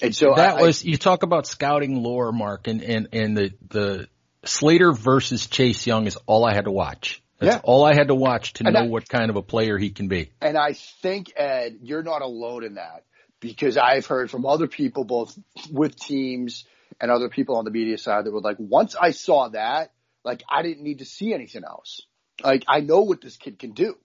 And 0.00 0.14
so 0.14 0.34
that 0.34 0.58
I, 0.58 0.62
was 0.62 0.84
you 0.84 0.96
talk 0.96 1.22
about 1.22 1.46
scouting 1.46 2.02
lore, 2.02 2.32
Mark, 2.32 2.66
and 2.66 2.82
and 2.82 3.08
and 3.12 3.36
the 3.36 3.52
the 3.68 4.08
Slater 4.44 4.92
versus 4.92 5.46
Chase 5.46 5.86
Young 5.86 6.06
is 6.06 6.16
all 6.26 6.44
I 6.44 6.54
had 6.54 6.64
to 6.64 6.72
watch. 6.72 7.22
That's 7.38 7.56
yeah. 7.56 7.60
all 7.64 7.84
I 7.84 7.94
had 7.94 8.08
to 8.08 8.14
watch 8.14 8.54
to 8.54 8.64
and 8.64 8.74
know 8.74 8.82
I, 8.82 8.86
what 8.86 9.08
kind 9.08 9.28
of 9.28 9.36
a 9.36 9.42
player 9.42 9.76
he 9.76 9.90
can 9.90 10.08
be. 10.08 10.30
And 10.40 10.56
I 10.56 10.74
think 10.74 11.32
Ed, 11.36 11.78
you're 11.82 12.02
not 12.04 12.22
alone 12.22 12.64
in 12.64 12.74
that 12.74 13.04
because 13.42 13.76
I've 13.76 14.06
heard 14.06 14.30
from 14.30 14.46
other 14.46 14.68
people, 14.68 15.04
both 15.04 15.36
with 15.70 15.98
teams 15.98 16.64
and 17.00 17.10
other 17.10 17.28
people 17.28 17.56
on 17.56 17.64
the 17.64 17.72
media 17.72 17.98
side 17.98 18.24
that 18.24 18.32
were 18.32 18.40
like, 18.40 18.56
once 18.58 18.94
I 18.94 19.10
saw 19.10 19.48
that, 19.48 19.92
like 20.24 20.44
I 20.48 20.62
didn't 20.62 20.84
need 20.84 21.00
to 21.00 21.04
see 21.04 21.34
anything 21.34 21.64
else. 21.64 22.00
Like 22.42 22.64
I 22.68 22.80
know 22.80 23.00
what 23.00 23.20
this 23.20 23.36
kid 23.36 23.58
can 23.58 23.72
do. 23.72 23.96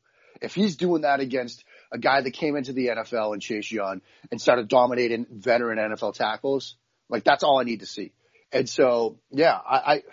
If 0.41 0.55
he's 0.55 0.75
doing 0.75 1.03
that 1.03 1.19
against 1.19 1.63
a 1.91 1.99
guy 1.99 2.21
that 2.21 2.31
came 2.31 2.55
into 2.55 2.73
the 2.73 2.87
NFL 2.87 3.33
and 3.33 3.41
Chase 3.41 3.71
Young 3.71 4.01
and 4.31 4.41
started 4.41 4.67
dominating 4.67 5.27
veteran 5.29 5.77
NFL 5.77 6.15
tackles, 6.15 6.75
like 7.07 7.23
that's 7.23 7.43
all 7.43 7.59
I 7.59 7.63
need 7.63 7.81
to 7.81 7.85
see. 7.85 8.13
And 8.51 8.67
so, 8.67 9.19
yeah, 9.29 9.55
I, 9.55 9.77
I, 9.77 10.03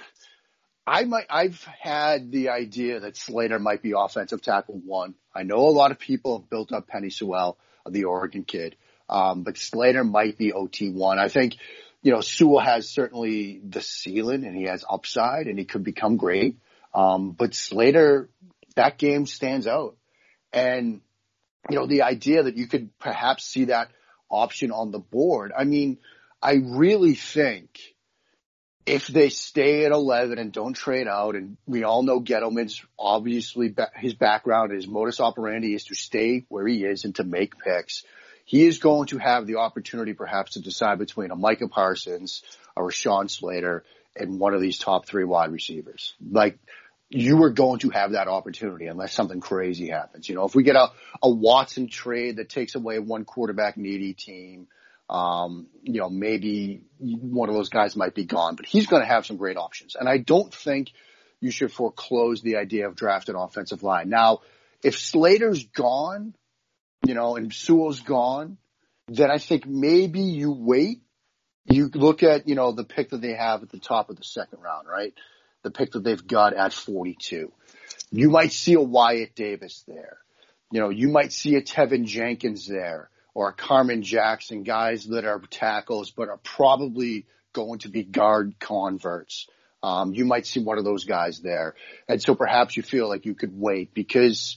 I 0.87 1.04
might, 1.04 1.26
I've 1.30 1.62
had 1.80 2.30
the 2.30 2.50
idea 2.50 3.00
that 3.00 3.16
Slater 3.16 3.58
might 3.58 3.80
be 3.80 3.94
offensive 3.96 4.42
tackle 4.42 4.80
one. 4.84 5.14
I 5.34 5.44
know 5.44 5.60
a 5.60 5.70
lot 5.70 5.92
of 5.92 5.98
people 5.98 6.40
have 6.40 6.50
built 6.50 6.72
up 6.72 6.88
Penei 6.88 7.12
Sewell, 7.12 7.56
the 7.88 8.04
Oregon 8.04 8.44
kid. 8.44 8.77
Um, 9.09 9.42
but 9.42 9.59
Slater 9.59 10.05
might 10.05 10.38
be 10.38 10.52
OT 10.52 10.90
one. 10.90 11.19
I 11.19 11.29
think, 11.29 11.57
you 12.02 12.13
know, 12.13 12.21
Sewell 12.21 12.61
has 12.61 12.88
certainly 12.88 13.61
the 13.63 13.81
ceiling 13.81 14.44
and 14.44 14.57
he 14.57 14.65
has 14.65 14.85
upside 14.88 15.46
and 15.46 15.59
he 15.59 15.65
could 15.65 15.85
become 15.85 16.17
great. 16.17 16.59
Um, 16.94 17.33
but 17.33 17.55
Slater, 17.55 18.29
that 18.77 18.98
game 18.98 19.27
stands 19.27 19.67
out. 19.67 19.96
And, 20.52 21.00
you 21.69 21.77
know, 21.77 21.87
the 21.87 22.02
idea 22.02 22.44
that 22.44 22.57
you 22.57 22.67
could 22.67 22.96
perhaps 22.98 23.44
see 23.44 23.67
that 23.67 23.90
option 24.31 24.71
on 24.71 24.90
the 24.90 24.98
board. 24.98 25.52
I 25.57 25.65
mean, 25.65 25.98
I 26.40 26.55
really 26.63 27.15
think 27.15 27.81
if 28.87 29.07
they 29.07 29.31
stay 29.31 29.85
at 29.87 29.92
11 29.92 30.38
and 30.38 30.52
don't 30.52 30.75
trade 30.75 31.09
out, 31.09 31.37
and 31.37 31.57
we 31.67 31.85
all 31.85 32.02
know 32.02 32.21
Gettleman's 32.21 32.85
obviously 32.98 33.75
his 33.96 34.15
background, 34.15 34.73
his 34.73 34.87
modus 34.87 35.21
operandi 35.21 35.75
is 35.75 35.85
to 35.85 35.94
stay 35.94 36.44
where 36.48 36.67
he 36.67 36.85
is 36.85 37.05
and 37.05 37.15
to 37.17 37.25
make 37.25 37.59
picks 37.59 38.05
he 38.44 38.66
is 38.66 38.78
going 38.78 39.08
to 39.08 39.18
have 39.18 39.46
the 39.46 39.56
opportunity 39.56 40.12
perhaps 40.12 40.52
to 40.52 40.62
decide 40.62 40.98
between 40.98 41.30
a 41.30 41.36
Micah 41.36 41.68
Parsons, 41.68 42.42
or 42.76 42.88
a 42.88 42.92
Rashawn 42.92 43.30
Slater, 43.30 43.84
and 44.16 44.38
one 44.38 44.54
of 44.54 44.60
these 44.60 44.78
top 44.78 45.06
three 45.06 45.24
wide 45.24 45.50
receivers. 45.50 46.14
Like 46.30 46.58
you 47.08 47.42
are 47.42 47.50
going 47.50 47.80
to 47.80 47.90
have 47.90 48.12
that 48.12 48.28
opportunity 48.28 48.86
unless 48.86 49.12
something 49.12 49.40
crazy 49.40 49.88
happens. 49.88 50.28
You 50.28 50.34
know, 50.34 50.44
if 50.44 50.54
we 50.54 50.62
get 50.62 50.76
a, 50.76 50.88
a 51.22 51.30
Watson 51.30 51.88
trade 51.88 52.36
that 52.36 52.48
takes 52.48 52.74
away 52.74 52.98
one 52.98 53.24
quarterback 53.24 53.76
needy 53.76 54.14
team, 54.14 54.68
um, 55.08 55.66
you 55.82 56.00
know, 56.00 56.08
maybe 56.08 56.82
one 56.98 57.48
of 57.48 57.54
those 57.54 57.68
guys 57.68 57.94
might 57.94 58.14
be 58.14 58.24
gone, 58.24 58.56
but 58.56 58.66
he's 58.66 58.86
going 58.86 59.02
to 59.02 59.08
have 59.08 59.26
some 59.26 59.36
great 59.36 59.56
options. 59.56 59.96
And 59.96 60.08
I 60.08 60.18
don't 60.18 60.52
think 60.52 60.92
you 61.40 61.50
should 61.50 61.72
foreclose 61.72 62.40
the 62.40 62.56
idea 62.56 62.88
of 62.88 62.96
drafting 62.96 63.34
offensive 63.34 63.82
line. 63.82 64.08
Now, 64.08 64.40
if 64.82 64.98
Slater's 64.98 65.64
gone, 65.64 66.34
you 67.07 67.15
know, 67.15 67.37
and 67.37 67.52
Sewell's 67.52 68.00
gone, 68.00 68.59
then 69.09 69.31
I 69.31 69.38
think 69.38 69.67
maybe 69.67 70.21
you 70.21 70.52
wait. 70.52 71.00
You 71.67 71.90
look 71.94 72.23
at, 72.23 72.48
you 72.48 72.55
know, 72.55 72.73
the 72.73 72.85
pick 72.85 73.11
that 73.11 73.21
they 73.21 73.35
have 73.35 73.63
at 73.63 73.71
the 73.71 73.79
top 73.79 74.11
of 74.11 74.17
the 74.17 74.25
second 74.25 74.61
round, 74.61 74.87
right? 74.88 75.15
The 75.63 75.71
pick 75.71 75.92
that 75.92 76.05
they've 76.05 76.27
got 76.27 76.55
at 76.55 76.73
42. 76.73 77.52
You 78.11 78.31
might 78.31 78.52
see 78.52 78.75
a 78.75 78.81
Wyatt 78.81 79.35
Davis 79.35 79.83
there. 79.88 80.19
You 80.71 80.81
know, 80.81 80.90
you 80.90 81.09
might 81.09 81.33
see 81.33 81.55
a 81.57 81.63
Teven 81.63 82.05
Jenkins 82.05 82.67
there 82.67 83.09
or 83.35 83.48
a 83.48 83.52
Carmen 83.52 84.02
Jackson, 84.02 84.63
guys 84.63 85.07
that 85.07 85.25
are 85.25 85.40
tackles 85.50 86.11
but 86.11 86.29
are 86.29 86.38
probably 86.38 87.27
going 87.52 87.81
to 87.81 87.88
be 87.88 88.05
guard 88.05 88.55
converts. 88.61 89.46
Um, 89.83 90.15
you 90.15 90.25
might 90.25 90.46
see 90.46 90.61
one 90.61 90.79
of 90.79 90.85
those 90.85 91.05
guys 91.05 91.40
there. 91.40 91.75
And 92.09 92.23
so 92.23 92.35
perhaps 92.35 92.77
you 92.77 92.83
feel 92.83 93.09
like 93.09 93.27
you 93.27 93.35
could 93.35 93.52
wait 93.52 93.92
because, 93.92 94.57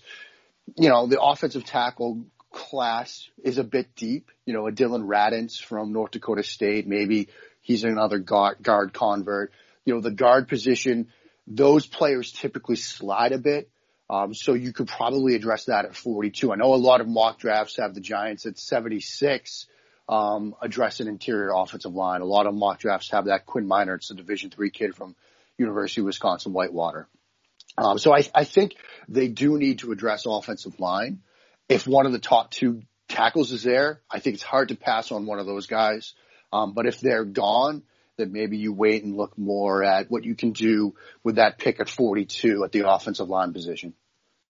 you 0.78 0.90
know, 0.90 1.08
the 1.08 1.22
offensive 1.22 1.66
tackle 1.66 2.26
class 2.52 3.30
is 3.44 3.58
a 3.58 3.64
bit 3.64 3.96
deep. 3.96 4.32
You 4.46 4.54
know, 4.54 4.68
a 4.68 4.72
Dillon 4.72 5.04
Radunz 5.04 5.62
from 5.62 5.94
North 5.94 6.12
Dakota 6.12 6.44
State, 6.44 6.88
maybe 6.88 7.30
he's 7.62 7.84
another 7.84 8.20
guard, 8.20 8.62
guard 8.62 8.94
convert. 8.94 9.52
You 9.86 9.96
know, 9.96 10.02
the 10.02 10.12
guard 10.12 10.48
position, 10.48 11.10
those 11.46 11.86
players 11.86 12.32
typically 12.32 12.76
slide 12.76 13.32
a 13.32 13.38
bit. 13.38 13.70
Um, 14.10 14.34
so 14.34 14.54
you 14.54 14.72
could 14.72 14.88
probably 14.88 15.36
address 15.36 15.66
that 15.66 15.86
at 15.86 15.96
42. 15.96 16.54
I 16.54 16.56
know 16.56 16.74
a 16.74 16.76
lot 16.76 17.02
of 17.02 17.08
mock 17.08 17.40
drafts 17.40 17.78
have 17.78 17.94
the 17.94 18.00
Giants 18.00 18.46
at 18.46 18.58
76, 18.58 19.68
um, 20.08 20.56
address 20.62 21.02
an 21.02 21.10
interior 21.10 21.52
offensive 21.54 21.94
line. 21.94 22.22
A 22.22 22.26
lot 22.26 22.48
of 22.48 22.54
mock 22.54 22.80
drafts 22.80 23.12
have 23.12 23.26
that 23.26 23.46
Quinn 23.46 23.68
Meinerz. 23.68 23.96
It's 23.96 24.12
a 24.12 24.16
Division 24.16 24.50
three 24.50 24.70
kid 24.70 24.96
from 24.96 25.16
University 25.58 26.02
of 26.02 26.06
Wisconsin 26.06 26.54
Whitewater. 26.54 27.10
Um, 27.78 27.98
so 27.98 28.16
I, 28.16 28.24
I 28.34 28.46
think 28.46 28.76
they 29.10 29.28
do 29.28 29.58
need 29.58 29.80
to 29.80 29.92
address 29.92 30.26
offensive 30.26 30.80
line 30.80 31.20
if 31.70 31.88
one 31.88 32.06
of 32.06 32.12
the 32.12 32.20
top 32.20 32.52
two 32.52 32.84
tackles 33.08 33.52
is 33.52 33.64
there, 33.64 34.02
I 34.10 34.20
think 34.20 34.36
it's 34.36 34.44
hard 34.44 34.70
to 34.70 34.76
pass 34.76 35.12
on 35.12 35.26
one 35.26 35.40
of 35.40 35.46
those 35.46 35.68
guys. 35.68 36.14
Um, 36.52 36.74
but 36.74 36.86
if 36.86 37.00
they're 37.00 37.26
gone, 37.26 37.84
then 38.18 38.32
maybe 38.32 38.58
you 38.58 38.74
wait 38.74 39.04
and 39.04 39.16
look 39.16 39.38
more 39.38 39.84
at 39.84 40.10
what 40.10 40.24
you 40.24 40.36
can 40.36 40.52
do 40.52 40.96
with 41.24 41.36
that 41.36 41.58
pick 41.58 41.80
at 41.80 41.90
42 41.90 42.64
at 42.64 42.72
the 42.72 42.90
offensive 42.90 43.30
line 43.30 43.54
position. 43.54 43.94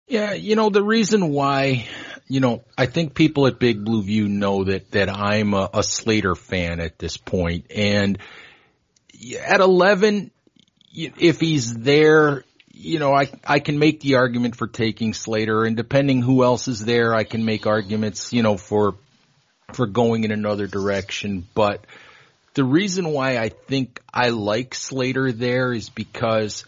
Yeah, 0.08 0.34
you 0.34 0.56
know, 0.56 0.70
the 0.70 0.84
reason 0.84 1.30
why, 1.30 1.88
you 2.28 2.40
know, 2.40 2.64
I 2.78 2.86
think 2.86 3.16
people 3.16 3.48
at 3.48 3.60
Big 3.60 3.84
Blue 3.84 4.04
View 4.04 4.28
know 4.28 4.66
that, 4.66 4.92
that 4.92 5.10
I'm 5.10 5.56
a, 5.56 5.68
a 5.74 5.84
Slater 5.84 6.36
fan 6.36 6.80
at 6.80 7.00
this 7.00 7.18
point. 7.18 7.72
And 7.76 8.20
at 9.40 9.62
11, 9.62 10.30
if 10.94 11.40
he's 11.40 11.74
there, 11.74 12.44
you 12.78 13.00
know, 13.00 13.14
I, 13.14 13.30
I 13.46 13.60
can 13.60 13.80
make 13.80 14.02
the 14.02 14.16
argument 14.16 14.56
for 14.56 14.68
taking 14.68 15.14
Slater 15.14 15.64
and 15.64 15.78
depending 15.78 16.22
who 16.22 16.44
else 16.44 16.68
is 16.68 16.84
there, 16.84 17.16
I 17.16 17.24
can 17.24 17.46
make 17.46 17.66
arguments, 17.66 18.34
you 18.34 18.44
know, 18.44 18.58
for, 18.58 18.96
for 19.74 19.88
going 19.88 20.26
in 20.26 20.32
another 20.32 20.68
direction. 20.68 21.48
But 21.54 21.86
the 22.54 22.66
reason 22.66 23.10
why 23.10 23.38
I 23.38 23.50
think 23.50 24.02
I 24.14 24.30
like 24.30 24.76
Slater 24.76 25.32
there 25.32 25.72
is 25.72 25.90
because 25.90 26.66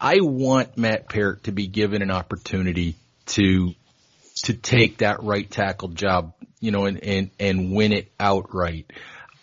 I 0.00 0.20
want 0.20 0.78
Matt 0.78 1.08
Peart 1.08 1.44
to 1.44 1.52
be 1.52 1.66
given 1.66 2.00
an 2.00 2.10
opportunity 2.10 2.96
to, 3.26 3.74
to 4.44 4.54
take 4.54 4.98
that 4.98 5.22
right 5.22 5.48
tackle 5.48 5.88
job, 5.88 6.32
you 6.58 6.70
know, 6.70 6.86
and, 6.86 7.04
and, 7.04 7.30
and 7.38 7.72
win 7.72 7.92
it 7.92 8.10
outright 8.18 8.90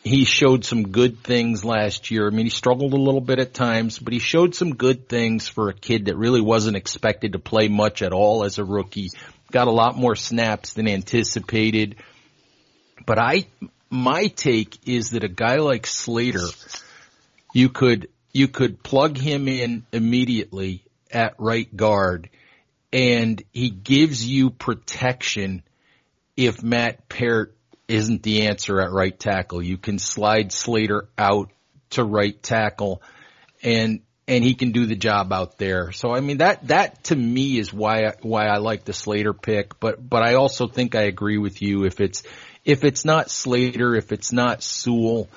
he 0.07 0.25
showed 0.25 0.65
some 0.65 0.89
good 0.89 1.23
things 1.23 1.63
last 1.63 2.11
year. 2.11 2.27
I 2.27 2.31
mean, 2.31 2.45
he 2.45 2.49
struggled 2.49 2.93
a 2.93 2.97
little 2.97 3.21
bit 3.21 3.39
at 3.39 3.53
times, 3.53 3.99
but 3.99 4.13
he 4.13 4.19
showed 4.19 4.55
some 4.55 4.75
good 4.75 5.07
things 5.07 5.47
for 5.47 5.69
a 5.69 5.73
kid 5.73 6.05
that 6.05 6.17
really 6.17 6.41
wasn't 6.41 6.77
expected 6.77 7.33
to 7.33 7.39
play 7.39 7.67
much 7.67 8.01
at 8.01 8.13
all 8.13 8.43
as 8.43 8.57
a 8.57 8.65
rookie. 8.65 9.09
Got 9.51 9.67
a 9.67 9.71
lot 9.71 9.95
more 9.95 10.15
snaps 10.15 10.73
than 10.73 10.87
anticipated. 10.87 11.95
But 13.05 13.19
I, 13.19 13.47
my 13.89 14.27
take 14.27 14.87
is 14.87 15.11
that 15.11 15.23
a 15.23 15.29
guy 15.29 15.57
like 15.57 15.87
Slater, 15.87 16.47
you 17.53 17.69
could, 17.69 18.09
you 18.33 18.47
could 18.47 18.83
plug 18.83 19.17
him 19.17 19.47
in 19.47 19.85
immediately 19.91 20.83
at 21.11 21.35
right 21.37 21.73
guard 21.75 22.29
and 22.91 23.41
he 23.51 23.69
gives 23.69 24.25
you 24.25 24.49
protection 24.49 25.63
if 26.35 26.63
Matt 26.63 27.09
Peart 27.09 27.56
isn't 27.87 28.23
the 28.23 28.47
answer 28.47 28.81
at 28.81 28.91
right 28.91 29.17
tackle. 29.17 29.61
You 29.61 29.77
can 29.77 29.99
slide 29.99 30.51
Slater 30.51 31.07
out 31.17 31.51
to 31.91 32.03
right 32.03 32.41
tackle 32.41 33.01
and 33.63 34.01
and 34.27 34.43
he 34.43 34.55
can 34.55 34.73
do 34.73 34.85
the 34.85 34.95
job 34.95 35.31
out 35.31 35.57
there. 35.57 35.91
So 35.93 36.11
I 36.11 36.19
mean 36.19 36.39
that 36.39 36.67
that 36.67 37.05
to 37.05 37.15
me 37.15 37.57
is 37.57 37.73
why 37.73 38.05
I, 38.05 38.13
why 38.21 38.47
I 38.47 38.57
like 38.57 38.83
the 38.83 38.93
Slater 38.93 39.33
pick, 39.33 39.79
but 39.79 40.07
but 40.07 40.21
I 40.21 40.35
also 40.35 40.67
think 40.67 40.95
I 40.95 41.03
agree 41.03 41.37
with 41.37 41.61
you 41.61 41.85
if 41.85 42.01
it's 42.01 42.23
if 42.65 42.83
it's 42.83 43.05
not 43.05 43.31
Slater, 43.31 43.95
if 43.95 44.11
it's 44.11 44.33
not 44.33 44.63
Sewell, 44.63 45.29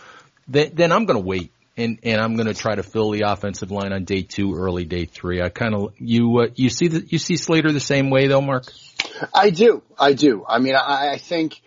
then 0.48 0.72
then 0.74 0.92
I'm 0.92 1.04
going 1.04 1.20
to 1.20 1.26
wait 1.26 1.52
and 1.76 1.98
and 2.02 2.20
I'm 2.20 2.34
going 2.34 2.48
to 2.48 2.54
try 2.54 2.74
to 2.74 2.82
fill 2.82 3.10
the 3.10 3.22
offensive 3.26 3.70
line 3.70 3.92
on 3.92 4.04
day 4.04 4.22
2 4.22 4.56
early 4.56 4.84
day 4.84 5.04
3. 5.04 5.40
I 5.40 5.48
kind 5.50 5.74
of 5.74 5.94
you 5.98 6.40
uh, 6.40 6.48
you 6.56 6.68
see 6.68 6.88
the 6.88 7.06
you 7.08 7.18
see 7.18 7.36
Slater 7.36 7.70
the 7.70 7.80
same 7.80 8.10
way 8.10 8.26
though, 8.26 8.40
Mark? 8.40 8.64
I 9.32 9.50
do. 9.50 9.82
I 9.98 10.14
do. 10.14 10.44
I 10.48 10.58
mean 10.58 10.74
I, 10.74 11.12
I 11.12 11.18
think 11.18 11.60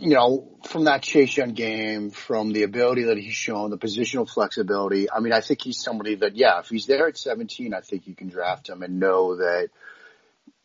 you 0.00 0.14
know, 0.14 0.48
from 0.64 0.84
that 0.84 1.02
Chase 1.02 1.36
Young 1.36 1.52
game, 1.52 2.10
from 2.10 2.54
the 2.54 2.62
ability 2.62 3.04
that 3.04 3.18
he's 3.18 3.34
shown, 3.34 3.68
the 3.68 3.76
positional 3.76 4.28
flexibility, 4.28 5.10
I 5.10 5.20
mean, 5.20 5.34
I 5.34 5.42
think 5.42 5.60
he's 5.60 5.78
somebody 5.78 6.14
that, 6.16 6.36
yeah, 6.36 6.60
if 6.60 6.70
he's 6.70 6.86
there 6.86 7.06
at 7.06 7.18
17, 7.18 7.74
I 7.74 7.80
think 7.82 8.06
you 8.06 8.14
can 8.14 8.28
draft 8.28 8.70
him 8.70 8.82
and 8.82 8.98
know 8.98 9.36
that, 9.36 9.68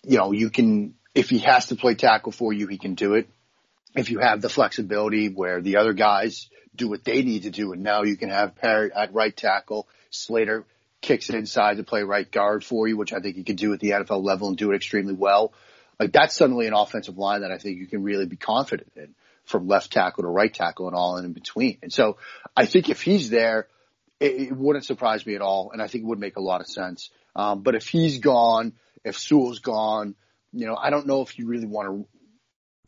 you 0.03 0.17
know, 0.17 0.31
you 0.31 0.49
can, 0.49 0.95
if 1.13 1.29
he 1.29 1.39
has 1.39 1.67
to 1.67 1.75
play 1.75 1.95
tackle 1.95 2.31
for 2.31 2.53
you, 2.53 2.67
he 2.67 2.77
can 2.77 2.95
do 2.95 3.15
it. 3.15 3.27
If 3.93 4.09
you 4.09 4.19
have 4.19 4.39
the 4.39 4.47
flexibility 4.47 5.27
where 5.27 5.61
the 5.61 5.77
other 5.77 5.93
guys 5.93 6.49
do 6.73 6.87
what 6.87 7.03
they 7.03 7.21
need 7.21 7.43
to 7.43 7.49
do, 7.49 7.73
and 7.73 7.83
now 7.83 8.03
you 8.03 8.15
can 8.15 8.29
have 8.29 8.55
Peart 8.55 8.93
at 8.95 9.13
right 9.13 9.35
tackle, 9.35 9.85
Slater 10.11 10.63
kicks 11.01 11.27
it 11.29 11.35
inside 11.35 11.75
to 11.75 11.83
play 11.83 12.03
right 12.03 12.29
guard 12.31 12.63
for 12.63 12.87
you, 12.87 12.95
which 12.95 13.11
I 13.11 13.19
think 13.19 13.35
he 13.35 13.43
could 13.43 13.57
do 13.57 13.73
at 13.73 13.81
the 13.81 13.91
NFL 13.91 14.23
level 14.23 14.47
and 14.47 14.57
do 14.57 14.71
it 14.71 14.77
extremely 14.77 15.13
well. 15.13 15.51
Like 15.99 16.13
that's 16.13 16.35
suddenly 16.35 16.67
an 16.67 16.73
offensive 16.73 17.17
line 17.17 17.41
that 17.41 17.51
I 17.51 17.57
think 17.57 17.79
you 17.79 17.87
can 17.87 18.03
really 18.03 18.25
be 18.25 18.37
confident 18.37 18.91
in 18.95 19.13
from 19.45 19.67
left 19.67 19.91
tackle 19.91 20.23
to 20.23 20.29
right 20.29 20.53
tackle 20.53 20.87
and 20.87 20.95
all 20.95 21.17
in 21.17 21.33
between. 21.33 21.77
And 21.83 21.93
so 21.93 22.17
I 22.55 22.65
think 22.65 22.89
if 22.89 23.01
he's 23.01 23.29
there, 23.29 23.67
it, 24.19 24.31
it 24.33 24.57
wouldn't 24.57 24.85
surprise 24.85 25.25
me 25.25 25.35
at 25.35 25.41
all. 25.41 25.71
And 25.71 25.81
I 25.81 25.87
think 25.87 26.03
it 26.03 26.07
would 26.07 26.19
make 26.19 26.37
a 26.37 26.41
lot 26.41 26.61
of 26.61 26.67
sense. 26.67 27.09
Um, 27.35 27.61
but 27.61 27.75
if 27.75 27.87
he's 27.87 28.19
gone, 28.19 28.73
if 29.03 29.17
Sewell's 29.17 29.59
gone, 29.59 30.15
you 30.51 30.65
know, 30.65 30.75
I 30.75 30.89
don't 30.89 31.07
know 31.07 31.21
if 31.21 31.37
you 31.37 31.47
really 31.47 31.67
want 31.67 31.89
to 31.89 32.07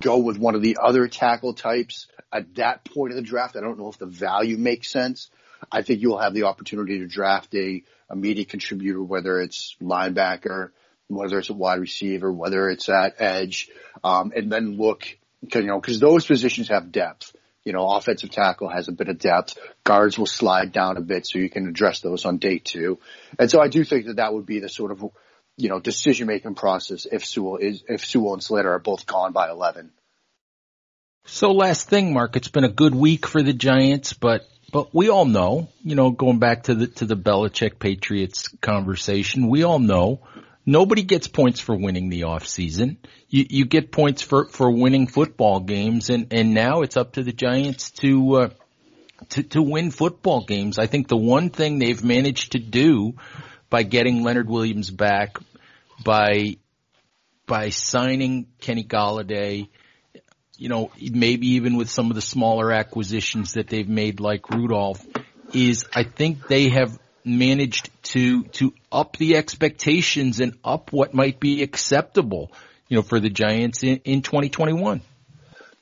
go 0.01 0.17
with 0.17 0.37
one 0.37 0.55
of 0.55 0.61
the 0.61 0.77
other 0.81 1.07
tackle 1.07 1.53
types 1.53 2.07
at 2.31 2.55
that 2.55 2.85
point 2.85 3.11
of 3.11 3.17
the 3.17 3.23
draft. 3.23 3.55
I 3.55 3.61
don't 3.61 3.79
know 3.79 3.89
if 3.89 3.97
the 3.97 4.05
value 4.05 4.57
makes 4.57 4.89
sense. 4.89 5.29
I 5.71 5.81
think 5.81 6.01
you'll 6.01 6.19
have 6.19 6.33
the 6.33 6.43
opportunity 6.43 6.99
to 6.99 7.07
draft 7.07 7.53
a 7.55 7.83
immediate 8.11 8.49
contributor, 8.49 9.01
whether 9.01 9.39
it's 9.39 9.75
linebacker, 9.81 10.69
whether 11.07 11.39
it's 11.39 11.49
a 11.49 11.53
wide 11.53 11.79
receiver, 11.79 12.31
whether 12.31 12.69
it's 12.69 12.89
at 12.89 13.19
edge, 13.19 13.69
um, 14.03 14.31
and 14.35 14.51
then 14.51 14.77
look 14.77 15.17
you 15.41 15.63
know, 15.63 15.79
cause 15.79 15.99
those 15.99 16.25
positions 16.25 16.69
have 16.69 16.91
depth. 16.91 17.35
You 17.63 17.73
know, 17.73 17.89
offensive 17.89 18.31
tackle 18.31 18.69
has 18.69 18.87
a 18.87 18.93
bit 18.93 19.09
of 19.09 19.19
depth. 19.19 19.57
Guards 19.83 20.17
will 20.17 20.25
slide 20.25 20.71
down 20.71 20.95
a 20.95 21.01
bit 21.01 21.27
so 21.27 21.37
you 21.37 21.49
can 21.49 21.67
address 21.67 21.99
those 21.99 22.23
on 22.23 22.37
day 22.37 22.59
two. 22.59 22.99
And 23.37 23.51
so 23.51 23.59
I 23.59 23.67
do 23.67 23.83
think 23.83 24.05
that 24.05 24.15
that 24.15 24.33
would 24.33 24.45
be 24.45 24.59
the 24.59 24.69
sort 24.69 24.91
of, 24.91 25.03
you 25.57 25.67
know, 25.67 25.79
decision 25.79 26.27
making 26.27 26.55
process 26.55 27.05
if 27.11 27.25
Sewell 27.25 27.57
is, 27.57 27.83
if 27.89 28.05
Sewell 28.05 28.33
and 28.33 28.43
Slater 28.43 28.71
are 28.71 28.79
both 28.79 29.05
gone 29.05 29.33
by 29.33 29.49
11. 29.49 29.91
So 31.25 31.51
last 31.51 31.89
thing, 31.89 32.13
Mark, 32.13 32.37
it's 32.37 32.47
been 32.47 32.63
a 32.63 32.69
good 32.69 32.95
week 32.95 33.27
for 33.27 33.43
the 33.43 33.51
Giants, 33.51 34.13
but 34.13 34.47
but 34.71 34.93
we 34.93 35.09
all 35.09 35.25
know, 35.25 35.69
you 35.83 35.95
know, 35.95 36.09
going 36.09 36.39
back 36.39 36.63
to 36.63 36.75
the 36.75 36.87
to 36.87 37.05
the 37.05 37.17
Belichick 37.17 37.79
Patriots 37.79 38.47
conversation, 38.61 39.49
we 39.49 39.63
all 39.63 39.79
know 39.79 40.21
nobody 40.67 41.01
gets 41.01 41.27
points 41.27 41.59
for 41.59 41.75
winning 41.75 42.09
the 42.09 42.23
off 42.23 42.45
season. 42.45 42.97
You, 43.29 43.45
you 43.49 43.65
get 43.65 43.91
points 43.91 44.21
for, 44.21 44.45
for 44.49 44.69
winning 44.69 45.07
football 45.07 45.61
games 45.61 46.09
and, 46.11 46.27
and 46.31 46.53
now 46.53 46.81
it's 46.81 46.97
up 46.97 47.13
to 47.13 47.23
the 47.23 47.31
Giants 47.31 47.89
to, 48.01 48.35
uh, 48.35 48.49
to, 49.29 49.43
to 49.43 49.61
win 49.63 49.89
football 49.89 50.45
games. 50.45 50.77
I 50.77 50.85
think 50.85 51.07
the 51.07 51.17
one 51.17 51.49
thing 51.49 51.79
they've 51.79 52.03
managed 52.03 52.51
to 52.51 52.59
do 52.59 53.13
by 53.69 53.83
getting 53.83 54.23
Leonard 54.23 54.49
Williams 54.49 54.91
back, 54.91 55.37
by, 56.03 56.57
by 57.47 57.69
signing 57.69 58.47
Kenny 58.59 58.83
Golladay, 58.83 59.69
you 60.57 60.69
know, 60.69 60.91
maybe 60.99 61.47
even 61.55 61.77
with 61.77 61.89
some 61.89 62.09
of 62.09 62.15
the 62.15 62.21
smaller 62.21 62.71
acquisitions 62.73 63.53
that 63.53 63.67
they've 63.67 63.87
made 63.87 64.19
like 64.19 64.49
Rudolph, 64.49 65.05
is 65.53 65.85
I 65.95 66.03
think 66.03 66.47
they 66.47 66.69
have 66.69 66.97
managed 67.27 67.89
to 68.03 68.43
to 68.43 68.73
up 68.91 69.17
the 69.17 69.35
expectations 69.35 70.39
and 70.39 70.57
up 70.63 70.91
what 70.91 71.13
might 71.13 71.39
be 71.39 71.63
acceptable, 71.63 72.51
you 72.87 72.95
know, 72.95 73.01
for 73.01 73.19
the 73.19 73.29
Giants 73.29 73.83
in, 73.83 73.97
in 74.05 74.21
2021. 74.21 75.01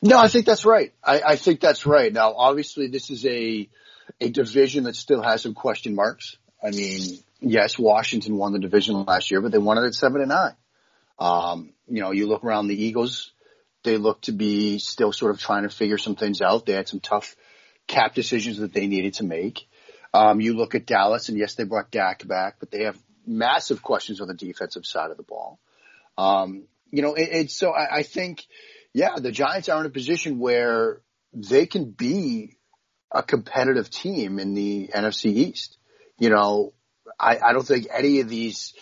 No, 0.01 0.19
I 0.19 0.27
think 0.27 0.45
that's 0.45 0.65
right. 0.65 0.93
I, 1.03 1.21
I 1.21 1.35
think 1.35 1.59
that's 1.59 1.85
right. 1.85 2.11
Now, 2.11 2.33
obviously, 2.35 2.87
this 2.87 3.09
is 3.09 3.25
a 3.25 3.69
a 4.19 4.29
division 4.29 4.83
that 4.83 4.95
still 4.95 5.21
has 5.21 5.41
some 5.41 5.53
question 5.53 5.95
marks. 5.95 6.37
I 6.63 6.71
mean, 6.71 7.19
yes, 7.41 7.77
Washington 7.77 8.37
won 8.37 8.53
the 8.53 8.59
division 8.59 9.03
last 9.05 9.31
year, 9.31 9.41
but 9.41 9.51
they 9.51 9.57
won 9.57 9.77
it 9.77 9.85
at 9.85 9.95
seven 9.95 10.21
and 10.21 10.29
nine. 10.29 10.55
Um, 11.17 11.73
you 11.87 12.01
know, 12.01 12.11
you 12.11 12.27
look 12.27 12.43
around 12.43 12.67
the 12.67 12.83
Eagles, 12.83 13.31
they 13.83 13.97
look 13.97 14.21
to 14.21 14.31
be 14.31 14.79
still 14.79 15.11
sort 15.11 15.31
of 15.31 15.39
trying 15.39 15.63
to 15.63 15.69
figure 15.69 15.97
some 15.97 16.15
things 16.15 16.41
out. 16.41 16.65
They 16.65 16.73
had 16.73 16.87
some 16.87 16.99
tough 16.99 17.35
cap 17.87 18.15
decisions 18.15 18.57
that 18.57 18.73
they 18.73 18.87
needed 18.87 19.15
to 19.15 19.23
make. 19.23 19.67
Um, 20.15 20.39
you 20.39 20.53
look 20.53 20.75
at 20.75 20.85
Dallas, 20.85 21.27
and 21.27 21.37
yes, 21.37 21.55
they 21.55 21.65
brought 21.65 21.91
Dak 21.91 22.25
back, 22.25 22.55
but 22.61 22.71
they 22.71 22.83
have 22.85 22.97
massive 23.27 23.81
questions 23.81 24.21
on 24.21 24.29
the 24.29 24.33
defensive 24.33 24.85
side 24.85 25.11
of 25.11 25.17
the 25.17 25.23
ball. 25.23 25.59
Um, 26.17 26.67
you 26.89 27.01
know, 27.01 27.15
it, 27.15 27.27
it's 27.31 27.53
so 27.53 27.71
I, 27.71 27.97
I 27.97 28.03
think, 28.03 28.45
yeah, 28.93 29.15
the 29.17 29.33
Giants 29.33 29.67
are 29.67 29.81
in 29.81 29.85
a 29.85 29.89
position 29.89 30.39
where 30.39 31.01
they 31.33 31.65
can 31.65 31.91
be 31.91 32.55
a 33.11 33.23
competitive 33.23 33.89
team 33.89 34.39
in 34.39 34.53
the 34.53 34.89
NFC 34.95 35.25
East. 35.25 35.77
You 36.17 36.29
know, 36.29 36.71
I, 37.19 37.37
I 37.39 37.51
don't 37.51 37.67
think 37.67 37.87
any 37.93 38.21
of 38.21 38.29
these 38.29 38.73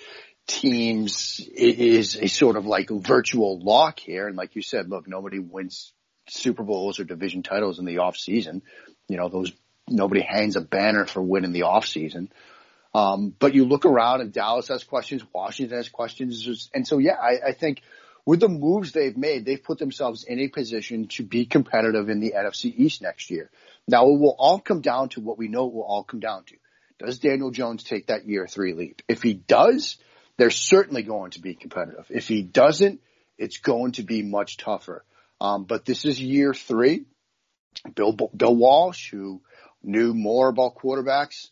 teams 0.46 1.42
is 1.52 2.16
a 2.16 2.28
sort 2.28 2.58
of 2.58 2.68
like 2.68 2.90
virtual 2.92 3.60
lock 3.60 3.98
here. 3.98 4.28
And 4.28 4.38
like 4.38 4.56
you 4.56 4.62
said, 4.62 4.88
look, 4.88 5.08
nobody 5.08 5.40
wins 5.40 5.94
Super 6.30 6.62
Bowls 6.62 7.00
or 7.00 7.06
division 7.06 7.42
titles 7.42 7.80
in 7.80 7.86
the 7.86 7.98
off 7.98 8.18
season. 8.18 8.62
You 9.08 9.18
know, 9.18 9.30
those 9.30 9.52
nobody 9.90 10.22
hangs 10.22 10.56
a 10.56 10.62
banner 10.62 11.06
for 11.06 11.22
winning 11.22 11.52
the 11.52 11.64
off 11.64 11.86
season. 11.88 12.32
Um, 12.94 13.34
but 13.38 13.56
you 13.56 13.66
look 13.66 13.86
around 13.86 14.22
and 14.22 14.32
Dallas 14.32 14.68
has 14.68 14.84
questions, 14.84 15.24
Washington 15.34 15.78
has 15.78 15.90
questions. 15.90 16.70
And 16.74 16.88
so, 16.88 17.00
yeah, 17.00 17.16
I, 17.20 17.50
I 17.50 17.52
think 17.54 17.82
with 18.26 18.40
the 18.40 18.50
moves 18.50 18.92
they've 18.92 19.18
made, 19.18 19.46
they've 19.46 19.64
put 19.64 19.80
themselves 19.80 20.24
in 20.24 20.40
a 20.40 20.48
position 20.48 21.08
to 21.10 21.24
be 21.24 21.46
competitive 21.46 22.10
in 22.10 22.20
the 22.20 22.34
NFC 22.38 22.74
East 22.76 23.02
next 23.02 23.32
year. 23.32 23.50
Now 23.88 24.08
it 24.08 24.20
will 24.20 24.36
all 24.38 24.60
come 24.60 24.82
down 24.82 25.10
to 25.10 25.22
what 25.22 25.38
we 25.38 25.48
know 25.48 25.68
it 25.68 25.74
will 25.74 25.84
all 25.84 26.04
come 26.04 26.20
down 26.20 26.46
to. 26.46 26.56
Does 27.00 27.20
Daniel 27.20 27.52
Jones 27.52 27.84
take 27.84 28.08
that 28.08 28.28
year 28.28 28.48
three 28.48 28.74
leap? 28.74 29.02
If 29.08 29.24
he 29.24 29.34
does, 29.34 29.98
they're 30.38 30.52
certainly 30.52 31.04
going 31.04 31.32
to 31.32 31.42
be 31.42 31.56
competitive. 31.56 32.06
If 32.10 32.28
he 32.28 32.44
doesn't, 32.44 33.02
it's 33.38 33.58
going 33.58 33.94
to 33.94 34.04
be 34.04 34.22
much 34.22 34.58
tougher. 34.58 35.04
Um, 35.42 35.66
but 35.66 35.84
this 35.84 36.06
is 36.06 36.22
year 36.22 36.54
three. 36.54 37.06
Bill, 37.96 38.14
Bill 38.14 38.56
Walsh, 38.56 39.10
who 39.12 39.42
knew 39.84 40.14
more 40.14 40.50
about 40.50 40.76
quarterbacks 40.76 41.50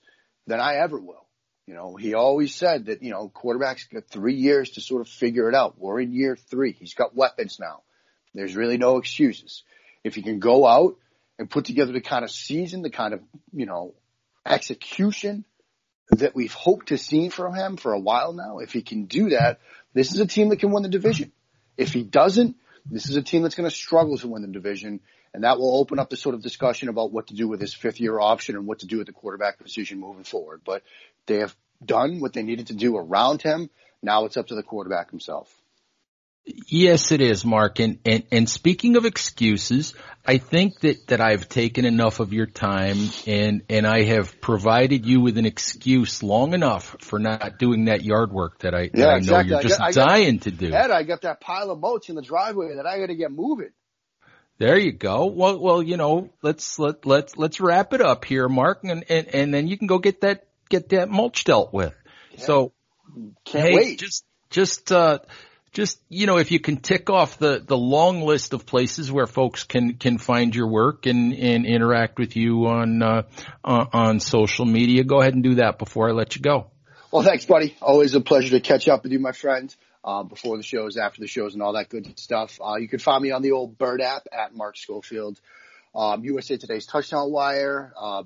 than 0.47 0.59
I 0.59 0.75
ever 0.75 0.99
will. 0.99 1.27
You 1.67 1.75
know, 1.75 1.95
he 1.95 2.13
always 2.13 2.53
said 2.55 2.87
that, 2.87 3.03
you 3.03 3.11
know, 3.11 3.31
quarterbacks 3.33 3.89
got 3.89 4.07
three 4.07 4.35
years 4.35 4.71
to 4.71 4.81
sort 4.81 5.01
of 5.01 5.07
figure 5.07 5.47
it 5.47 5.55
out. 5.55 5.77
We're 5.77 6.01
in 6.01 6.11
year 6.11 6.35
three. 6.35 6.73
He's 6.73 6.93
got 6.93 7.15
weapons 7.15 7.59
now. 7.59 7.83
There's 8.33 8.55
really 8.55 8.77
no 8.77 8.97
excuses. 8.97 9.63
If 10.03 10.15
he 10.15 10.21
can 10.21 10.39
go 10.39 10.65
out 10.65 10.97
and 11.37 11.49
put 11.49 11.65
together 11.65 11.91
the 11.91 12.01
kind 12.01 12.23
of 12.23 12.31
season, 12.31 12.81
the 12.81 12.89
kind 12.89 13.13
of, 13.13 13.21
you 13.53 13.65
know, 13.65 13.93
execution 14.45 15.45
that 16.09 16.35
we've 16.35 16.53
hoped 16.53 16.87
to 16.87 16.97
see 16.97 17.29
from 17.29 17.53
him 17.53 17.77
for 17.77 17.93
a 17.93 17.99
while 17.99 18.33
now. 18.33 18.59
If 18.59 18.73
he 18.73 18.81
can 18.81 19.05
do 19.05 19.29
that, 19.29 19.59
this 19.93 20.11
is 20.11 20.19
a 20.19 20.27
team 20.27 20.49
that 20.49 20.59
can 20.59 20.71
win 20.71 20.83
the 20.83 20.89
division. 20.89 21.31
If 21.77 21.93
he 21.93 22.03
doesn't, 22.03 22.57
this 22.85 23.09
is 23.09 23.15
a 23.15 23.21
team 23.21 23.43
that's 23.43 23.55
going 23.55 23.69
to 23.69 23.75
struggle 23.75 24.17
to 24.17 24.27
win 24.27 24.41
the 24.41 24.47
division. 24.47 24.99
And 25.33 25.43
that 25.43 25.57
will 25.59 25.77
open 25.77 25.99
up 25.99 26.09
the 26.09 26.17
sort 26.17 26.35
of 26.35 26.41
discussion 26.41 26.89
about 26.89 27.11
what 27.11 27.27
to 27.27 27.35
do 27.35 27.47
with 27.47 27.61
his 27.61 27.73
fifth 27.73 28.01
year 28.01 28.19
option 28.19 28.55
and 28.55 28.67
what 28.67 28.79
to 28.79 28.87
do 28.87 28.97
with 28.97 29.07
the 29.07 29.13
quarterback 29.13 29.59
position 29.59 29.99
moving 29.99 30.23
forward. 30.23 30.61
But 30.65 30.83
they 31.25 31.37
have 31.37 31.55
done 31.83 32.19
what 32.19 32.33
they 32.33 32.43
needed 32.43 32.67
to 32.67 32.73
do 32.73 32.97
around 32.97 33.41
him. 33.41 33.69
Now 34.01 34.25
it's 34.25 34.37
up 34.37 34.47
to 34.47 34.55
the 34.55 34.63
quarterback 34.63 35.09
himself. 35.09 35.60
Yes, 36.45 37.11
it 37.11 37.21
is, 37.21 37.45
Mark. 37.45 37.79
And, 37.79 37.99
and, 38.05 38.23
and 38.31 38.49
speaking 38.49 38.95
of 38.95 39.05
excuses, 39.05 39.93
I 40.25 40.37
think 40.37 40.79
that, 40.79 41.07
that 41.07 41.21
I've 41.21 41.47
taken 41.47 41.85
enough 41.85 42.19
of 42.19 42.33
your 42.33 42.47
time 42.47 42.97
and, 43.27 43.61
and 43.69 43.85
I 43.85 44.03
have 44.03 44.41
provided 44.41 45.05
you 45.05 45.21
with 45.21 45.37
an 45.37 45.45
excuse 45.45 46.23
long 46.23 46.53
enough 46.53 46.95
for 46.99 47.19
not 47.19 47.59
doing 47.59 47.85
that 47.85 48.03
yard 48.03 48.31
work 48.31 48.59
that 48.59 48.73
I, 48.73 48.81
yeah, 48.81 48.89
that 48.93 49.09
I 49.09 49.17
exactly. 49.17 49.49
know 49.51 49.59
you're 49.59 49.69
just 49.69 49.79
got, 49.79 49.93
dying 49.93 50.37
got, 50.37 50.43
to 50.43 50.51
do. 50.51 50.73
Ed, 50.73 50.91
I 50.91 51.03
got 51.03 51.21
that 51.21 51.41
pile 51.41 51.69
of 51.69 51.79
mulch 51.79 52.09
in 52.09 52.15
the 52.15 52.21
driveway 52.21 52.75
that 52.75 52.87
I 52.87 52.99
got 52.99 53.07
to 53.07 53.15
get 53.15 53.31
moving. 53.31 53.69
There 54.57 54.77
you 54.77 54.91
go. 54.91 55.25
Well, 55.25 55.59
well, 55.59 55.81
you 55.81 55.97
know, 55.97 56.29
let's 56.43 56.77
let 56.77 57.07
let's 57.07 57.35
let's 57.35 57.59
wrap 57.59 57.93
it 57.93 58.01
up 58.01 58.25
here, 58.25 58.47
Mark, 58.47 58.83
and 58.83 59.03
and, 59.09 59.27
and 59.29 59.51
then 59.51 59.67
you 59.67 59.75
can 59.75 59.87
go 59.87 59.97
get 59.97 60.21
that 60.21 60.47
get 60.69 60.89
that 60.89 61.09
mulch 61.09 61.45
dealt 61.45 61.73
with. 61.73 61.95
Yeah. 62.33 62.45
So, 62.45 62.73
can't 63.43 63.69
hey, 63.69 63.75
wait. 63.75 63.99
Just 63.99 64.23
just 64.51 64.91
uh 64.91 65.17
just 65.71 66.01
you 66.09 66.27
know 66.27 66.37
if 66.37 66.51
you 66.51 66.59
can 66.59 66.77
tick 66.77 67.09
off 67.09 67.37
the 67.37 67.63
the 67.65 67.77
long 67.77 68.21
list 68.21 68.53
of 68.53 68.65
places 68.65 69.11
where 69.11 69.27
folks 69.27 69.63
can 69.63 69.93
can 69.95 70.17
find 70.17 70.55
your 70.55 70.67
work 70.67 71.05
and 71.05 71.33
and 71.33 71.65
interact 71.65 72.19
with 72.19 72.35
you 72.35 72.67
on 72.67 73.01
uh, 73.01 73.23
on 73.63 74.19
social 74.19 74.65
media 74.65 75.03
go 75.03 75.21
ahead 75.21 75.33
and 75.33 75.43
do 75.43 75.55
that 75.55 75.79
before 75.79 76.09
i 76.09 76.11
let 76.11 76.35
you 76.35 76.41
go. 76.41 76.67
Well 77.11 77.23
thanks 77.23 77.45
buddy. 77.45 77.75
Always 77.81 78.13
a 78.15 78.21
pleasure 78.21 78.49
to 78.49 78.59
catch 78.59 78.87
up 78.87 79.03
with 79.03 79.11
you 79.11 79.19
my 79.19 79.31
friend. 79.31 79.73
Uh, 80.03 80.23
before 80.23 80.57
the 80.57 80.63
shows 80.63 80.97
after 80.97 81.21
the 81.21 81.27
shows 81.27 81.53
and 81.53 81.61
all 81.61 81.73
that 81.73 81.87
good 81.87 82.17
stuff. 82.17 82.59
Uh, 82.59 82.77
you 82.77 82.87
can 82.87 82.97
find 82.97 83.21
me 83.21 83.29
on 83.29 83.43
the 83.43 83.51
old 83.51 83.77
bird 83.77 84.01
app 84.01 84.23
at 84.31 84.51
mark 84.55 84.75
schofield. 84.75 85.39
Um, 85.93 86.23
usa 86.23 86.57
today's 86.57 86.87
touchdown 86.87 87.31
wire 87.31 87.93
uh, 87.95 88.23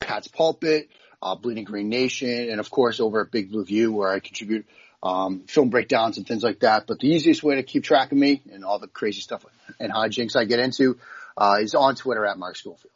pat's 0.00 0.26
pulpit 0.26 0.88
uh, 1.22 1.36
bleeding 1.36 1.62
green 1.62 1.90
nation 1.90 2.50
and 2.50 2.58
of 2.58 2.70
course 2.70 2.98
over 2.98 3.20
at 3.20 3.30
big 3.30 3.52
blue 3.52 3.64
view 3.64 3.92
where 3.92 4.10
i 4.10 4.18
contribute 4.18 4.66
um, 5.02 5.44
film 5.46 5.70
breakdowns 5.70 6.18
and 6.18 6.26
things 6.26 6.42
like 6.42 6.60
that. 6.60 6.86
But 6.86 7.00
the 7.00 7.08
easiest 7.08 7.42
way 7.42 7.56
to 7.56 7.62
keep 7.62 7.84
track 7.84 8.12
of 8.12 8.18
me 8.18 8.42
and 8.52 8.64
all 8.64 8.78
the 8.78 8.88
crazy 8.88 9.20
stuff 9.20 9.44
and 9.78 9.92
hijinks 9.92 10.36
I 10.36 10.44
get 10.44 10.60
into 10.60 10.98
uh, 11.36 11.58
is 11.60 11.74
on 11.74 11.94
Twitter 11.94 12.24
at 12.26 12.38
Mark 12.38 12.56
Schofield. 12.56 12.92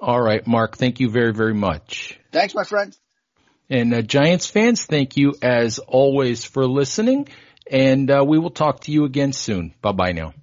All 0.00 0.20
right, 0.20 0.46
Mark. 0.46 0.76
Thank 0.76 1.00
you 1.00 1.08
very, 1.08 1.32
very 1.32 1.54
much. 1.54 2.18
Thanks, 2.32 2.54
my 2.54 2.64
friend. 2.64 2.96
And 3.70 3.94
uh, 3.94 4.02
Giants 4.02 4.46
fans, 4.46 4.84
thank 4.84 5.16
you 5.16 5.34
as 5.40 5.78
always 5.78 6.44
for 6.44 6.66
listening. 6.66 7.28
And 7.70 8.10
uh, 8.10 8.24
we 8.26 8.38
will 8.38 8.50
talk 8.50 8.80
to 8.80 8.92
you 8.92 9.04
again 9.04 9.32
soon. 9.32 9.72
Bye 9.80 9.92
bye 9.92 10.12
now. 10.12 10.34